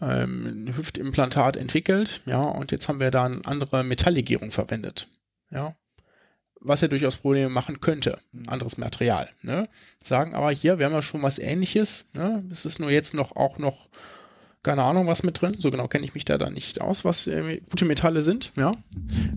ähm, 0.00 0.46
ein 0.46 0.76
Hüftimplantat 0.76 1.56
entwickelt, 1.56 2.22
ja, 2.24 2.42
und 2.42 2.72
jetzt 2.72 2.88
haben 2.88 3.00
wir 3.00 3.10
da 3.10 3.24
eine 3.24 3.44
andere 3.44 3.84
Metalllegierung 3.84 4.52
verwendet, 4.52 5.08
ja, 5.50 5.76
was 6.60 6.80
ja 6.80 6.88
durchaus 6.88 7.16
Probleme 7.16 7.50
machen 7.50 7.80
könnte, 7.80 8.18
ein 8.32 8.48
anderes 8.48 8.78
Material, 8.78 9.28
ne, 9.42 9.68
sagen 10.02 10.34
aber 10.34 10.50
hier, 10.50 10.78
wir 10.78 10.86
haben 10.86 10.92
ja 10.92 11.02
schon 11.02 11.22
was 11.22 11.38
ähnliches, 11.38 12.08
ne, 12.14 12.44
es 12.50 12.64
ist 12.64 12.78
nur 12.78 12.90
jetzt 12.90 13.14
noch 13.14 13.36
auch 13.36 13.58
noch 13.58 13.88
keine 14.62 14.82
Ahnung, 14.82 15.06
was 15.06 15.22
mit 15.22 15.40
drin. 15.40 15.54
So 15.58 15.70
genau 15.70 15.88
kenne 15.88 16.04
ich 16.04 16.14
mich 16.14 16.24
da 16.24 16.38
dann 16.38 16.54
nicht 16.54 16.80
aus, 16.80 17.04
was 17.04 17.26
äh, 17.26 17.60
gute 17.70 17.84
Metalle 17.84 18.22
sind, 18.22 18.52
ja. 18.56 18.74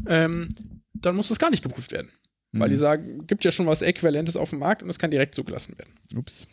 Ähm, 0.07 0.49
dann 0.93 1.15
muss 1.15 1.29
das 1.29 1.39
gar 1.39 1.49
nicht 1.49 1.63
geprüft 1.63 1.91
werden. 1.91 2.11
Mhm. 2.51 2.59
Weil 2.59 2.69
die 2.69 2.77
sagen, 2.77 3.27
gibt 3.27 3.43
ja 3.43 3.51
schon 3.51 3.67
was 3.67 3.81
Äquivalentes 3.81 4.35
auf 4.35 4.49
dem 4.49 4.59
Markt 4.59 4.83
und 4.83 4.89
es 4.89 4.99
kann 4.99 5.11
direkt 5.11 5.35
zugelassen 5.35 5.77
werden. 5.77 5.93
Ups. 6.15 6.47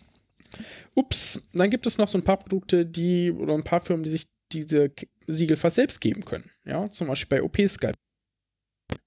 Ups. 0.94 1.42
Dann 1.52 1.70
gibt 1.70 1.86
es 1.86 1.98
noch 1.98 2.08
so 2.08 2.18
ein 2.18 2.24
paar 2.24 2.38
Produkte, 2.38 2.86
die, 2.86 3.32
oder 3.32 3.54
ein 3.54 3.64
paar 3.64 3.80
Firmen, 3.80 4.04
die 4.04 4.10
sich 4.10 4.28
diese 4.52 4.90
Siegel 5.26 5.56
fast 5.56 5.76
selbst 5.76 6.00
geben 6.00 6.24
können. 6.24 6.50
Ja, 6.64 6.88
zum 6.90 7.08
Beispiel 7.08 7.38
bei 7.38 7.42
OP-Skype. 7.42 7.94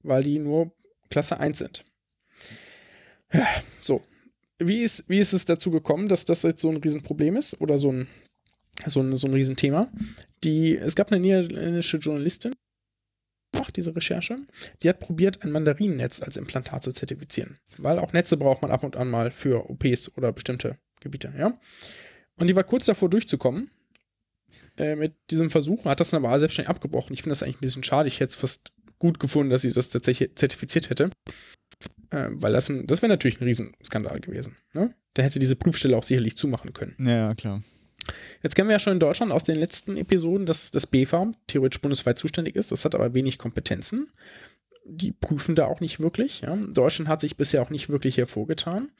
Weil 0.03 0.23
die 0.23 0.39
nur 0.39 0.71
Klasse 1.09 1.39
1 1.39 1.57
sind. 1.57 1.85
Ja, 3.33 3.47
so. 3.79 4.01
Wie 4.59 4.83
ist, 4.83 5.09
wie 5.09 5.17
ist 5.17 5.33
es 5.33 5.45
dazu 5.45 5.71
gekommen, 5.71 6.07
dass 6.07 6.25
das 6.25 6.43
jetzt 6.43 6.61
so 6.61 6.69
ein 6.69 6.77
Riesenproblem 6.77 7.35
ist? 7.35 7.59
Oder 7.61 7.79
so 7.79 7.91
ein 7.91 8.07
so 8.87 9.01
ein, 9.01 9.15
so 9.17 9.27
ein 9.27 9.33
Riesenthema. 9.33 9.89
Die, 10.43 10.75
es 10.75 10.95
gab 10.95 11.11
eine 11.11 11.21
niederländische 11.21 11.97
Journalistin, 11.97 12.53
macht 13.53 13.77
diese 13.77 13.95
Recherche, 13.95 14.37
die 14.81 14.89
hat 14.89 14.99
probiert, 14.99 15.43
ein 15.43 15.51
Mandarinennetz 15.51 16.21
als 16.21 16.37
Implantat 16.37 16.83
zu 16.83 16.91
zertifizieren. 16.91 17.57
Weil 17.77 17.99
auch 17.99 18.13
Netze 18.13 18.37
braucht 18.37 18.61
man 18.61 18.71
ab 18.71 18.83
und 18.83 18.95
an 18.95 19.09
mal 19.09 19.31
für 19.31 19.69
OPs 19.69 20.17
oder 20.17 20.31
bestimmte 20.31 20.77
Gebiete, 20.99 21.33
ja. 21.37 21.53
Und 22.37 22.47
die 22.47 22.55
war 22.55 22.63
kurz 22.63 22.85
davor 22.85 23.09
durchzukommen 23.09 23.69
äh, 24.77 24.95
mit 24.95 25.15
diesem 25.29 25.51
Versuch, 25.51 25.85
hat 25.85 25.99
das 25.99 26.13
aber 26.13 26.39
selbstständig 26.39 26.69
abgebrochen. 26.69 27.13
Ich 27.13 27.21
finde 27.21 27.31
das 27.31 27.43
eigentlich 27.43 27.57
ein 27.57 27.61
bisschen 27.61 27.83
schade. 27.83 28.07
Ich 28.07 28.19
hätte 28.19 28.31
es 28.31 28.35
fast 28.35 28.71
gut 28.99 29.19
gefunden, 29.19 29.49
dass 29.49 29.61
sie 29.61 29.71
das 29.71 29.89
tatsächlich 29.89 30.35
zertifiziert 30.35 30.89
hätte. 30.89 31.11
Äh, 32.11 32.29
weil 32.31 32.53
das, 32.53 32.71
das 32.85 33.01
wäre 33.01 33.09
natürlich 33.09 33.41
ein 33.41 33.45
Riesenskandal 33.45 34.19
gewesen. 34.19 34.55
Ne? 34.73 34.93
Da 35.13 35.23
hätte 35.23 35.39
diese 35.39 35.55
Prüfstelle 35.55 35.97
auch 35.97 36.03
sicherlich 36.03 36.37
zumachen 36.37 36.73
können. 36.73 36.95
Ja, 36.99 37.33
klar. 37.35 37.61
Jetzt 38.43 38.55
kennen 38.55 38.69
wir 38.69 38.73
ja 38.73 38.79
schon 38.79 38.93
in 38.93 38.99
Deutschland 38.99 39.31
aus 39.31 39.43
den 39.43 39.57
letzten 39.57 39.97
Episoden, 39.97 40.45
dass 40.45 40.71
das 40.71 40.87
BfArM 40.87 41.35
theoretisch 41.47 41.81
bundesweit 41.81 42.17
zuständig 42.17 42.55
ist. 42.55 42.71
Das 42.71 42.85
hat 42.85 42.95
aber 42.95 43.13
wenig 43.13 43.37
Kompetenzen. 43.37 44.11
Die 44.85 45.11
prüfen 45.11 45.55
da 45.55 45.65
auch 45.65 45.79
nicht 45.79 45.99
wirklich. 45.99 46.41
Ja. 46.41 46.55
Deutschland 46.55 47.07
hat 47.07 47.21
sich 47.21 47.37
bisher 47.37 47.61
auch 47.61 47.69
nicht 47.69 47.89
wirklich 47.89 48.17
hervorgetan. 48.17 48.91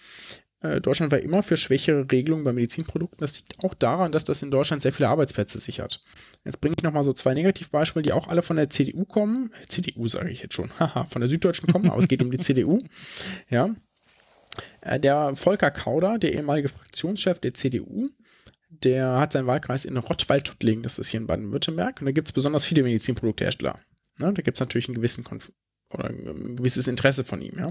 äh, 0.62 0.80
Deutschland 0.80 1.12
war 1.12 1.20
immer 1.20 1.42
für 1.42 1.58
schwächere 1.58 2.06
Regelungen 2.12 2.44
bei 2.44 2.54
Medizinprodukten. 2.54 3.20
Das 3.20 3.40
liegt 3.40 3.64
auch 3.64 3.74
daran, 3.74 4.12
dass 4.12 4.24
das 4.24 4.44
in 4.44 4.52
Deutschland 4.52 4.84
sehr 4.84 4.94
viele 4.94 5.10
Arbeitsplätze 5.10 5.60
sichert. 5.60 6.00
Jetzt 6.46 6.62
bringe 6.62 6.76
ich 6.78 6.84
nochmal 6.84 7.04
so 7.04 7.14
zwei 7.14 7.34
Negativbeispiele, 7.34 8.04
die 8.04 8.14
auch 8.14 8.28
alle 8.28 8.44
von 8.44 8.58
der 8.58 8.70
CDU 8.70 9.06
kommen. 9.06 9.52
Äh, 9.64 9.68
CDU 9.68 10.08
sage 10.08 10.30
ich 10.30 10.44
jetzt 10.44 10.54
schon. 10.54 10.70
Haha, 10.80 11.06
von 11.06 11.22
der 11.22 11.30
Süddeutschen 11.30 11.72
kommen, 11.74 11.90
aber 11.90 12.00
es 12.00 12.08
geht 12.08 12.22
um 12.22 12.30
die 12.30 12.40
CDU. 12.40 12.80
Ja. 13.50 13.76
Äh, 14.82 15.00
der 15.00 15.36
Volker 15.36 15.72
Kauder, 15.72 16.20
der 16.20 16.34
ehemalige 16.34 16.70
Fraktionschef 16.70 17.40
der 17.40 17.54
CDU, 17.54 18.08
der 18.72 19.20
hat 19.20 19.34
seinen 19.34 19.48
Wahlkreis 19.48 19.86
in 19.86 19.98
Rottweil-Tuttlingen, 19.98 20.84
das 20.84 20.98
ist 20.98 21.10
hier 21.10 21.20
in 21.20 21.28
Baden-Württemberg. 21.28 22.00
Und 22.00 22.06
da 22.06 22.12
gibt 22.12 22.28
es 22.28 22.32
besonders 22.32 22.66
viele 22.66 22.84
Medizinproduktehersteller. 22.84 23.80
Ne, 24.20 24.34
da 24.34 24.42
gibt 24.42 24.58
es 24.58 24.60
natürlich 24.60 24.88
einen 24.88 24.96
gewissen 24.96 25.24
Konf 25.24 25.52
oder 25.94 26.06
ein 26.06 26.56
gewisses 26.56 26.88
Interesse 26.88 27.24
von 27.24 27.42
ihm. 27.42 27.58
Ja. 27.58 27.70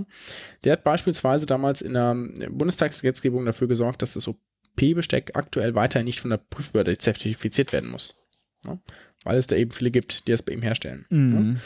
Der 0.64 0.72
hat 0.72 0.84
beispielsweise 0.84 1.46
damals 1.46 1.80
in 1.80 1.94
der 1.94 2.14
Bundestagsgesetzgebung 2.50 3.44
dafür 3.44 3.66
gesorgt, 3.66 4.02
dass 4.02 4.14
das 4.14 4.28
OP-Besteck 4.28 5.36
aktuell 5.36 5.74
weiterhin 5.74 6.04
nicht 6.04 6.20
von 6.20 6.30
der 6.30 6.38
Prüfbehörde 6.38 6.98
zertifiziert 6.98 7.72
werden 7.72 7.90
muss. 7.90 8.16
Ja, 8.64 8.78
weil 9.24 9.38
es 9.38 9.46
da 9.46 9.56
eben 9.56 9.70
viele 9.70 9.90
gibt, 9.90 10.26
die 10.26 10.32
das 10.32 10.42
bei 10.42 10.52
ihm 10.52 10.62
herstellen. 10.62 11.06
Mhm. 11.08 11.54
Ja. 11.54 11.60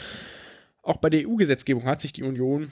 Auch 0.83 0.97
bei 0.97 1.09
der 1.09 1.27
EU-Gesetzgebung 1.27 1.83
hat 1.85 1.99
sich 1.99 2.13
die 2.13 2.23
Union 2.23 2.71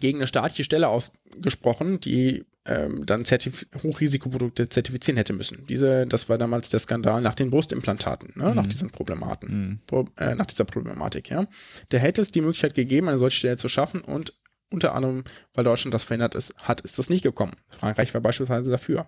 gegen 0.00 0.18
eine 0.18 0.26
staatliche 0.26 0.64
Stelle 0.64 0.88
ausgesprochen, 0.88 2.00
die 2.00 2.44
ähm, 2.66 3.04
dann 3.04 3.24
Zertif 3.24 3.66
Hochrisikoprodukte 3.82 4.68
zertifizieren 4.68 5.18
hätte 5.18 5.34
müssen. 5.34 5.66
Diese, 5.66 6.06
das 6.06 6.28
war 6.28 6.38
damals 6.38 6.70
der 6.70 6.80
Skandal 6.80 7.20
nach 7.20 7.34
den 7.34 7.50
Brustimplantaten, 7.50 8.32
ne, 8.36 8.50
Mhm. 8.50 8.54
nach 8.56 8.66
diesen 8.66 8.90
Problematen, 8.90 9.80
Pro, 9.86 10.06
äh, 10.16 10.34
nach 10.34 10.46
dieser 10.46 10.64
Problematik, 10.64 11.28
ja. 11.28 11.46
Da 11.90 11.98
hätte 11.98 12.22
es 12.22 12.32
die 12.32 12.40
Möglichkeit 12.40 12.74
gegeben, 12.74 13.08
eine 13.08 13.18
solche 13.18 13.36
Stelle 13.38 13.56
zu 13.58 13.68
schaffen 13.68 14.00
und 14.00 14.32
unter 14.70 14.94
anderem, 14.94 15.24
weil 15.52 15.64
Deutschland 15.64 15.92
das 15.94 16.04
verhindert 16.04 16.34
ist, 16.34 16.56
hat, 16.66 16.80
ist 16.80 16.98
das 16.98 17.10
nicht 17.10 17.22
gekommen. 17.22 17.52
Frankreich 17.68 18.12
war 18.14 18.20
beispielsweise 18.22 18.70
dafür. 18.70 19.06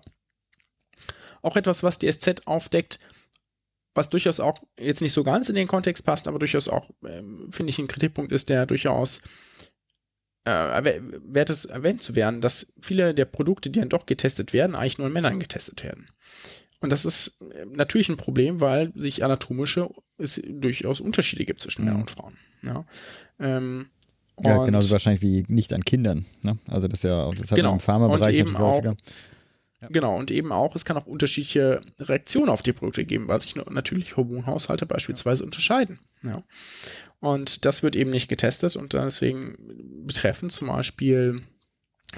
Auch 1.41 1.55
etwas, 1.55 1.83
was 1.83 1.97
die 1.99 2.11
SZ 2.11 2.45
aufdeckt, 2.45 2.99
was 3.93 4.09
durchaus 4.09 4.39
auch 4.39 4.61
jetzt 4.79 5.01
nicht 5.01 5.13
so 5.13 5.23
ganz 5.23 5.49
in 5.49 5.55
den 5.55 5.67
Kontext 5.67 6.05
passt, 6.05 6.27
aber 6.27 6.37
durchaus 6.39 6.67
auch, 6.67 6.91
ähm, 7.07 7.47
finde 7.51 7.71
ich, 7.71 7.79
ein 7.79 7.87
Kritikpunkt 7.87 8.31
ist, 8.31 8.49
der 8.49 8.65
durchaus 8.67 9.21
äh, 10.47 11.01
wert 11.23 11.49
es 11.49 11.65
erwähnt 11.65 12.01
zu 12.01 12.15
werden, 12.15 12.41
dass 12.41 12.73
viele 12.81 13.13
der 13.13 13.25
Produkte, 13.25 13.69
die 13.69 13.79
dann 13.79 13.89
doch 13.89 14.05
getestet 14.05 14.53
werden, 14.53 14.75
eigentlich 14.75 14.97
nur 14.97 15.07
in 15.07 15.13
Männern 15.13 15.39
getestet 15.39 15.83
werden. 15.83 16.07
Und 16.79 16.91
das 16.91 17.05
ist 17.05 17.41
äh, 17.41 17.65
natürlich 17.65 18.09
ein 18.09 18.17
Problem, 18.17 18.61
weil 18.61 18.91
sich 18.95 19.23
anatomische 19.23 19.89
es 20.17 20.41
durchaus 20.47 20.99
Unterschiede 21.01 21.45
gibt 21.45 21.61
zwischen 21.61 21.85
Männern 21.85 22.01
und 22.01 22.11
Frauen. 22.11 22.35
Ja, 22.63 22.85
ähm, 23.39 23.87
Ja, 24.39 24.63
genauso 24.65 24.91
wahrscheinlich 24.91 25.21
wie 25.21 25.45
nicht 25.47 25.73
an 25.73 25.83
Kindern. 25.83 26.25
Ne? 26.43 26.57
Also 26.67 26.87
das 26.87 26.99
ist 26.99 27.03
ja 27.03 27.23
auch, 27.23 27.33
das 27.35 27.51
hat 27.51 27.55
Genau. 27.57 27.73
im 27.73 27.79
Pharmabereich 27.79 28.27
Und 28.27 28.33
eben 28.33 28.51
natürlich 28.53 28.67
häufiger. 28.67 28.95
Genau, 29.89 30.17
und 30.17 30.31
eben 30.31 30.51
auch, 30.51 30.75
es 30.75 30.85
kann 30.85 30.97
auch 30.97 31.05
unterschiedliche 31.05 31.81
Reaktionen 31.99 32.49
auf 32.49 32.63
die 32.63 32.73
Produkte 32.73 33.05
geben, 33.05 33.27
weil 33.27 33.39
sich 33.39 33.55
natürlich 33.55 34.17
Hormonhaushalte 34.17 34.87
beispielsweise 34.87 35.43
unterscheiden. 35.43 35.99
Ja. 36.23 36.43
Und 37.19 37.65
das 37.65 37.83
wird 37.83 37.95
eben 37.95 38.09
nicht 38.09 38.27
getestet 38.27 38.75
und 38.75 38.93
deswegen 38.93 39.55
betreffen 40.05 40.49
zum 40.49 40.67
Beispiel 40.67 41.41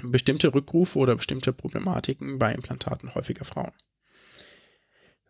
bestimmte 0.02 0.54
Rückrufe 0.54 0.98
oder 0.98 1.16
bestimmte 1.16 1.52
Problematiken 1.52 2.38
bei 2.38 2.54
Implantaten 2.54 3.14
häufiger 3.14 3.44
Frauen. 3.44 3.72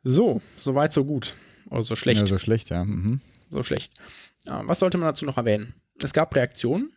So, 0.03 0.41
soweit, 0.57 0.93
so 0.93 1.05
gut. 1.05 1.35
Oder 1.69 1.83
so 1.83 1.97
schlecht 1.97 2.21
Ja, 2.21 2.27
so 2.27 2.39
schlecht, 2.39 2.71
ja. 2.71 2.85
Mhm. 2.85 3.21
so 3.51 3.63
schlecht. 3.63 3.93
Äh, 4.47 4.61
was 4.63 4.79
sollte 4.79 4.99
man 4.99 5.09
dazu 5.09 5.25
noch 5.25 5.37
erwähnen? 5.37 5.75
Es 6.03 6.13
gab 6.13 6.35
Reaktionen, 6.35 6.91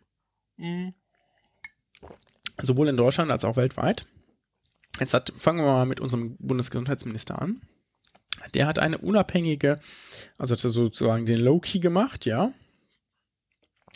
sowohl 2.62 2.88
in 2.88 2.96
Deutschland 2.96 3.30
als 3.30 3.44
auch 3.44 3.56
weltweit. 3.56 4.06
Jetzt 5.00 5.14
hat, 5.14 5.32
fangen 5.36 5.64
wir 5.64 5.72
mal 5.72 5.86
mit 5.86 6.00
unserem 6.00 6.36
Bundesgesundheitsminister 6.38 7.40
an. 7.40 7.62
Der 8.54 8.66
hat 8.66 8.78
eine 8.78 8.98
unabhängige, 8.98 9.78
also 10.38 10.54
hat 10.54 10.64
er 10.64 10.70
sozusagen 10.70 11.26
den 11.26 11.40
Low-Key 11.40 11.78
gemacht, 11.78 12.26
ja. 12.26 12.52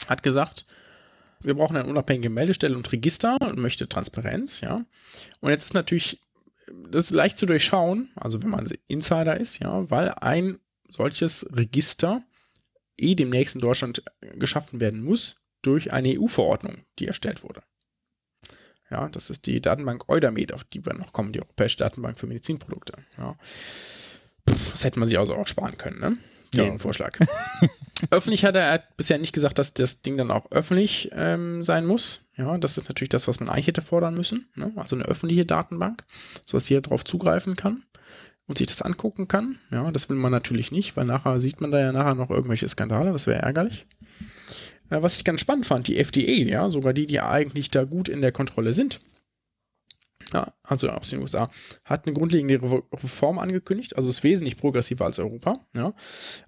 Hat 0.09 0.23
gesagt, 0.23 0.67
wir 1.41 1.55
brauchen 1.55 1.77
eine 1.77 1.89
unabhängige 1.89 2.31
Meldestelle 2.31 2.77
und 2.77 2.91
Register 2.91 3.37
und 3.41 3.59
möchte 3.59 3.89
Transparenz, 3.89 4.61
ja. 4.61 4.81
Und 5.41 5.51
jetzt 5.51 5.67
ist 5.67 5.75
natürlich, 5.75 6.21
das 6.91 7.07
ist 7.07 7.11
leicht 7.11 7.39
zu 7.39 7.47
durchschauen, 7.47 8.11
also 8.15 8.43
wenn 8.43 8.51
man 8.51 8.71
Insider 8.87 9.37
ist, 9.37 9.59
ja, 9.59 9.89
weil 9.91 10.11
ein 10.11 10.59
solches 10.89 11.49
Register 11.53 12.23
eh 12.97 13.15
demnächst 13.15 13.55
in 13.55 13.61
Deutschland 13.61 14.03
geschaffen 14.35 14.81
werden 14.81 15.03
muss 15.03 15.37
durch 15.63 15.93
eine 15.93 16.19
EU-Verordnung, 16.19 16.85
die 16.99 17.07
erstellt 17.07 17.43
wurde. 17.43 17.63
Ja, 18.91 19.09
das 19.09 19.31
ist 19.31 19.47
die 19.47 19.61
Datenbank 19.61 20.09
Eudamed, 20.09 20.53
auf 20.53 20.65
die 20.65 20.85
wir 20.85 20.95
noch 20.95 21.13
kommen, 21.13 21.33
die 21.33 21.41
Europäische 21.41 21.79
Datenbank 21.79 22.19
für 22.19 22.27
Medizinprodukte. 22.27 22.95
Ja. 23.19 23.35
Pff, 24.49 24.71
Das 24.73 24.85
hätte 24.85 24.99
man 24.99 25.09
sich 25.09 25.19
also 25.19 25.35
auch 25.35 25.47
sparen 25.47 25.77
können, 25.77 26.01
ne? 26.01 26.17
Ja. 26.55 26.65
Den 26.65 26.79
Vorschlag. 26.79 27.19
öffentlich 28.11 28.45
hat 28.45 28.55
er, 28.55 28.63
er 28.63 28.73
hat 28.73 28.97
bisher 28.97 29.19
nicht 29.19 29.33
gesagt, 29.35 29.59
dass 29.59 29.75
das 29.75 30.03
Ding 30.03 30.17
dann 30.17 30.31
auch 30.31 30.51
öffentlich 30.51 31.11
ähm, 31.13 31.63
sein 31.63 31.85
muss. 31.85 32.29
Ja, 32.37 32.57
das 32.57 32.79
ist 32.79 32.89
natürlich 32.89 33.11
das, 33.11 33.29
was 33.29 33.41
man 33.41 33.49
eigentlich 33.49 33.67
hätte 33.67 33.83
fordern 33.83 34.15
müssen. 34.15 34.49
Ne? 34.55 34.73
Also 34.77 34.97
eine 34.97 35.05
öffentliche 35.05 35.45
Datenbank, 35.45 36.05
sodass 36.47 36.69
jeder 36.69 36.83
darauf 36.83 37.05
zugreifen 37.05 37.57
kann 37.57 37.85
und 38.47 38.59
sich 38.59 38.67
das 38.67 38.83
angucken 38.83 39.29
kann. 39.29 39.59
Ja, 39.71 39.91
das 39.91 40.09
will 40.09 40.17
man 40.17 40.33
natürlich 40.33 40.73
nicht, 40.73 40.97
weil 40.97 41.05
nachher 41.05 41.41
sieht 41.41 41.61
man 41.61 41.71
da 41.71 41.81
ja 41.81 41.93
nachher 41.93 42.15
noch 42.15 42.31
irgendwelche 42.31 42.69
Skandale, 42.69 43.13
das 43.13 43.27
wäre 43.27 43.43
ärgerlich. 43.43 43.87
Was 44.91 45.17
ich 45.17 45.25
ganz 45.25 45.41
spannend 45.41 45.67
fand, 45.67 45.87
die 45.89 45.99
FDA, 45.99 46.49
ja, 46.49 46.71
sogar 46.71 46.93
die, 46.93 47.07
die 47.07 47.21
eigentlich 47.21 47.71
da 47.71 47.85
gut 47.85 48.09
in 48.09 48.21
der 48.21 48.33
Kontrolle 48.33 48.73
sind, 48.73 49.01
ja, 50.33 50.53
also 50.63 50.89
aus 50.91 51.11
den 51.11 51.21
USA, 51.21 51.51
hat 51.85 52.07
eine 52.07 52.15
grundlegende 52.15 52.61
Re- 52.61 52.83
Reform 52.93 53.39
angekündigt, 53.39 53.97
also 53.97 54.11
ist 54.11 54.25
wesentlich 54.25 54.57
progressiver 54.57 55.05
als 55.07 55.19
Europa, 55.19 55.55
ja, 55.75 55.95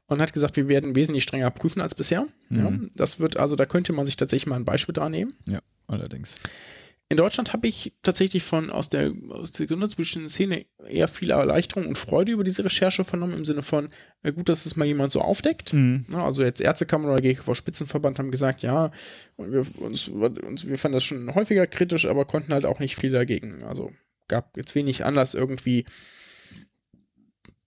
und 0.07 0.20
hat 0.20 0.32
gesagt, 0.32 0.57
wir 0.57 0.68
werden 0.68 0.97
wesentlich 0.97 1.24
strenger 1.24 1.51
prüfen 1.51 1.80
als 1.80 1.95
bisher. 1.95 2.26
Ja, 2.51 2.72
das 2.95 3.20
wird, 3.20 3.36
also 3.36 3.57
da 3.57 3.64
könnte 3.66 3.93
man 3.93 4.07
sich 4.07 4.16
tatsächlich 4.16 4.47
mal 4.47 4.57
ein 4.57 4.64
Beispiel 4.64 4.93
dran 4.93 5.12
nehmen. 5.12 5.34
Ja, 5.47 5.61
allerdings. 5.86 6.34
In 7.11 7.16
Deutschland 7.16 7.52
habe 7.52 7.66
ich 7.66 7.92
tatsächlich 8.04 8.44
von 8.44 8.70
aus 8.70 8.88
der, 8.88 9.12
aus 9.30 9.50
der 9.50 9.66
gesundheitspolitischen 9.66 10.28
Szene 10.28 10.64
eher 10.88 11.08
viel 11.08 11.32
Erleichterung 11.32 11.88
und 11.88 11.98
Freude 11.98 12.30
über 12.30 12.44
diese 12.44 12.64
Recherche 12.64 13.02
vernommen, 13.02 13.34
im 13.34 13.44
Sinne 13.44 13.62
von, 13.62 13.88
äh, 14.22 14.32
gut, 14.32 14.48
dass 14.48 14.64
es 14.64 14.76
mal 14.76 14.84
jemand 14.84 15.11
so 15.11 15.20
aufdeckt. 15.20 15.72
Ja, 16.12 16.24
also 16.24 16.44
jetzt 16.44 16.61
Ärztekammer 16.61 17.11
oder 17.11 17.20
GKV 17.20 17.52
Spitzenverband 17.56 18.20
haben 18.20 18.30
gesagt, 18.30 18.62
ja, 18.62 18.92
wir, 19.36 19.66
uns, 19.78 20.06
uns, 20.06 20.68
wir 20.68 20.78
fanden 20.78 20.94
das 20.94 21.02
schon 21.02 21.34
häufiger 21.34 21.66
kritisch, 21.66 22.06
aber 22.06 22.26
konnten 22.26 22.52
halt 22.52 22.64
auch 22.64 22.78
nicht 22.78 22.94
viel 22.94 23.11
dagegen. 23.11 23.64
Also 23.64 23.90
gab 24.28 24.56
jetzt 24.56 24.76
wenig 24.76 25.04
Anlass 25.04 25.34
irgendwie 25.34 25.86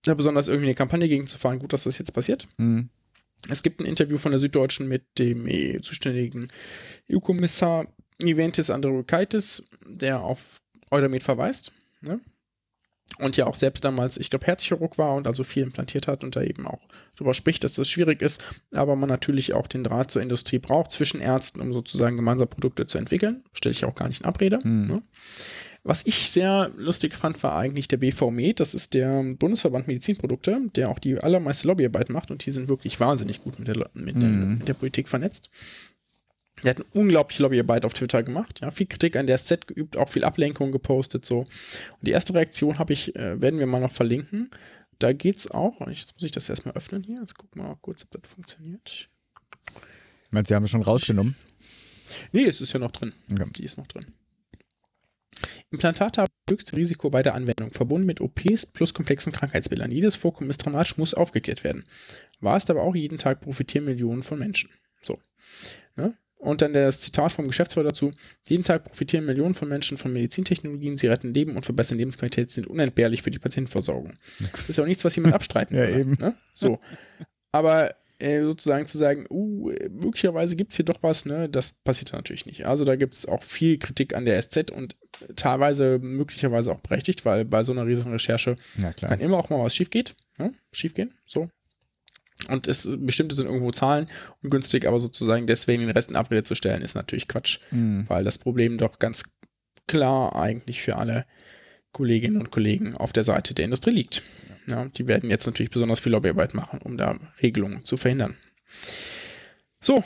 da 0.03 0.13
besonders 0.13 0.47
irgendwie 0.47 0.67
eine 0.67 0.75
Kampagne 0.75 1.09
gegen 1.09 1.27
zu 1.27 1.37
fahren. 1.37 1.59
Gut, 1.59 1.73
dass 1.73 1.83
das 1.83 1.97
jetzt 1.97 2.13
passiert. 2.13 2.47
Mhm. 2.57 2.89
Es 3.49 3.61
gibt 3.61 3.81
ein 3.81 3.85
Interview 3.85 4.17
von 4.17 4.31
der 4.31 4.39
Süddeutschen 4.39 4.87
mit 4.87 5.03
dem 5.19 5.47
eh, 5.47 5.79
zuständigen 5.81 6.49
EU-Kommissar 7.11 7.87
Iventis 8.19 8.69
Andreukaitis, 8.69 9.67
der 9.85 10.21
auf 10.21 10.61
Eudamed 10.91 11.23
verweist. 11.23 11.71
Ne? 12.01 12.19
Und 13.19 13.37
ja 13.37 13.45
auch 13.45 13.55
selbst 13.55 13.85
damals, 13.85 14.17
ich 14.17 14.29
glaube, 14.29 14.47
Herzchirurg 14.47 14.97
war 14.97 15.15
und 15.15 15.27
also 15.27 15.43
viel 15.43 15.63
implantiert 15.63 16.07
hat 16.07 16.23
und 16.23 16.35
da 16.35 16.41
eben 16.41 16.65
auch 16.65 16.79
darüber 17.15 17.33
spricht, 17.33 17.63
dass 17.63 17.75
das 17.75 17.87
schwierig 17.87 18.21
ist, 18.21 18.43
aber 18.73 18.95
man 18.95 19.09
natürlich 19.09 19.53
auch 19.53 19.67
den 19.67 19.83
Draht 19.83 20.09
zur 20.09 20.21
Industrie 20.21 20.57
braucht 20.57 20.89
zwischen 20.91 21.21
Ärzten, 21.21 21.61
um 21.61 21.73
sozusagen 21.73 22.15
gemeinsam 22.15 22.47
Produkte 22.47 22.87
zu 22.87 22.97
entwickeln. 22.97 23.43
Stelle 23.53 23.73
ich 23.73 23.85
auch 23.85 23.93
gar 23.93 24.07
nicht 24.07 24.21
in 24.21 24.25
Abrede. 24.25 24.59
Ne? 24.87 25.03
Was 25.83 26.05
ich 26.05 26.29
sehr 26.29 26.71
lustig 26.77 27.13
fand, 27.13 27.43
war 27.43 27.57
eigentlich 27.57 27.89
der 27.89 27.97
BVMed. 27.97 28.61
Das 28.61 28.73
ist 28.73 28.93
der 28.93 29.21
Bundesverband 29.37 29.87
Medizinprodukte, 29.87 30.61
der 30.75 30.89
auch 30.89 30.97
die 30.97 31.17
allermeiste 31.17 31.67
Lobbyarbeit 31.67 32.09
macht 32.09 32.31
und 32.31 32.45
die 32.45 32.51
sind 32.51 32.69
wirklich 32.69 33.01
wahnsinnig 33.01 33.43
gut 33.43 33.59
mit 33.59 33.67
der, 33.67 33.89
mit 33.93 34.15
der, 34.15 34.29
mit 34.29 34.67
der 34.67 34.73
Politik 34.75 35.09
vernetzt. 35.09 35.49
Der 36.63 36.71
hat 36.71 36.77
eine 36.77 36.85
unglaubliche 36.93 37.43
Lobbyarbeit 37.43 37.85
auf 37.85 37.93
Twitter 37.93 38.23
gemacht, 38.23 38.61
ja, 38.61 38.71
viel 38.71 38.87
Kritik 38.87 39.15
an 39.15 39.27
der 39.27 39.37
SZ 39.37 39.67
geübt, 39.67 39.97
auch 39.97 40.09
viel 40.09 40.23
Ablenkung 40.23 40.71
gepostet, 40.71 41.25
so. 41.25 41.39
Und 41.39 41.49
die 42.01 42.11
erste 42.11 42.33
Reaktion 42.33 42.79
habe 42.79 42.93
ich, 42.93 43.15
äh, 43.15 43.41
werden 43.41 43.59
wir 43.59 43.67
mal 43.67 43.81
noch 43.81 43.91
verlinken. 43.91 44.49
Da 44.99 45.11
geht's 45.11 45.49
auch, 45.51 45.79
und 45.81 45.91
jetzt 45.91 46.15
muss 46.15 46.23
ich 46.23 46.31
das 46.31 46.47
erstmal 46.47 46.75
öffnen 46.75 47.03
hier, 47.03 47.17
jetzt 47.19 47.37
gucken 47.37 47.61
wir 47.61 47.67
mal 47.67 47.77
kurz, 47.81 48.03
ob 48.03 48.21
das 48.21 48.31
funktioniert. 48.31 49.09
Ich 50.25 50.31
meine, 50.31 50.47
Sie 50.47 50.55
haben 50.55 50.63
es 50.63 50.71
schon 50.71 50.81
rausgenommen. 50.81 51.35
Nee, 52.31 52.45
es 52.45 52.61
ist 52.61 52.73
ja 52.73 52.79
noch 52.79 52.91
drin. 52.91 53.13
Okay. 53.31 53.45
Die 53.57 53.63
ist 53.63 53.77
noch 53.77 53.87
drin. 53.87 54.05
Implantate 55.71 56.21
haben 56.21 56.31
das 56.45 56.53
höchste 56.53 56.77
Risiko 56.77 57.09
bei 57.09 57.23
der 57.23 57.33
Anwendung, 57.33 57.71
verbunden 57.71 58.05
mit 58.05 58.21
OPs 58.21 58.67
plus 58.67 58.93
komplexen 58.93 59.33
Krankheitsbildern. 59.33 59.91
Jedes 59.91 60.15
Vorkommen 60.15 60.49
ist 60.49 60.63
dramatisch, 60.63 60.97
muss 60.97 61.13
aufgeklärt 61.13 61.63
werden. 61.63 61.83
War 62.39 62.57
es 62.57 62.69
aber 62.69 62.83
auch 62.83 62.95
jeden 62.95 63.17
Tag 63.17 63.41
profitieren 63.41 63.85
Millionen 63.85 64.21
von 64.21 64.37
Menschen. 64.37 64.69
So. 65.01 65.17
Ne? 65.95 66.15
Und 66.43 66.61
dann 66.61 66.73
das 66.73 66.99
Zitat 66.99 67.31
vom 67.31 67.47
Geschäftsführer 67.47 67.87
dazu. 67.87 68.11
Jeden 68.47 68.63
Tag 68.63 68.83
profitieren 68.83 69.25
Millionen 69.25 69.53
von 69.53 69.69
Menschen 69.69 69.97
von 69.97 70.11
Medizintechnologien. 70.11 70.97
Sie 70.97 71.07
retten 71.07 71.33
Leben 71.33 71.55
und 71.55 71.63
verbessern 71.63 71.97
Lebensqualität, 71.97 72.51
sind 72.51 72.67
unentbehrlich 72.67 73.21
für 73.21 73.31
die 73.31 73.39
Patientenversorgung. 73.39 74.13
Das 74.51 74.69
ist 74.69 74.77
ja 74.77 74.83
auch 74.83 74.87
nichts, 74.87 75.05
was 75.05 75.15
jemand 75.15 75.33
abstreiten 75.33 75.75
Ja, 75.77 75.87
würde, 75.87 75.99
eben. 76.01 76.17
Ne? 76.19 76.35
So. 76.53 76.79
Aber 77.53 77.95
äh, 78.19 78.41
sozusagen 78.41 78.85
zu 78.85 78.97
sagen, 78.97 79.25
uh, 79.29 79.71
möglicherweise 79.89 80.55
gibt 80.55 80.71
es 80.71 80.77
hier 80.77 80.85
doch 80.85 81.01
was, 81.01 81.25
ne, 81.25 81.49
das 81.49 81.71
passiert 81.71 82.13
natürlich 82.13 82.45
nicht. 82.45 82.65
Also 82.65 82.85
da 82.85 82.95
gibt 82.95 83.15
es 83.15 83.25
auch 83.25 83.43
viel 83.43 83.77
Kritik 83.77 84.15
an 84.15 84.25
der 84.25 84.41
SZ 84.41 84.71
und 84.71 84.95
teilweise 85.35 85.99
möglicherweise 85.99 86.71
auch 86.71 86.79
berechtigt, 86.79 87.25
weil 87.25 87.43
bei 87.45 87.63
so 87.63 87.71
einer 87.71 87.85
riesigen 87.85 88.11
Recherche 88.11 88.55
Ja, 88.81 88.93
kann 88.93 89.19
immer 89.19 89.37
auch 89.37 89.49
mal 89.49 89.63
was 89.63 89.75
schief 89.75 89.89
geht, 89.89 90.15
ne? 90.37 90.53
schief 90.71 90.93
gehen, 90.93 91.13
so. 91.25 91.49
Und 92.49 92.67
es 92.67 92.87
bestimmte 92.99 93.35
sind 93.35 93.45
irgendwo 93.45 93.71
Zahlen 93.71 94.07
ungünstig, 94.41 94.87
aber 94.87 94.99
sozusagen 94.99 95.47
deswegen 95.47 95.83
den 95.83 95.91
Rest 95.91 96.09
in 96.09 96.15
Abrede 96.15 96.43
zu 96.43 96.55
stellen, 96.55 96.81
ist 96.81 96.95
natürlich 96.95 97.27
Quatsch, 97.27 97.59
Mhm. 97.71 98.05
weil 98.09 98.23
das 98.23 98.37
Problem 98.37 98.77
doch 98.77 98.99
ganz 98.99 99.23
klar 99.87 100.35
eigentlich 100.35 100.81
für 100.81 100.97
alle 100.97 101.25
Kolleginnen 101.91 102.37
und 102.37 102.51
Kollegen 102.51 102.97
auf 102.97 103.13
der 103.13 103.23
Seite 103.23 103.53
der 103.53 103.65
Industrie 103.65 103.91
liegt. 103.91 104.23
Ja, 104.67 104.85
die 104.85 105.07
werden 105.07 105.29
jetzt 105.29 105.45
natürlich 105.45 105.69
besonders 105.71 105.99
viel 105.99 106.11
Lobbyarbeit 106.11 106.53
machen, 106.53 106.79
um 106.83 106.97
da 106.97 107.17
Regelungen 107.41 107.85
zu 107.85 107.97
verhindern. 107.97 108.35
So, 109.79 110.03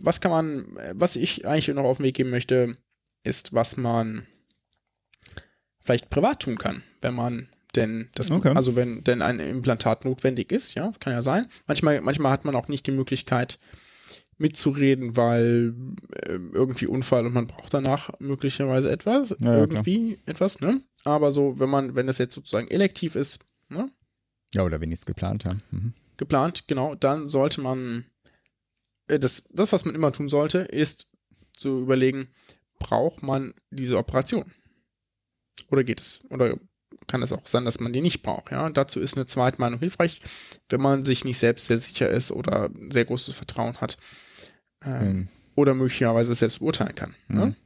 was 0.00 0.20
kann 0.20 0.30
man, 0.30 0.64
was 0.92 1.16
ich 1.16 1.46
eigentlich 1.46 1.68
noch 1.68 1.82
auf 1.84 1.96
den 1.98 2.04
Weg 2.04 2.14
geben 2.14 2.30
möchte, 2.30 2.74
ist, 3.24 3.52
was 3.52 3.76
man 3.76 4.26
vielleicht 5.80 6.10
privat 6.10 6.40
tun 6.40 6.56
kann, 6.58 6.82
wenn 7.00 7.14
man 7.14 7.51
denn 7.76 8.10
das, 8.14 8.30
Okay. 8.30 8.52
also 8.54 8.76
wenn 8.76 9.02
denn 9.04 9.22
ein 9.22 9.40
Implantat 9.40 10.04
notwendig 10.04 10.52
ist, 10.52 10.74
ja, 10.74 10.92
kann 11.00 11.12
ja 11.12 11.22
sein. 11.22 11.46
Manchmal, 11.66 12.00
manchmal 12.00 12.32
hat 12.32 12.44
man 12.44 12.54
auch 12.54 12.68
nicht 12.68 12.86
die 12.86 12.90
Möglichkeit 12.92 13.58
mitzureden, 14.38 15.16
weil 15.16 15.74
äh, 16.26 16.32
irgendwie 16.52 16.86
Unfall 16.86 17.26
und 17.26 17.34
man 17.34 17.46
braucht 17.46 17.72
danach 17.74 18.10
möglicherweise 18.18 18.90
etwas, 18.90 19.36
Ja, 19.38 19.54
irgendwie 19.54 20.18
etwas, 20.26 20.60
ne? 20.60 20.80
Aber 21.04 21.30
so, 21.32 21.58
wenn 21.58 21.70
man, 21.70 21.94
wenn 21.94 22.06
das 22.06 22.18
jetzt 22.18 22.34
sozusagen 22.34 22.68
elektiv 22.68 23.14
ist, 23.14 23.44
ne? 23.68 23.90
Ja, 24.54 24.64
oder 24.64 24.80
wenigstens 24.80 25.06
geplant 25.06 25.44
haben. 25.44 25.62
Mhm. 25.70 25.92
geplant, 26.16 26.66
genau, 26.68 26.94
dann 26.94 27.26
sollte 27.26 27.60
man, 27.60 28.06
äh, 29.08 29.18
das, 29.18 29.48
das, 29.52 29.72
was 29.72 29.84
man 29.84 29.94
immer 29.94 30.12
tun 30.12 30.28
sollte, 30.28 30.58
ist 30.58 31.10
zu 31.56 31.80
überlegen, 31.80 32.28
braucht 32.78 33.22
man 33.22 33.54
diese 33.70 33.96
Operation? 33.96 34.50
Oder 35.70 35.84
geht 35.84 36.00
es? 36.00 36.24
Oder 36.30 36.56
kann 37.06 37.22
es 37.22 37.32
auch 37.32 37.46
sein, 37.46 37.64
dass 37.64 37.80
man 37.80 37.92
die 37.92 38.00
nicht 38.00 38.22
braucht? 38.22 38.50
Ja, 38.50 38.68
dazu 38.70 39.00
ist 39.00 39.16
eine 39.16 39.26
Zweitmeinung 39.26 39.78
hilfreich, 39.80 40.20
wenn 40.68 40.80
man 40.80 41.04
sich 41.04 41.24
nicht 41.24 41.38
selbst 41.38 41.66
sehr 41.66 41.78
sicher 41.78 42.08
ist 42.08 42.30
oder 42.30 42.70
sehr 42.90 43.04
großes 43.04 43.34
Vertrauen 43.34 43.80
hat 43.80 43.98
ähm, 44.84 45.06
Mhm. 45.06 45.28
oder 45.54 45.74
möglicherweise 45.74 46.34
selbst 46.34 46.58
beurteilen 46.60 46.94
kann. 46.94 47.14
Ne? 47.28 47.46
Mhm. 47.46 47.56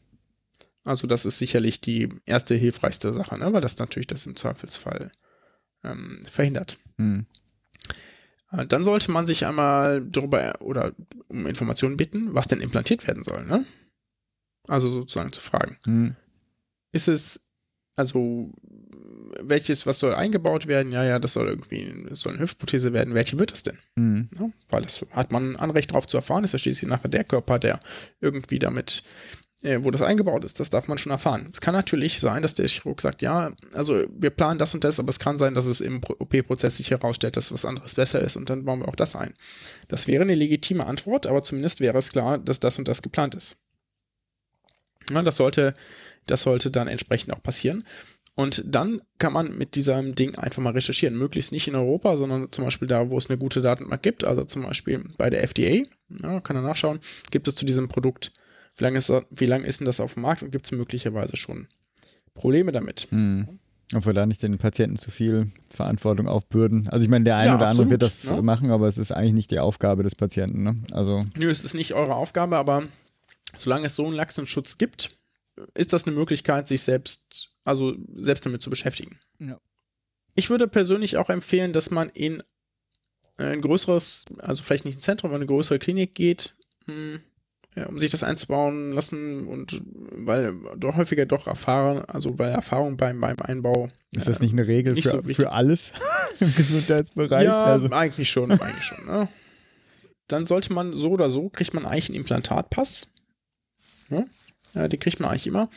Also 0.85 1.07
das 1.07 1.25
ist 1.27 1.39
sicherlich 1.39 1.81
die 1.81 2.09
erste 2.27 2.55
hilfreichste 2.55 3.13
Sache, 3.13 3.39
ne? 3.39 3.53
weil 3.53 3.61
das 3.61 3.79
natürlich 3.79 4.07
das 4.07 4.27
im 4.27 4.37
Zweifelsfall 4.37 5.11
ähm, 5.85 6.23
verhindert. 6.31 6.79
Mhm. 6.97 7.27
Äh, 8.53 8.67
Dann 8.67 8.85
sollte 8.85 9.11
man 9.11 9.27
sich 9.27 9.47
einmal 9.47 10.05
darüber 10.05 10.61
oder 10.61 10.93
um 11.29 11.47
Informationen 11.47 11.97
bitten, 11.97 12.35
was 12.35 12.49
denn 12.49 12.61
implantiert 12.61 13.07
werden 13.07 13.25
soll. 13.25 13.45
Ne? 13.47 13.65
Also 14.69 14.91
sozusagen 14.91 15.33
zu 15.33 15.41
fragen, 15.41 15.77
Mhm. 15.87 16.17
ist 16.93 17.09
es, 17.09 17.49
also 17.97 18.53
welches, 19.43 19.87
was 19.87 19.99
soll 19.99 20.15
eingebaut 20.15 20.67
werden? 20.67 20.93
Ja, 20.93 21.05
ja, 21.05 21.19
das 21.19 21.33
soll 21.35 21.49
irgendwie, 21.49 22.07
das 22.09 22.21
soll 22.21 22.33
eine 22.33 22.43
Hüftprothese 22.43 22.93
werden. 22.93 23.15
Welche 23.15 23.39
wird 23.39 23.53
es 23.53 23.63
denn? 23.63 23.79
Mhm. 23.97 24.29
Ja, 24.39 24.51
weil 24.69 24.83
das 24.83 25.05
hat 25.13 25.33
man 25.33 25.53
ein 25.53 25.57
Anrecht 25.57 25.91
darauf 25.91 26.07
zu 26.07 26.17
erfahren. 26.17 26.45
Ist 26.45 26.53
ja 26.53 26.59
schließlich 26.59 26.89
nachher 26.89 27.09
der 27.09 27.25
Körper, 27.25 27.59
der 27.59 27.81
irgendwie 28.21 28.59
damit, 28.59 29.03
äh, 29.63 29.79
wo 29.83 29.91
das 29.91 30.03
eingebaut 30.03 30.45
ist. 30.45 30.61
Das 30.61 30.71
darf 30.71 30.89
man 30.89 30.99
schon 30.99 31.13
erfahren. 31.13 31.49
Es 31.53 31.61
kann 31.61 31.75
natürlich 31.75 32.21
sein, 32.21 32.43
dass 32.43 32.55
der 32.55 32.69
Chirurg 32.69 33.01
sagt, 33.01 33.23
ja, 33.23 33.53
also 33.73 34.05
wir 34.11 34.31
planen 34.31 34.59
das 34.59 34.75
und 34.75 34.85
das, 34.85 34.99
aber 35.01 35.09
es 35.11 35.19
kann 35.19 35.39
sein, 35.39 35.55
dass 35.55 35.67
es 35.67 35.81
im 35.81 36.01
Pro- 36.01 36.17
OP-Prozess 36.19 36.77
sich 36.77 36.91
herausstellt, 36.91 37.37
dass 37.37 37.53
was 37.53 37.65
anderes 37.65 37.95
besser 37.95 38.21
ist 38.21 38.37
und 38.37 38.51
dann 38.51 38.65
bauen 38.65 38.81
wir 38.81 38.89
auch 38.89 38.97
das 38.97 39.17
ein. 39.17 39.35
Das 39.89 40.07
wäre 40.09 40.23
eine 40.23 40.35
legitime 40.35 40.87
Antwort, 40.87 41.27
aber 41.27 41.43
zumindest 41.43 41.81
wäre 41.81 41.99
es 41.99 42.11
klar, 42.11 42.39
dass 42.39 42.61
das 42.61 42.79
und 42.79 42.89
das 42.89 43.03
geplant 43.03 43.35
ist. 43.35 43.57
Ja, 45.11 45.23
das 45.23 45.37
sollte, 45.37 45.75
das 46.27 46.43
sollte 46.43 46.71
dann 46.71 46.89
entsprechend 46.89 47.33
auch 47.33 47.43
passieren. 47.43 47.85
Und 48.37 48.63
dann 48.67 49.01
kann 49.19 49.33
man 49.33 49.57
mit 49.57 49.77
diesem 49.77 50.15
Ding 50.15 50.35
einfach 50.35 50.63
mal 50.63 50.75
recherchieren. 50.75 51.17
Möglichst 51.17 51.53
nicht 51.53 51.69
in 51.69 51.75
Europa, 51.75 52.19
sondern 52.19 52.53
zum 52.53 52.65
Beispiel 52.65 52.87
da, 52.87 53.09
wo 53.09 53.17
es 53.17 53.31
eine 53.31 53.39
gute 53.39 53.63
Datenbank 53.63 54.03
gibt. 54.03 54.25
Also 54.25 54.45
zum 54.45 54.63
Beispiel 54.63 55.09
bei 55.17 55.31
der 55.31 55.43
FDA. 55.43 55.83
Ja, 56.11 56.41
kann 56.41 56.55
er 56.55 56.63
nachschauen. 56.63 57.01
Gibt 57.31 57.49
es 57.49 57.55
zu 57.55 57.65
diesem 57.65 57.89
Produkt, 57.89 58.33
wie 58.77 58.85
lange 58.85 58.99
ist, 58.99 59.11
wie 59.31 59.47
lange 59.47 59.67
ist 59.67 59.81
denn 59.81 59.87
das 59.87 60.01
auf 60.01 60.15
dem 60.15 60.23
Markt 60.23 60.43
und 60.43 60.53
gibt 60.53 60.67
es 60.67 60.73
möglicherweise 60.73 61.37
schon 61.37 61.67
Probleme 62.35 62.73
damit? 62.73 63.09
Mhm. 63.11 63.59
Ob 63.95 64.05
wir 64.05 64.13
da 64.13 64.27
nicht 64.27 64.43
den 64.43 64.59
Patienten 64.59 64.97
zu 64.97 65.11
viel 65.11 65.51
Verantwortung 65.71 66.29
aufbürden. 66.29 66.89
Also 66.89 67.05
ich 67.05 67.11
meine, 67.11 67.25
der 67.25 67.37
eine 67.37 67.51
Ja, 67.53 67.57
oder 67.57 67.69
andere 67.69 67.89
wird 67.89 68.03
das 68.03 68.29
ne? 68.31 68.43
machen, 68.43 68.71
aber 68.71 68.87
es 68.87 68.99
ist 68.99 69.13
eigentlich 69.13 69.33
nicht 69.33 69.51
die 69.51 69.61
Aufgabe 69.61 70.03
des 70.03 70.15
Patienten. 70.15 70.63
Ne? 70.63 70.83
Also 70.91 71.21
Nö, 71.39 71.49
es 71.49 71.65
ist 71.65 71.75
nicht 71.75 71.95
eure 71.95 72.17
Aufgabe, 72.17 72.59
aber 72.59 72.83
solange 73.57 73.87
es 73.87 73.97
so 73.97 74.05
einen 74.05 74.15
laxen 74.15 74.47
Schutz 74.47 74.77
gibt, 74.77 75.17
ist 75.75 75.93
das 75.93 76.07
eine 76.07 76.15
Möglichkeit, 76.17 76.69
sich 76.69 76.83
selbst, 76.83 77.49
also 77.65 77.95
selbst 78.15 78.45
damit 78.47 78.63
zu 78.63 78.71
beschäftigen. 78.71 79.19
Ja. 79.39 79.61
Ich 80.35 80.51
würde 80.51 80.69
persönlich 80.69 81.17
auch 81.17 81.31
empfehlen, 81.31 81.73
dass 81.73 81.91
man 81.91 82.11
in 82.11 82.43
ein 83.39 83.61
größeres, 83.61 84.27
also 84.39 84.63
vielleicht 84.63 84.85
nicht 84.85 84.99
ein 84.99 85.03
Zentrum, 85.03 85.31
aber 85.31 85.37
eine 85.37 85.47
größere 85.47 85.79
Klinik 85.79 86.15
geht, 86.15 86.57
hm, 86.87 87.21
um 87.89 87.99
sich 87.99 88.11
das 88.11 88.23
einzubauen 88.23 88.93
lassen 88.93 89.47
und 89.47 89.83
weil 89.85 90.55
doch 90.79 90.97
häufiger 90.97 91.27
doch 91.27 91.47
erfahren, 91.47 92.05
also 92.07 92.39
weil 92.39 92.51
Erfahrung 92.51 92.97
beim, 92.97 93.21
beim 93.21 93.37
Einbau 93.41 93.91
ist 94.13 94.29
das 94.29 94.41
nicht 94.41 94.53
eine 94.53 94.67
Regel 94.67 94.95
nicht 94.95 95.09
für, 95.09 95.23
so 95.23 95.35
für 95.35 95.53
alles 95.53 95.93
im 96.41 96.55
Gesundheitsbereich? 96.55 97.45
Ja, 97.45 97.65
also, 97.65 97.91
eigentlich 97.91 98.31
schon, 98.31 98.51
eigentlich 98.51 98.85
schon. 98.85 99.05
Ne? 99.05 99.29
Dann 100.29 100.47
sollte 100.47 100.73
man 100.73 100.93
so 100.95 101.11
oder 101.11 101.31
so, 101.31 101.51
kriegt 101.51 101.75
man 101.75 101.85
eigentlich 101.85 102.09
einen 102.09 102.17
Implantatpass. 102.17 103.13
Ne? 104.09 104.27
Ja, 104.77 104.89
den 104.89 105.01
kriegt 105.01 105.19
man 105.19 105.31
eigentlich 105.31 105.47
immer. 105.47 105.69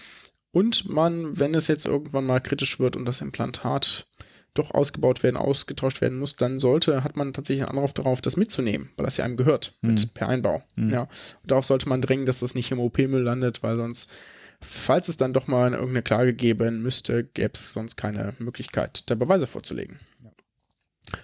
Und 0.51 0.89
man, 0.89 1.39
wenn 1.39 1.55
es 1.55 1.67
jetzt 1.67 1.85
irgendwann 1.85 2.25
mal 2.25 2.39
kritisch 2.39 2.79
wird 2.79 2.95
und 2.95 3.05
das 3.05 3.21
Implantat 3.21 4.07
doch 4.55 4.71
ausgebaut 4.71 5.23
werden, 5.23 5.37
ausgetauscht 5.37 6.01
werden 6.01 6.19
muss, 6.19 6.35
dann 6.35 6.59
sollte, 6.59 7.03
hat 7.03 7.15
man 7.15 7.33
tatsächlich 7.33 7.63
einen 7.67 7.77
Anruf 7.77 7.93
darauf, 7.93 8.19
das 8.21 8.35
mitzunehmen, 8.35 8.89
weil 8.97 9.05
das 9.05 9.17
ja 9.17 9.25
einem 9.25 9.37
gehört, 9.37 9.77
mit, 9.81 10.13
per 10.15 10.27
Einbau. 10.27 10.63
Ja. 10.75 11.01
Und 11.01 11.51
darauf 11.51 11.65
sollte 11.65 11.87
man 11.87 12.01
drängen, 12.01 12.25
dass 12.25 12.39
das 12.39 12.55
nicht 12.55 12.71
im 12.71 12.79
OP-Müll 12.79 13.21
landet, 13.21 13.63
weil 13.63 13.75
sonst, 13.75 14.09
falls 14.59 15.07
es 15.07 15.17
dann 15.17 15.33
doch 15.33 15.47
mal 15.47 15.71
irgendeine 15.71 16.01
Klage 16.01 16.33
geben 16.33 16.81
müsste, 16.81 17.23
gäbe 17.23 17.53
es 17.53 17.71
sonst 17.71 17.95
keine 17.95 18.35
Möglichkeit, 18.39 19.03
da 19.05 19.15
Beweise 19.15 19.47
vorzulegen. 19.47 19.97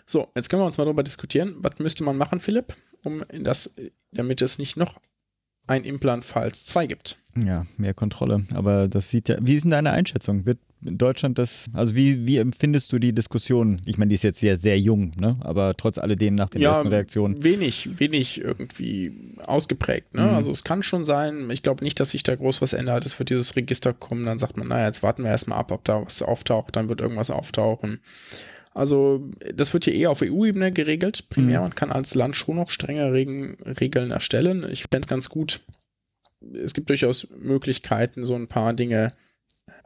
So, 0.06 0.32
jetzt 0.36 0.50
können 0.50 0.62
wir 0.62 0.68
uns 0.68 0.78
mal 0.78 0.86
darüber 0.86 1.04
diskutieren. 1.04 1.58
Was 1.62 1.80
müsste 1.80 2.04
man 2.04 2.18
machen, 2.18 2.40
Philipp, 2.40 2.76
um 3.04 3.24
das, 3.34 3.76
damit 4.12 4.42
es 4.42 4.60
nicht 4.60 4.78
noch 4.78 5.00
ein 5.68 5.84
Implant-Falls 5.84 6.66
2 6.66 6.88
gibt? 6.88 7.18
ja, 7.38 7.66
mehr 7.78 7.94
Kontrolle. 7.94 8.46
Aber 8.54 8.88
das 8.88 9.10
sieht 9.10 9.30
ja. 9.30 9.38
Wie 9.42 9.56
ist 9.56 9.64
denn 9.64 9.72
deine 9.72 9.92
Einschätzung? 9.92 10.46
Wird 10.46 10.60
in 10.84 10.98
Deutschland 10.98 11.40
das, 11.40 11.66
also 11.74 11.96
wie, 11.96 12.28
wie 12.28 12.38
empfindest 12.38 12.92
du 12.92 13.00
die 13.00 13.12
Diskussion? 13.12 13.82
Ich 13.86 13.98
meine, 13.98 14.10
die 14.10 14.16
ist 14.16 14.24
jetzt 14.24 14.40
sehr, 14.40 14.56
sehr 14.56 14.80
jung, 14.80 15.14
ne? 15.18 15.36
Aber 15.42 15.76
trotz 15.76 15.98
alledem 15.98 16.36
nach 16.36 16.50
den 16.50 16.62
ersten 16.62 16.88
Reaktionen. 16.88 17.44
wenig, 17.44 18.00
wenig 18.00 18.42
irgendwie 18.42 19.12
ausgeprägt. 19.44 20.14
Ne? 20.14 20.30
Also 20.30 20.52
es 20.52 20.64
kann 20.64 20.84
schon 20.84 21.04
sein, 21.04 21.50
ich 21.50 21.64
glaube 21.64 21.84
nicht, 21.84 22.00
dass 22.00 22.12
sich 22.12 22.24
da 22.24 22.36
groß 22.36 22.62
was 22.62 22.74
ändert. 22.74 23.06
Es 23.06 23.18
wird 23.18 23.32
dieses 23.32 23.56
Register 23.56 23.94
kommen, 23.94 24.26
dann 24.26 24.38
sagt 24.38 24.58
man, 24.58 24.68
naja, 24.68 24.86
jetzt 24.86 25.02
warten 25.02 25.24
wir 25.24 25.32
erstmal 25.32 25.58
ab, 25.58 25.72
ob 25.72 25.84
da 25.86 26.06
was 26.06 26.22
auftaucht, 26.22 26.76
dann 26.76 26.88
wird 26.88 27.02
irgendwas 27.02 27.32
auftauchen. 27.32 28.00
Also 28.76 29.32
das 29.54 29.74
wird 29.74 29.86
hier 29.86 29.96
eher 29.96 30.12
auf 30.12 30.22
EU-Ebene 30.22 30.74
geregelt, 30.74 31.30
primär. 31.30 31.62
Man 31.62 31.74
kann 31.76 31.94
als 31.94 32.14
Land 32.14 32.36
schon 32.36 32.58
noch 32.58 32.70
strenge 32.70 33.14
Regen, 33.14 33.56
Regeln 33.64 34.12
erstellen. 34.12 34.68
Ich 34.70 34.82
fände 34.84 35.06
es 35.06 35.08
ganz 35.08 35.30
gut. 35.30 35.62
Es 36.54 36.74
gibt 36.74 36.90
durchaus 36.90 37.30
Möglichkeiten, 37.40 38.26
so 38.26 38.36
ein 38.36 38.48
paar 38.48 38.74
Dinge 38.74 39.12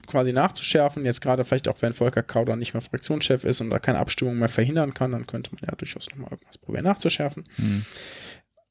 quasi 0.07 0.33
nachzuschärfen. 0.33 1.05
Jetzt 1.05 1.21
gerade 1.21 1.43
vielleicht 1.43 1.67
auch, 1.67 1.81
wenn 1.83 1.93
Volker 1.93 2.23
Kauder 2.23 2.55
nicht 2.55 2.73
mehr 2.73 2.81
Fraktionschef 2.81 3.43
ist 3.43 3.61
und 3.61 3.69
da 3.69 3.77
keine 3.77 3.99
Abstimmung 3.99 4.39
mehr 4.39 4.49
verhindern 4.49 4.95
kann, 4.95 5.11
dann 5.11 5.27
könnte 5.27 5.51
man 5.53 5.61
ja 5.69 5.75
durchaus 5.75 6.09
nochmal 6.09 6.31
irgendwas 6.31 6.57
probieren 6.57 6.85
nachzuschärfen. 6.85 7.43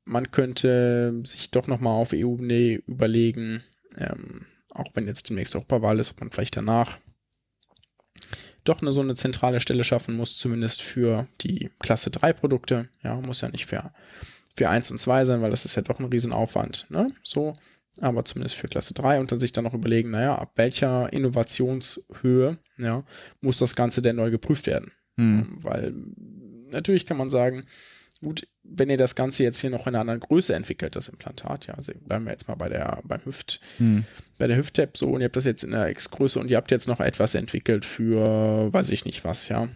Man 0.05 0.33
könnte 0.33 1.21
sich 1.25 1.53
doch 1.53 1.69
nochmal 1.69 1.95
auf 1.95 2.13
EU-Ebene 2.13 2.81
überlegen, 2.89 3.63
ähm, 3.97 4.47
auch 4.71 4.91
wenn 4.95 5.07
jetzt 5.07 5.31
demnächst 5.31 5.55
Europawahl 5.55 6.01
ist, 6.01 6.11
ob 6.11 6.21
man 6.21 6.33
vielleicht 6.33 6.57
danach 6.57 6.99
doch 8.69 8.83
eine, 8.83 8.93
so 8.93 9.01
eine 9.01 9.15
zentrale 9.15 9.61
Stelle 9.61 9.85
schaffen 9.85 10.17
muss, 10.17 10.37
zumindest 10.37 10.83
für 10.83 11.29
die 11.41 11.71
Klasse 11.81 12.11
3 12.11 12.33
Produkte. 12.33 12.89
Ja, 13.03 13.21
muss 13.21 13.41
ja 13.41 13.49
nicht 13.49 13.67
für, 13.67 13.93
für 14.57 14.69
1 14.69 14.91
und 14.91 15.01
2 15.01 15.25
sein, 15.25 15.43
weil 15.43 15.51
das 15.51 15.65
ist 15.65 15.75
ja 15.75 15.83
doch 15.83 15.99
ein 15.99 16.07
Riesenaufwand. 16.07 16.87
Ne? 16.91 17.07
So, 17.23 17.55
aber 18.01 18.25
zumindest 18.25 18.57
für 18.57 18.69
Klasse 18.69 18.95
3 18.95 19.21
und 19.21 19.33
dann 19.33 19.41
sich 19.41 19.53
dann 19.53 19.65
noch 19.65 19.75
überlegen, 19.75 20.11
naja, 20.11 20.37
ab 20.37 20.53
welcher 20.57 21.13
Innovationshöhe 21.13 22.59
ja, 22.77 23.05
muss 23.41 23.57
das 23.57 23.75
Ganze 23.75 24.03
denn 24.03 24.17
neu 24.17 24.31
geprüft 24.31 24.67
werden? 24.67 24.93
Ähm, 25.19 25.59
Weil 25.63 25.95
natürlich 26.71 27.07
kann 27.07 27.17
man 27.17 27.31
sagen, 27.31 27.65
gut, 28.23 28.47
wenn 28.63 28.91
ihr 28.91 28.97
das 28.97 29.15
Ganze 29.15 29.43
jetzt 29.43 29.61
hier 29.61 29.71
noch 29.71 29.87
in 29.87 29.95
einer 29.95 30.01
anderen 30.01 30.21
Größe 30.21 30.55
entwickelt, 30.55 30.97
das 30.97 31.09
Implantat, 31.09 31.67
ja, 31.67 31.75
also 31.75 31.93
bleiben 32.07 32.25
wir 32.25 32.33
jetzt 32.33 32.49
mal 32.49 32.57
bei 32.57 32.69
der, 32.69 33.01
beim 33.05 33.25
Hüft, 33.25 33.61
bei 34.39 34.47
der 34.47 34.57
Hüft-Tab 34.57 34.97
so 34.97 35.09
und 35.09 35.21
ihr 35.21 35.27
habt 35.27 35.37
das 35.37 35.45
jetzt 35.45 35.65
in 35.65 35.71
der 35.71 35.89
X-Größe 35.91 36.39
und 36.41 36.51
ihr 36.51 36.57
habt 36.57 36.71
jetzt 36.71 36.89
noch 36.89 37.01
etwas 37.01 37.35
entwickelt 37.35 37.85
für, 37.85 38.73
weiß 38.73 38.91
ich 38.91 39.05
nicht 39.05 39.25
was, 39.25 39.49
ja. 39.49 39.69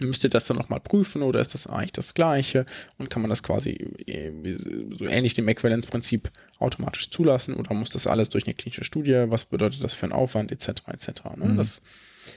Müsst 0.00 0.24
ihr 0.24 0.30
das 0.30 0.46
dann 0.46 0.56
nochmal 0.56 0.80
prüfen 0.80 1.20
oder 1.22 1.38
ist 1.38 1.52
das 1.52 1.66
eigentlich 1.66 1.92
das 1.92 2.14
gleiche 2.14 2.64
und 2.96 3.10
kann 3.10 3.20
man 3.20 3.28
das 3.28 3.42
quasi 3.42 3.72
äh, 4.06 4.56
so 4.90 5.04
ähnlich 5.04 5.34
dem 5.34 5.46
Äquivalenzprinzip 5.48 6.30
automatisch 6.58 7.10
zulassen 7.10 7.54
oder 7.54 7.74
muss 7.74 7.90
das 7.90 8.06
alles 8.06 8.30
durch 8.30 8.46
eine 8.46 8.54
klinische 8.54 8.84
Studie? 8.84 9.24
Was 9.26 9.44
bedeutet 9.44 9.84
das 9.84 9.94
für 9.94 10.06
einen 10.06 10.14
Aufwand 10.14 10.50
etc. 10.50 10.82
etc. 10.88 11.08
Ne? 11.36 11.44
Mhm. 11.44 11.56
Das, 11.58 11.82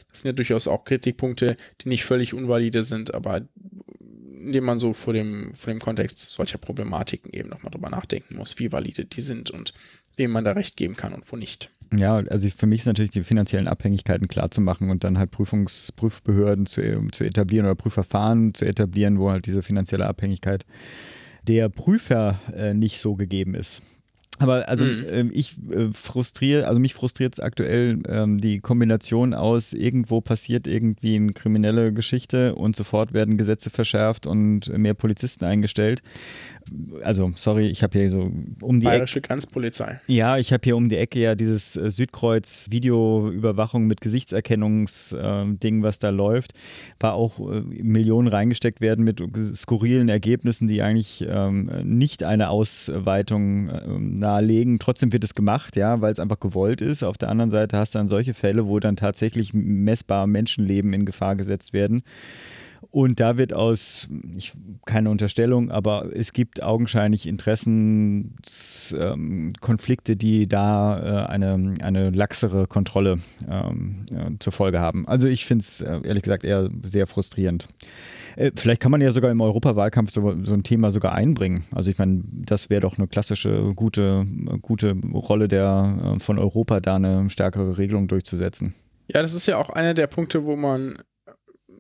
das 0.10 0.20
sind 0.20 0.28
ja 0.28 0.34
durchaus 0.34 0.68
auch 0.68 0.84
Kritikpunkte, 0.84 1.56
die 1.82 1.90
nicht 1.90 2.04
völlig 2.04 2.34
unvalide 2.34 2.84
sind, 2.84 3.14
aber 3.14 3.42
indem 4.46 4.64
man 4.64 4.80
so 4.80 4.93
vor 4.93 5.14
dem, 5.14 5.54
vor 5.54 5.74
dem 5.74 5.80
Kontext 5.80 6.20
solcher 6.20 6.58
Problematiken 6.58 7.32
eben 7.34 7.50
nochmal 7.50 7.72
drüber 7.72 7.89
nachdenken 7.89 8.36
muss, 8.36 8.60
wie 8.60 8.72
valide 8.72 9.06
die 9.06 9.22
sind 9.22 9.52
und 9.52 9.74
wem 10.18 10.32
man 10.32 10.46
da 10.46 10.52
recht 10.54 10.78
geben 10.78 10.96
kann 10.96 11.14
und 11.14 11.30
wo 11.32 11.36
nicht. 11.36 11.70
Ja, 11.98 12.16
also 12.16 12.50
für 12.50 12.66
mich 12.66 12.82
ist 12.82 12.86
natürlich 12.88 13.12
die 13.12 13.24
finanziellen 13.24 13.68
Abhängigkeiten 13.68 14.28
klar 14.28 14.52
zu 14.52 14.62
machen 14.62 14.89
und 14.89 15.04
dann 15.04 15.18
halt 15.18 15.32
Prüfungs 15.32 15.91
Prüfbehörden 15.91 16.66
zu, 16.66 16.82
zu 17.12 17.24
etablieren 17.24 17.66
oder 17.66 17.76
Prüfverfahren 17.76 18.54
zu 18.54 18.66
etablieren, 18.66 19.20
wo 19.20 19.30
halt 19.30 19.46
diese 19.46 19.62
finanzielle 19.62 20.08
Abhängigkeit 20.08 20.66
der 21.43 21.70
Prüfer 21.70 22.39
äh, 22.56 22.74
nicht 22.74 23.00
so 23.00 23.16
gegeben 23.16 23.56
ist. 23.56 23.82
Aber 24.38 24.68
also 24.68 24.84
mhm. 24.84 25.06
äh, 25.10 25.26
ich 25.32 25.56
äh, 25.72 25.90
frustriere, 25.94 26.68
also 26.68 26.80
mich 26.80 26.94
frustriert 26.94 27.34
es 27.34 27.40
aktuell 27.40 28.00
ähm, 28.08 28.40
die 28.40 28.60
Kombination 28.60 29.34
aus, 29.34 29.72
irgendwo 29.74 30.20
passiert 30.20 30.68
irgendwie 30.68 31.16
eine 31.16 31.34
kriminelle 31.34 31.94
Geschichte 31.94 32.56
und 32.56 32.76
sofort 32.76 33.14
werden 33.14 33.38
Gesetze 33.38 33.70
verschärft 33.70 34.28
und 34.28 34.68
mehr 34.78 34.94
Polizisten 34.94 35.46
eingestellt 35.46 36.02
also 37.03 37.32
sorry, 37.36 37.68
ich 37.68 37.84
habe 37.84 37.97
hier 37.97 38.09
so 38.09 38.32
um 38.61 38.80
die 38.80 38.86
Bayerische 38.86 39.20
Ecke. 39.20 39.28
Grenzpolizei. 39.28 39.99
Ja, 40.07 40.38
ich 40.38 40.51
habe 40.51 40.61
hier 40.63 40.76
um 40.76 40.89
die 40.89 40.97
Ecke 40.97 41.20
ja 41.20 41.36
dieses 41.36 41.76
äh, 41.76 41.89
Südkreuz 41.89 42.68
Videoüberwachung 42.70 43.86
mit 43.86 44.01
Gesichtserkennungsding, 44.01 45.80
äh, 45.80 45.84
was 45.84 45.99
da 45.99 46.09
läuft, 46.09 46.53
war 46.99 47.13
auch 47.13 47.39
äh, 47.39 47.61
Millionen 47.61 48.28
reingesteckt 48.28 48.82
werden 48.82 49.05
mit 49.05 49.22
skurrilen 49.55 50.09
Ergebnissen, 50.09 50.68
die 50.68 50.82
eigentlich 50.82 51.26
ähm, 51.28 51.70
nicht 51.84 52.24
eine 52.24 52.49
Ausweitung 52.49 53.70
äh, 53.70 53.88
nahelegen. 53.99 54.80
Trotzdem 54.80 55.13
wird 55.13 55.24
es 55.24 55.36
gemacht, 55.36 55.76
ja, 55.76 56.01
weil 56.01 56.11
es 56.11 56.20
einfach 56.20 56.39
gewollt 56.39 56.82
ist. 56.82 57.03
Auf 57.03 57.18
der 57.18 57.30
anderen 57.30 57.51
Seite 57.51 57.78
hast 57.78 57.95
du 57.95 57.99
dann 57.99 58.07
solche 58.07 58.34
Fälle, 58.34 58.68
wo 58.68 58.80
dann 58.80 58.95
tatsächlich 58.95 59.53
messbar 59.53 60.28
Menschenleben 60.28 60.93
in 60.93 61.05
Gefahr 61.05 61.36
gesetzt 61.36 61.74
werden. 61.74 62.03
Und 62.92 63.20
da 63.20 63.38
wird 63.38 63.54
aus, 63.54 64.08
ich, 64.36 64.54
keine 64.86 65.10
Unterstellung, 65.10 65.72
aber 65.72 66.16
es 66.16 66.32
gibt 66.34 66.62
augenscheinlich 66.64 67.28
Interessenkonflikte, 67.28 70.12
ähm, 70.14 70.18
die 70.18 70.48
da 70.48 71.26
äh, 71.26 71.28
eine, 71.28 71.76
eine 71.82 72.10
laxere 72.12 72.68
Kontrolle 72.68 73.20
ähm, 73.50 74.06
äh, 74.12 74.32
zur 74.40 74.54
Folge 74.54 74.80
haben. 74.80 75.08
Also 75.08 75.28
ich 75.28 75.46
finde 75.46 75.64
es 75.64 75.82
äh, 75.82 76.00
ehrlich 76.04 76.24
gesagt 76.24 76.44
eher 76.44 76.70
sehr 76.84 77.08
frustrierend. 77.08 77.68
Äh, 78.36 78.52
vielleicht 78.56 78.82
kann 78.82 78.92
man 78.92 79.02
ja 79.02 79.12
sogar 79.12 79.32
im 79.32 79.42
Europawahlkampf 79.42 80.12
so, 80.12 80.36
so 80.44 80.54
ein 80.54 80.64
Thema 80.64 80.92
sogar 80.92 81.14
einbringen. 81.14 81.66
Also 81.72 81.92
ich 81.92 81.98
meine, 81.98 82.22
das 82.26 82.70
wäre 82.70 82.82
doch 82.82 82.98
eine 82.98 83.08
klassische, 83.08 83.72
gute, 83.76 84.26
gute 84.62 84.96
Rolle 85.14 85.48
der, 85.48 86.16
äh, 86.16 86.20
von 86.20 86.40
Europa, 86.40 86.80
da 86.80 86.96
eine 86.96 87.30
stärkere 87.30 87.78
Regelung 87.78 88.08
durchzusetzen. 88.08 88.74
Ja, 89.08 89.22
das 89.22 89.34
ist 89.34 89.46
ja 89.46 89.58
auch 89.58 89.70
einer 89.70 89.94
der 89.94 90.08
Punkte, 90.08 90.48
wo 90.48 90.56
man 90.56 90.98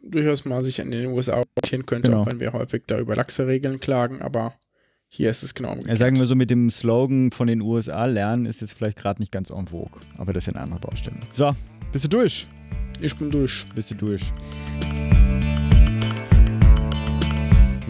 durchaus 0.05 0.45
mal 0.45 0.63
sich 0.63 0.81
an 0.81 0.91
den 0.91 1.07
USA 1.07 1.33
orientieren 1.33 1.85
könnte, 1.85 2.09
genau. 2.09 2.21
auch 2.21 2.27
wenn 2.27 2.39
wir 2.39 2.53
häufig 2.53 2.83
da 2.87 2.99
über 2.99 3.15
laxe 3.15 3.47
Regeln 3.47 3.79
klagen, 3.79 4.21
aber 4.21 4.53
hier 5.07 5.29
ist 5.29 5.43
es 5.43 5.53
genau 5.53 5.69
umgekehrt. 5.69 5.99
Ja, 5.99 6.05
sagen 6.05 6.17
wir 6.17 6.25
so 6.25 6.35
mit 6.35 6.49
dem 6.49 6.69
Slogan 6.69 7.31
von 7.31 7.47
den 7.47 7.61
USA 7.61 8.05
lernen 8.05 8.45
ist 8.45 8.61
jetzt 8.61 8.73
vielleicht 8.73 8.97
gerade 8.97 9.21
nicht 9.21 9.31
ganz 9.31 9.49
en 9.49 9.67
vogue, 9.67 10.01
aber 10.17 10.33
das 10.33 10.43
ist 10.43 10.47
ja 10.47 10.53
eine 10.53 10.63
andere 10.63 10.79
Baustelle. 10.79 11.17
So, 11.29 11.55
bist 11.91 12.05
du 12.05 12.09
durch? 12.09 12.47
Ich 13.01 13.15
bin 13.17 13.31
durch. 13.31 13.65
Bist 13.75 13.91
du 13.91 13.95
durch? 13.95 14.31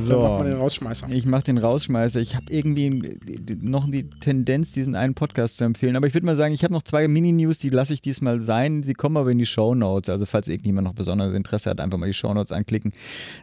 So, 0.05 0.21
Dann 0.21 0.21
macht 0.21 0.39
man 0.39 0.47
den 0.47 0.57
Rausschmeißer. 0.57 1.09
Ich 1.09 1.25
mache 1.25 1.43
den 1.43 1.57
Rausschmeißer. 1.57 2.19
Ich 2.19 2.35
habe 2.35 2.45
irgendwie 2.49 3.17
noch 3.59 3.89
die 3.89 4.07
Tendenz, 4.09 4.71
diesen 4.71 4.93
einen 4.93 5.15
Podcast 5.15 5.57
zu 5.57 5.63
empfehlen. 5.63 5.95
Aber 5.95 6.05
ich 6.05 6.13
würde 6.13 6.25
mal 6.27 6.35
sagen, 6.35 6.53
ich 6.53 6.63
habe 6.63 6.73
noch 6.73 6.83
zwei 6.83 7.07
Mini-News, 7.07 7.57
die 7.57 7.69
lasse 7.69 7.93
ich 7.93 8.01
diesmal 8.01 8.39
sein. 8.39 8.83
Sie 8.83 8.93
kommen 8.93 9.17
aber 9.17 9.31
in 9.31 9.39
die 9.39 9.47
Show 9.47 9.73
Notes. 9.73 10.09
Also 10.09 10.27
falls 10.27 10.47
irgendjemand 10.47 10.85
noch 10.85 10.93
besonderes 10.93 11.33
Interesse 11.33 11.71
hat, 11.71 11.79
einfach 11.79 11.97
mal 11.97 12.05
die 12.05 12.13
Show 12.13 12.33
Notes 12.33 12.51
anklicken. 12.51 12.93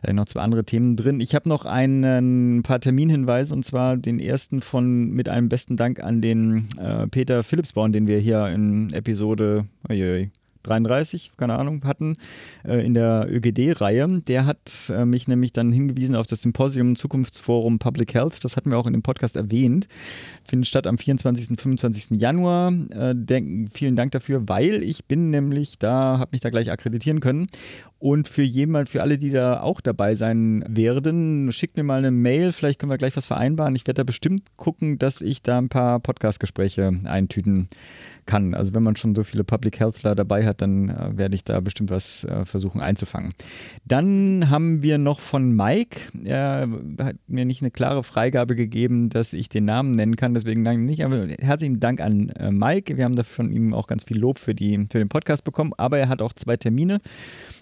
Da 0.02 0.08
sind 0.08 0.16
noch 0.16 0.26
zwei 0.26 0.40
andere 0.40 0.64
Themen 0.64 0.96
drin. 0.96 1.20
Ich 1.20 1.34
habe 1.34 1.48
noch 1.48 1.64
einen, 1.64 2.58
ein 2.58 2.62
paar 2.62 2.80
Terminhinweise 2.80 3.52
und 3.52 3.64
zwar 3.64 3.96
den 3.96 4.20
ersten 4.20 4.60
von 4.60 5.10
mit 5.10 5.28
einem 5.28 5.48
besten 5.48 5.76
Dank 5.76 6.00
an 6.00 6.20
den 6.20 6.68
äh, 6.78 7.08
Peter 7.08 7.42
Philipsborn, 7.42 7.92
den 7.92 8.06
wir 8.06 8.18
hier 8.18 8.46
in 8.46 8.92
Episode, 8.92 9.66
oi, 9.88 10.30
33, 10.62 11.32
keine 11.36 11.58
Ahnung, 11.58 11.84
hatten 11.84 12.16
äh, 12.64 12.84
in 12.84 12.94
der 12.94 13.26
ÖGD-Reihe. 13.30 14.22
Der 14.26 14.46
hat 14.46 14.90
äh, 14.90 15.04
mich 15.04 15.28
nämlich 15.28 15.52
dann 15.52 15.72
hingewiesen 15.72 16.16
auf 16.16 16.26
das 16.26 16.42
Symposium 16.42 16.96
Zukunftsforum 16.96 17.78
Public 17.78 18.14
Health. 18.14 18.44
Das 18.44 18.56
hatten 18.56 18.70
wir 18.70 18.78
auch 18.78 18.86
in 18.86 18.92
dem 18.92 19.02
Podcast 19.02 19.36
erwähnt. 19.36 19.88
Findet 20.44 20.68
statt 20.68 20.86
am 20.86 20.98
24. 20.98 21.50
und 21.50 21.60
25. 21.60 22.20
Januar. 22.20 22.72
Äh, 22.90 23.14
denk, 23.14 23.70
vielen 23.72 23.96
Dank 23.96 24.12
dafür, 24.12 24.48
weil 24.48 24.82
ich 24.82 25.04
bin 25.04 25.30
nämlich 25.30 25.78
da, 25.78 26.18
habe 26.18 26.30
mich 26.32 26.40
da 26.40 26.50
gleich 26.50 26.70
akkreditieren 26.70 27.20
können. 27.20 27.46
Und 27.98 28.26
für 28.26 28.42
jemand, 28.42 28.88
für 28.88 29.00
alle, 29.02 29.16
die 29.16 29.30
da 29.30 29.60
auch 29.60 29.80
dabei 29.80 30.16
sein 30.16 30.64
werden, 30.66 31.52
schickt 31.52 31.76
mir 31.76 31.84
mal 31.84 31.98
eine 31.98 32.10
Mail. 32.10 32.50
Vielleicht 32.50 32.80
können 32.80 32.90
wir 32.90 32.98
gleich 32.98 33.16
was 33.16 33.26
vereinbaren. 33.26 33.76
Ich 33.76 33.86
werde 33.86 34.00
da 34.00 34.04
bestimmt 34.04 34.42
gucken, 34.56 34.98
dass 34.98 35.20
ich 35.20 35.42
da 35.42 35.58
ein 35.58 35.68
paar 35.68 36.00
Podcast-Gespräche 36.00 36.92
eintüten 37.04 37.52
kann. 37.52 37.68
Also 38.54 38.74
wenn 38.74 38.82
man 38.82 38.96
schon 38.96 39.14
so 39.14 39.24
viele 39.24 39.44
Public 39.44 39.80
Healthler 39.80 40.14
dabei 40.14 40.46
hat, 40.46 40.62
dann 40.62 40.88
äh, 40.88 41.16
werde 41.16 41.34
ich 41.34 41.44
da 41.44 41.60
bestimmt 41.60 41.90
was 41.90 42.24
äh, 42.24 42.44
versuchen 42.44 42.80
einzufangen. 42.80 43.32
Dann 43.84 44.48
haben 44.48 44.82
wir 44.82 44.98
noch 44.98 45.20
von 45.20 45.52
Mike, 45.52 46.00
er 46.24 46.68
hat 46.98 47.16
mir 47.26 47.44
nicht 47.44 47.62
eine 47.62 47.70
klare 47.70 48.02
Freigabe 48.02 48.54
gegeben, 48.54 49.08
dass 49.08 49.32
ich 49.32 49.48
den 49.48 49.64
Namen 49.64 49.92
nennen 49.92 50.16
kann, 50.16 50.34
deswegen 50.34 50.64
danke 50.64 50.82
nicht. 50.82 51.04
Aber 51.04 51.26
herzlichen 51.40 51.80
Dank 51.80 52.00
an 52.00 52.30
äh, 52.30 52.50
Mike. 52.50 52.96
Wir 52.96 53.04
haben 53.04 53.16
da 53.16 53.22
von 53.22 53.50
ihm 53.50 53.74
auch 53.74 53.86
ganz 53.86 54.04
viel 54.04 54.18
Lob 54.18 54.38
für, 54.38 54.54
die, 54.54 54.86
für 54.90 54.98
den 54.98 55.08
Podcast 55.08 55.44
bekommen, 55.44 55.72
aber 55.76 55.98
er 55.98 56.08
hat 56.08 56.22
auch 56.22 56.32
zwei 56.32 56.56
Termine 56.56 57.00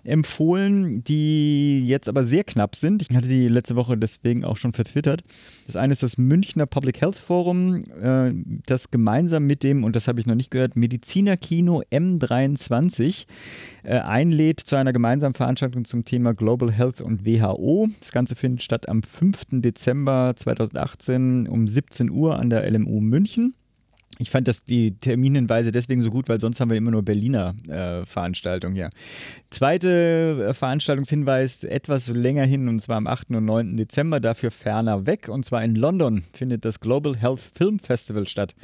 empfohlen, 0.04 1.04
die 1.04 1.86
jetzt 1.86 2.08
aber 2.08 2.24
sehr 2.24 2.44
knapp 2.44 2.76
sind. 2.76 3.02
Ich 3.02 3.16
hatte 3.16 3.28
die 3.28 3.48
letzte 3.48 3.76
Woche 3.76 3.96
deswegen 3.96 4.44
auch 4.44 4.56
schon 4.56 4.72
vertwittert. 4.72 5.22
Das 5.66 5.76
eine 5.76 5.92
ist 5.92 6.02
das 6.02 6.18
Münchner 6.18 6.66
Public 6.66 7.00
Health 7.00 7.18
Forum, 7.18 7.84
äh, 8.00 8.32
das 8.66 8.90
gemeinsam 8.90 9.46
mit 9.46 9.62
dem, 9.62 9.84
und 9.84 9.96
das 9.96 10.08
habe 10.08 10.20
ich 10.20 10.26
noch 10.26 10.34
nicht 10.34 10.50
gehört, 10.50 10.76
Medizinerkino 10.76 11.82
M23 11.90 13.26
äh, 13.82 13.98
einlädt 13.98 14.60
zu 14.60 14.76
einer 14.76 14.92
gemeinsamen 14.92 15.34
Veranstaltung 15.34 15.84
zum 15.84 16.04
Thema 16.04 16.34
Global 16.34 16.72
Health 16.72 17.00
und 17.00 17.24
WHO. 17.24 17.88
Das 18.00 18.12
Ganze 18.12 18.36
findet 18.36 18.62
statt 18.62 18.88
am 18.88 19.02
5. 19.02 19.60
Dezember 19.62 20.34
2018 20.36 21.48
um 21.48 21.68
17 21.68 22.10
Uhr 22.10 22.38
an 22.38 22.50
der 22.50 22.68
LMU 22.70 23.00
München. 23.00 23.54
Ich 24.20 24.28
fand 24.28 24.46
das 24.48 24.64
die 24.64 24.98
Terminhinweise 24.98 25.72
deswegen 25.72 26.02
so 26.02 26.10
gut, 26.10 26.28
weil 26.28 26.38
sonst 26.38 26.60
haben 26.60 26.68
wir 26.68 26.76
immer 26.76 26.90
nur 26.90 27.02
Berliner 27.02 27.54
äh, 27.66 28.04
Veranstaltungen 28.04 28.74
hier. 28.74 28.90
Zweite 29.48 30.48
äh, 30.50 30.52
Veranstaltungshinweis 30.52 31.64
etwas 31.64 32.08
länger 32.08 32.44
hin 32.44 32.68
und 32.68 32.80
zwar 32.80 32.98
am 32.98 33.06
8. 33.06 33.30
und 33.30 33.46
9. 33.46 33.78
Dezember, 33.78 34.20
dafür 34.20 34.50
ferner 34.50 35.06
weg 35.06 35.30
und 35.30 35.46
zwar 35.46 35.64
in 35.64 35.74
London 35.74 36.24
findet 36.34 36.66
das 36.66 36.80
Global 36.80 37.16
Health 37.16 37.50
Film 37.54 37.78
Festival 37.78 38.28
statt. 38.28 38.54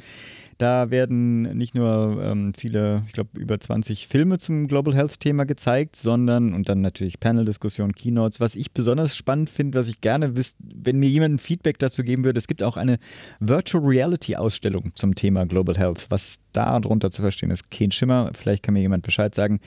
Da 0.57 0.89
werden 0.89 1.43
nicht 1.57 1.75
nur 1.75 2.19
ähm, 2.23 2.53
viele, 2.57 3.03
ich 3.05 3.13
glaube, 3.13 3.39
über 3.39 3.59
20 3.59 4.07
Filme 4.07 4.39
zum 4.39 4.67
Global 4.67 4.95
Health-Thema 4.95 5.45
gezeigt, 5.45 5.95
sondern 5.95 6.53
und 6.53 6.67
dann 6.67 6.81
natürlich 6.81 7.19
Panel-Diskussionen, 7.19 7.93
Keynotes. 7.93 8.39
Was 8.39 8.55
ich 8.55 8.71
besonders 8.71 9.15
spannend 9.15 9.51
finde, 9.51 9.77
was 9.77 9.87
ich 9.87 10.01
gerne 10.01 10.35
wüsste, 10.35 10.57
wenn 10.59 10.97
mir 10.97 11.09
jemand 11.09 11.35
ein 11.35 11.39
Feedback 11.39 11.77
dazu 11.77 12.03
geben 12.03 12.25
würde, 12.25 12.39
es 12.39 12.47
gibt 12.47 12.63
auch 12.63 12.75
eine 12.75 12.97
Virtual 13.39 13.83
Reality-Ausstellung 13.83 14.91
zum 14.95 15.13
Thema 15.13 15.45
Global 15.45 15.77
Health. 15.77 16.07
Was 16.09 16.39
da 16.57 16.79
drunter 16.79 17.11
zu 17.11 17.21
verstehen 17.21 17.51
ist, 17.51 17.69
kein 17.69 17.91
Schimmer. 17.91 18.31
Vielleicht 18.33 18.63
kann 18.63 18.73
mir 18.73 18.81
jemand 18.81 19.03
Bescheid 19.03 19.35
sagen. 19.35 19.59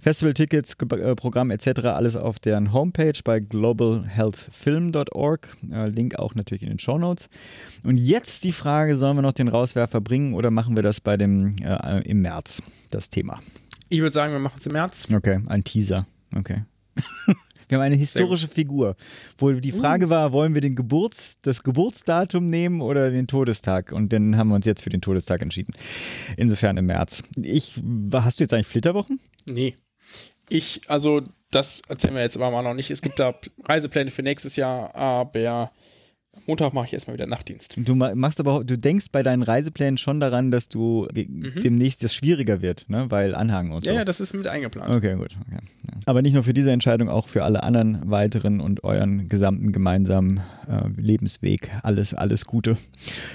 Festival-Tickets, 0.00 0.74
äh, 0.74 1.14
Programm 1.14 1.50
etc. 1.50 1.84
alles 1.84 2.16
auf 2.16 2.40
deren 2.40 2.72
Homepage 2.72 3.18
bei 3.24 3.40
globalhealthfilm.org. 3.40 5.56
Äh, 5.70 5.88
Link 5.88 6.18
auch 6.18 6.34
natürlich 6.34 6.64
in 6.64 6.68
den 6.68 6.78
Show 6.78 6.98
Notes. 6.98 7.30
Und 7.84 7.96
jetzt 7.96 8.44
die 8.44 8.52
Frage, 8.52 8.96
sollen 8.96 9.16
wir 9.16 9.22
noch 9.22 9.32
den 9.32 9.48
Rauswerfer 9.48 10.00
bringen? 10.00 10.34
oder 10.34 10.50
machen 10.50 10.76
wir 10.76 10.82
das 10.82 11.00
bei 11.00 11.16
dem 11.16 11.56
äh, 11.62 12.00
im 12.02 12.20
März, 12.22 12.62
das 12.90 13.08
Thema? 13.10 13.40
Ich 13.88 14.00
würde 14.00 14.12
sagen, 14.12 14.32
wir 14.32 14.40
machen 14.40 14.56
es 14.56 14.66
im 14.66 14.72
März. 14.72 15.08
Okay, 15.12 15.40
ein 15.46 15.64
Teaser. 15.64 16.06
Okay. 16.34 16.62
wir 17.72 17.78
haben 17.78 17.86
eine 17.86 17.96
historische 17.96 18.48
Figur, 18.48 18.96
wo 19.38 19.50
die 19.52 19.72
Frage 19.72 20.06
uh. 20.06 20.10
war, 20.10 20.32
wollen 20.32 20.54
wir 20.54 20.60
den 20.60 20.76
Geburts, 20.76 21.38
das 21.42 21.62
Geburtsdatum 21.62 22.46
nehmen 22.46 22.80
oder 22.80 23.10
den 23.10 23.26
Todestag? 23.26 23.92
Und 23.92 24.12
dann 24.12 24.36
haben 24.36 24.48
wir 24.48 24.54
uns 24.54 24.66
jetzt 24.66 24.82
für 24.82 24.90
den 24.90 25.00
Todestag 25.00 25.42
entschieden. 25.42 25.74
Insofern 26.36 26.76
im 26.76 26.86
März. 26.86 27.22
Ich, 27.36 27.80
hast 28.12 28.40
du 28.40 28.44
jetzt 28.44 28.52
eigentlich 28.52 28.66
Flitterwochen? 28.66 29.20
Nee. 29.46 29.74
Ich, 30.48 30.82
also 30.88 31.22
das 31.50 31.82
erzählen 31.88 32.14
wir 32.14 32.22
jetzt 32.22 32.36
aber 32.36 32.50
mal 32.50 32.62
noch 32.62 32.74
nicht. 32.74 32.90
Es 32.90 33.02
gibt 33.02 33.18
da 33.18 33.34
Reisepläne 33.64 34.10
für 34.10 34.22
nächstes 34.22 34.56
Jahr, 34.56 34.94
aber 34.94 35.70
Montag 36.52 36.74
mache 36.74 36.86
ich 36.86 36.92
erstmal 36.92 37.14
wieder 37.14 37.26
Nachtdienst. 37.26 37.78
Du 37.78 37.94
ma- 37.94 38.14
machst 38.14 38.38
aber, 38.38 38.62
du 38.62 38.76
denkst 38.76 39.06
bei 39.10 39.22
deinen 39.22 39.42
Reiseplänen 39.42 39.96
schon 39.96 40.20
daran, 40.20 40.50
dass 40.50 40.68
du 40.68 41.08
ge- 41.14 41.26
demnächst 41.62 42.04
das 42.04 42.14
schwieriger 42.14 42.60
wird, 42.60 42.84
ne? 42.88 43.06
Weil 43.08 43.34
Anhang 43.34 43.70
und 43.70 43.82
so. 43.84 43.90
Mhm. 43.90 43.94
Ja, 43.94 44.00
ja, 44.00 44.04
das 44.04 44.20
ist 44.20 44.34
mit 44.34 44.46
eingeplant. 44.46 44.94
Okay, 44.94 45.14
gut. 45.16 45.34
Okay. 45.46 45.58
Ja. 45.84 45.90
Aber 46.04 46.20
nicht 46.20 46.34
nur 46.34 46.44
für 46.44 46.52
diese 46.52 46.70
Entscheidung, 46.70 47.08
auch 47.08 47.26
für 47.28 47.42
alle 47.44 47.62
anderen 47.62 48.10
weiteren 48.10 48.60
und 48.60 48.84
euren 48.84 49.28
gesamten 49.28 49.72
gemeinsamen 49.72 50.40
äh, 50.68 50.88
Lebensweg. 51.00 51.70
Alles, 51.82 52.12
alles 52.12 52.44
Gute. 52.44 52.76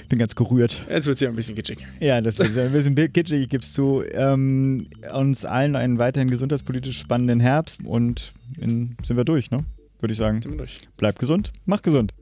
Ich 0.03 0.07
bin 0.09 0.19
ganz 0.19 0.35
gerührt. 0.35 0.83
Jetzt 0.89 1.07
wird 1.07 1.15
es 1.15 1.19
ja 1.21 1.29
ein 1.29 1.35
bisschen 1.35 1.55
kitschig. 1.55 1.79
Ja, 1.99 2.21
das 2.21 2.37
ist 2.37 2.55
ein 2.57 2.71
bisschen 2.71 2.93
kitschig, 3.13 3.41
ich 3.43 3.49
gib's 3.49 3.73
zu. 3.73 4.03
Ähm, 4.11 4.87
uns 5.11 5.43
allen 5.43 5.75
einen 5.75 5.97
weiterhin 5.97 6.29
gesundheitspolitisch 6.29 6.99
spannenden 6.99 7.39
Herbst 7.39 7.81
und 7.83 8.33
in, 8.61 8.95
sind 9.03 9.17
wir 9.17 9.23
durch, 9.25 9.49
ne? 9.49 9.65
Würde 9.99 10.11
ich 10.11 10.19
sagen. 10.19 10.39
Sind 10.41 10.51
wir 10.51 10.57
durch. 10.59 10.81
Bleibt 10.97 11.17
gesund, 11.17 11.51
macht 11.65 11.81
gesund. 11.81 12.13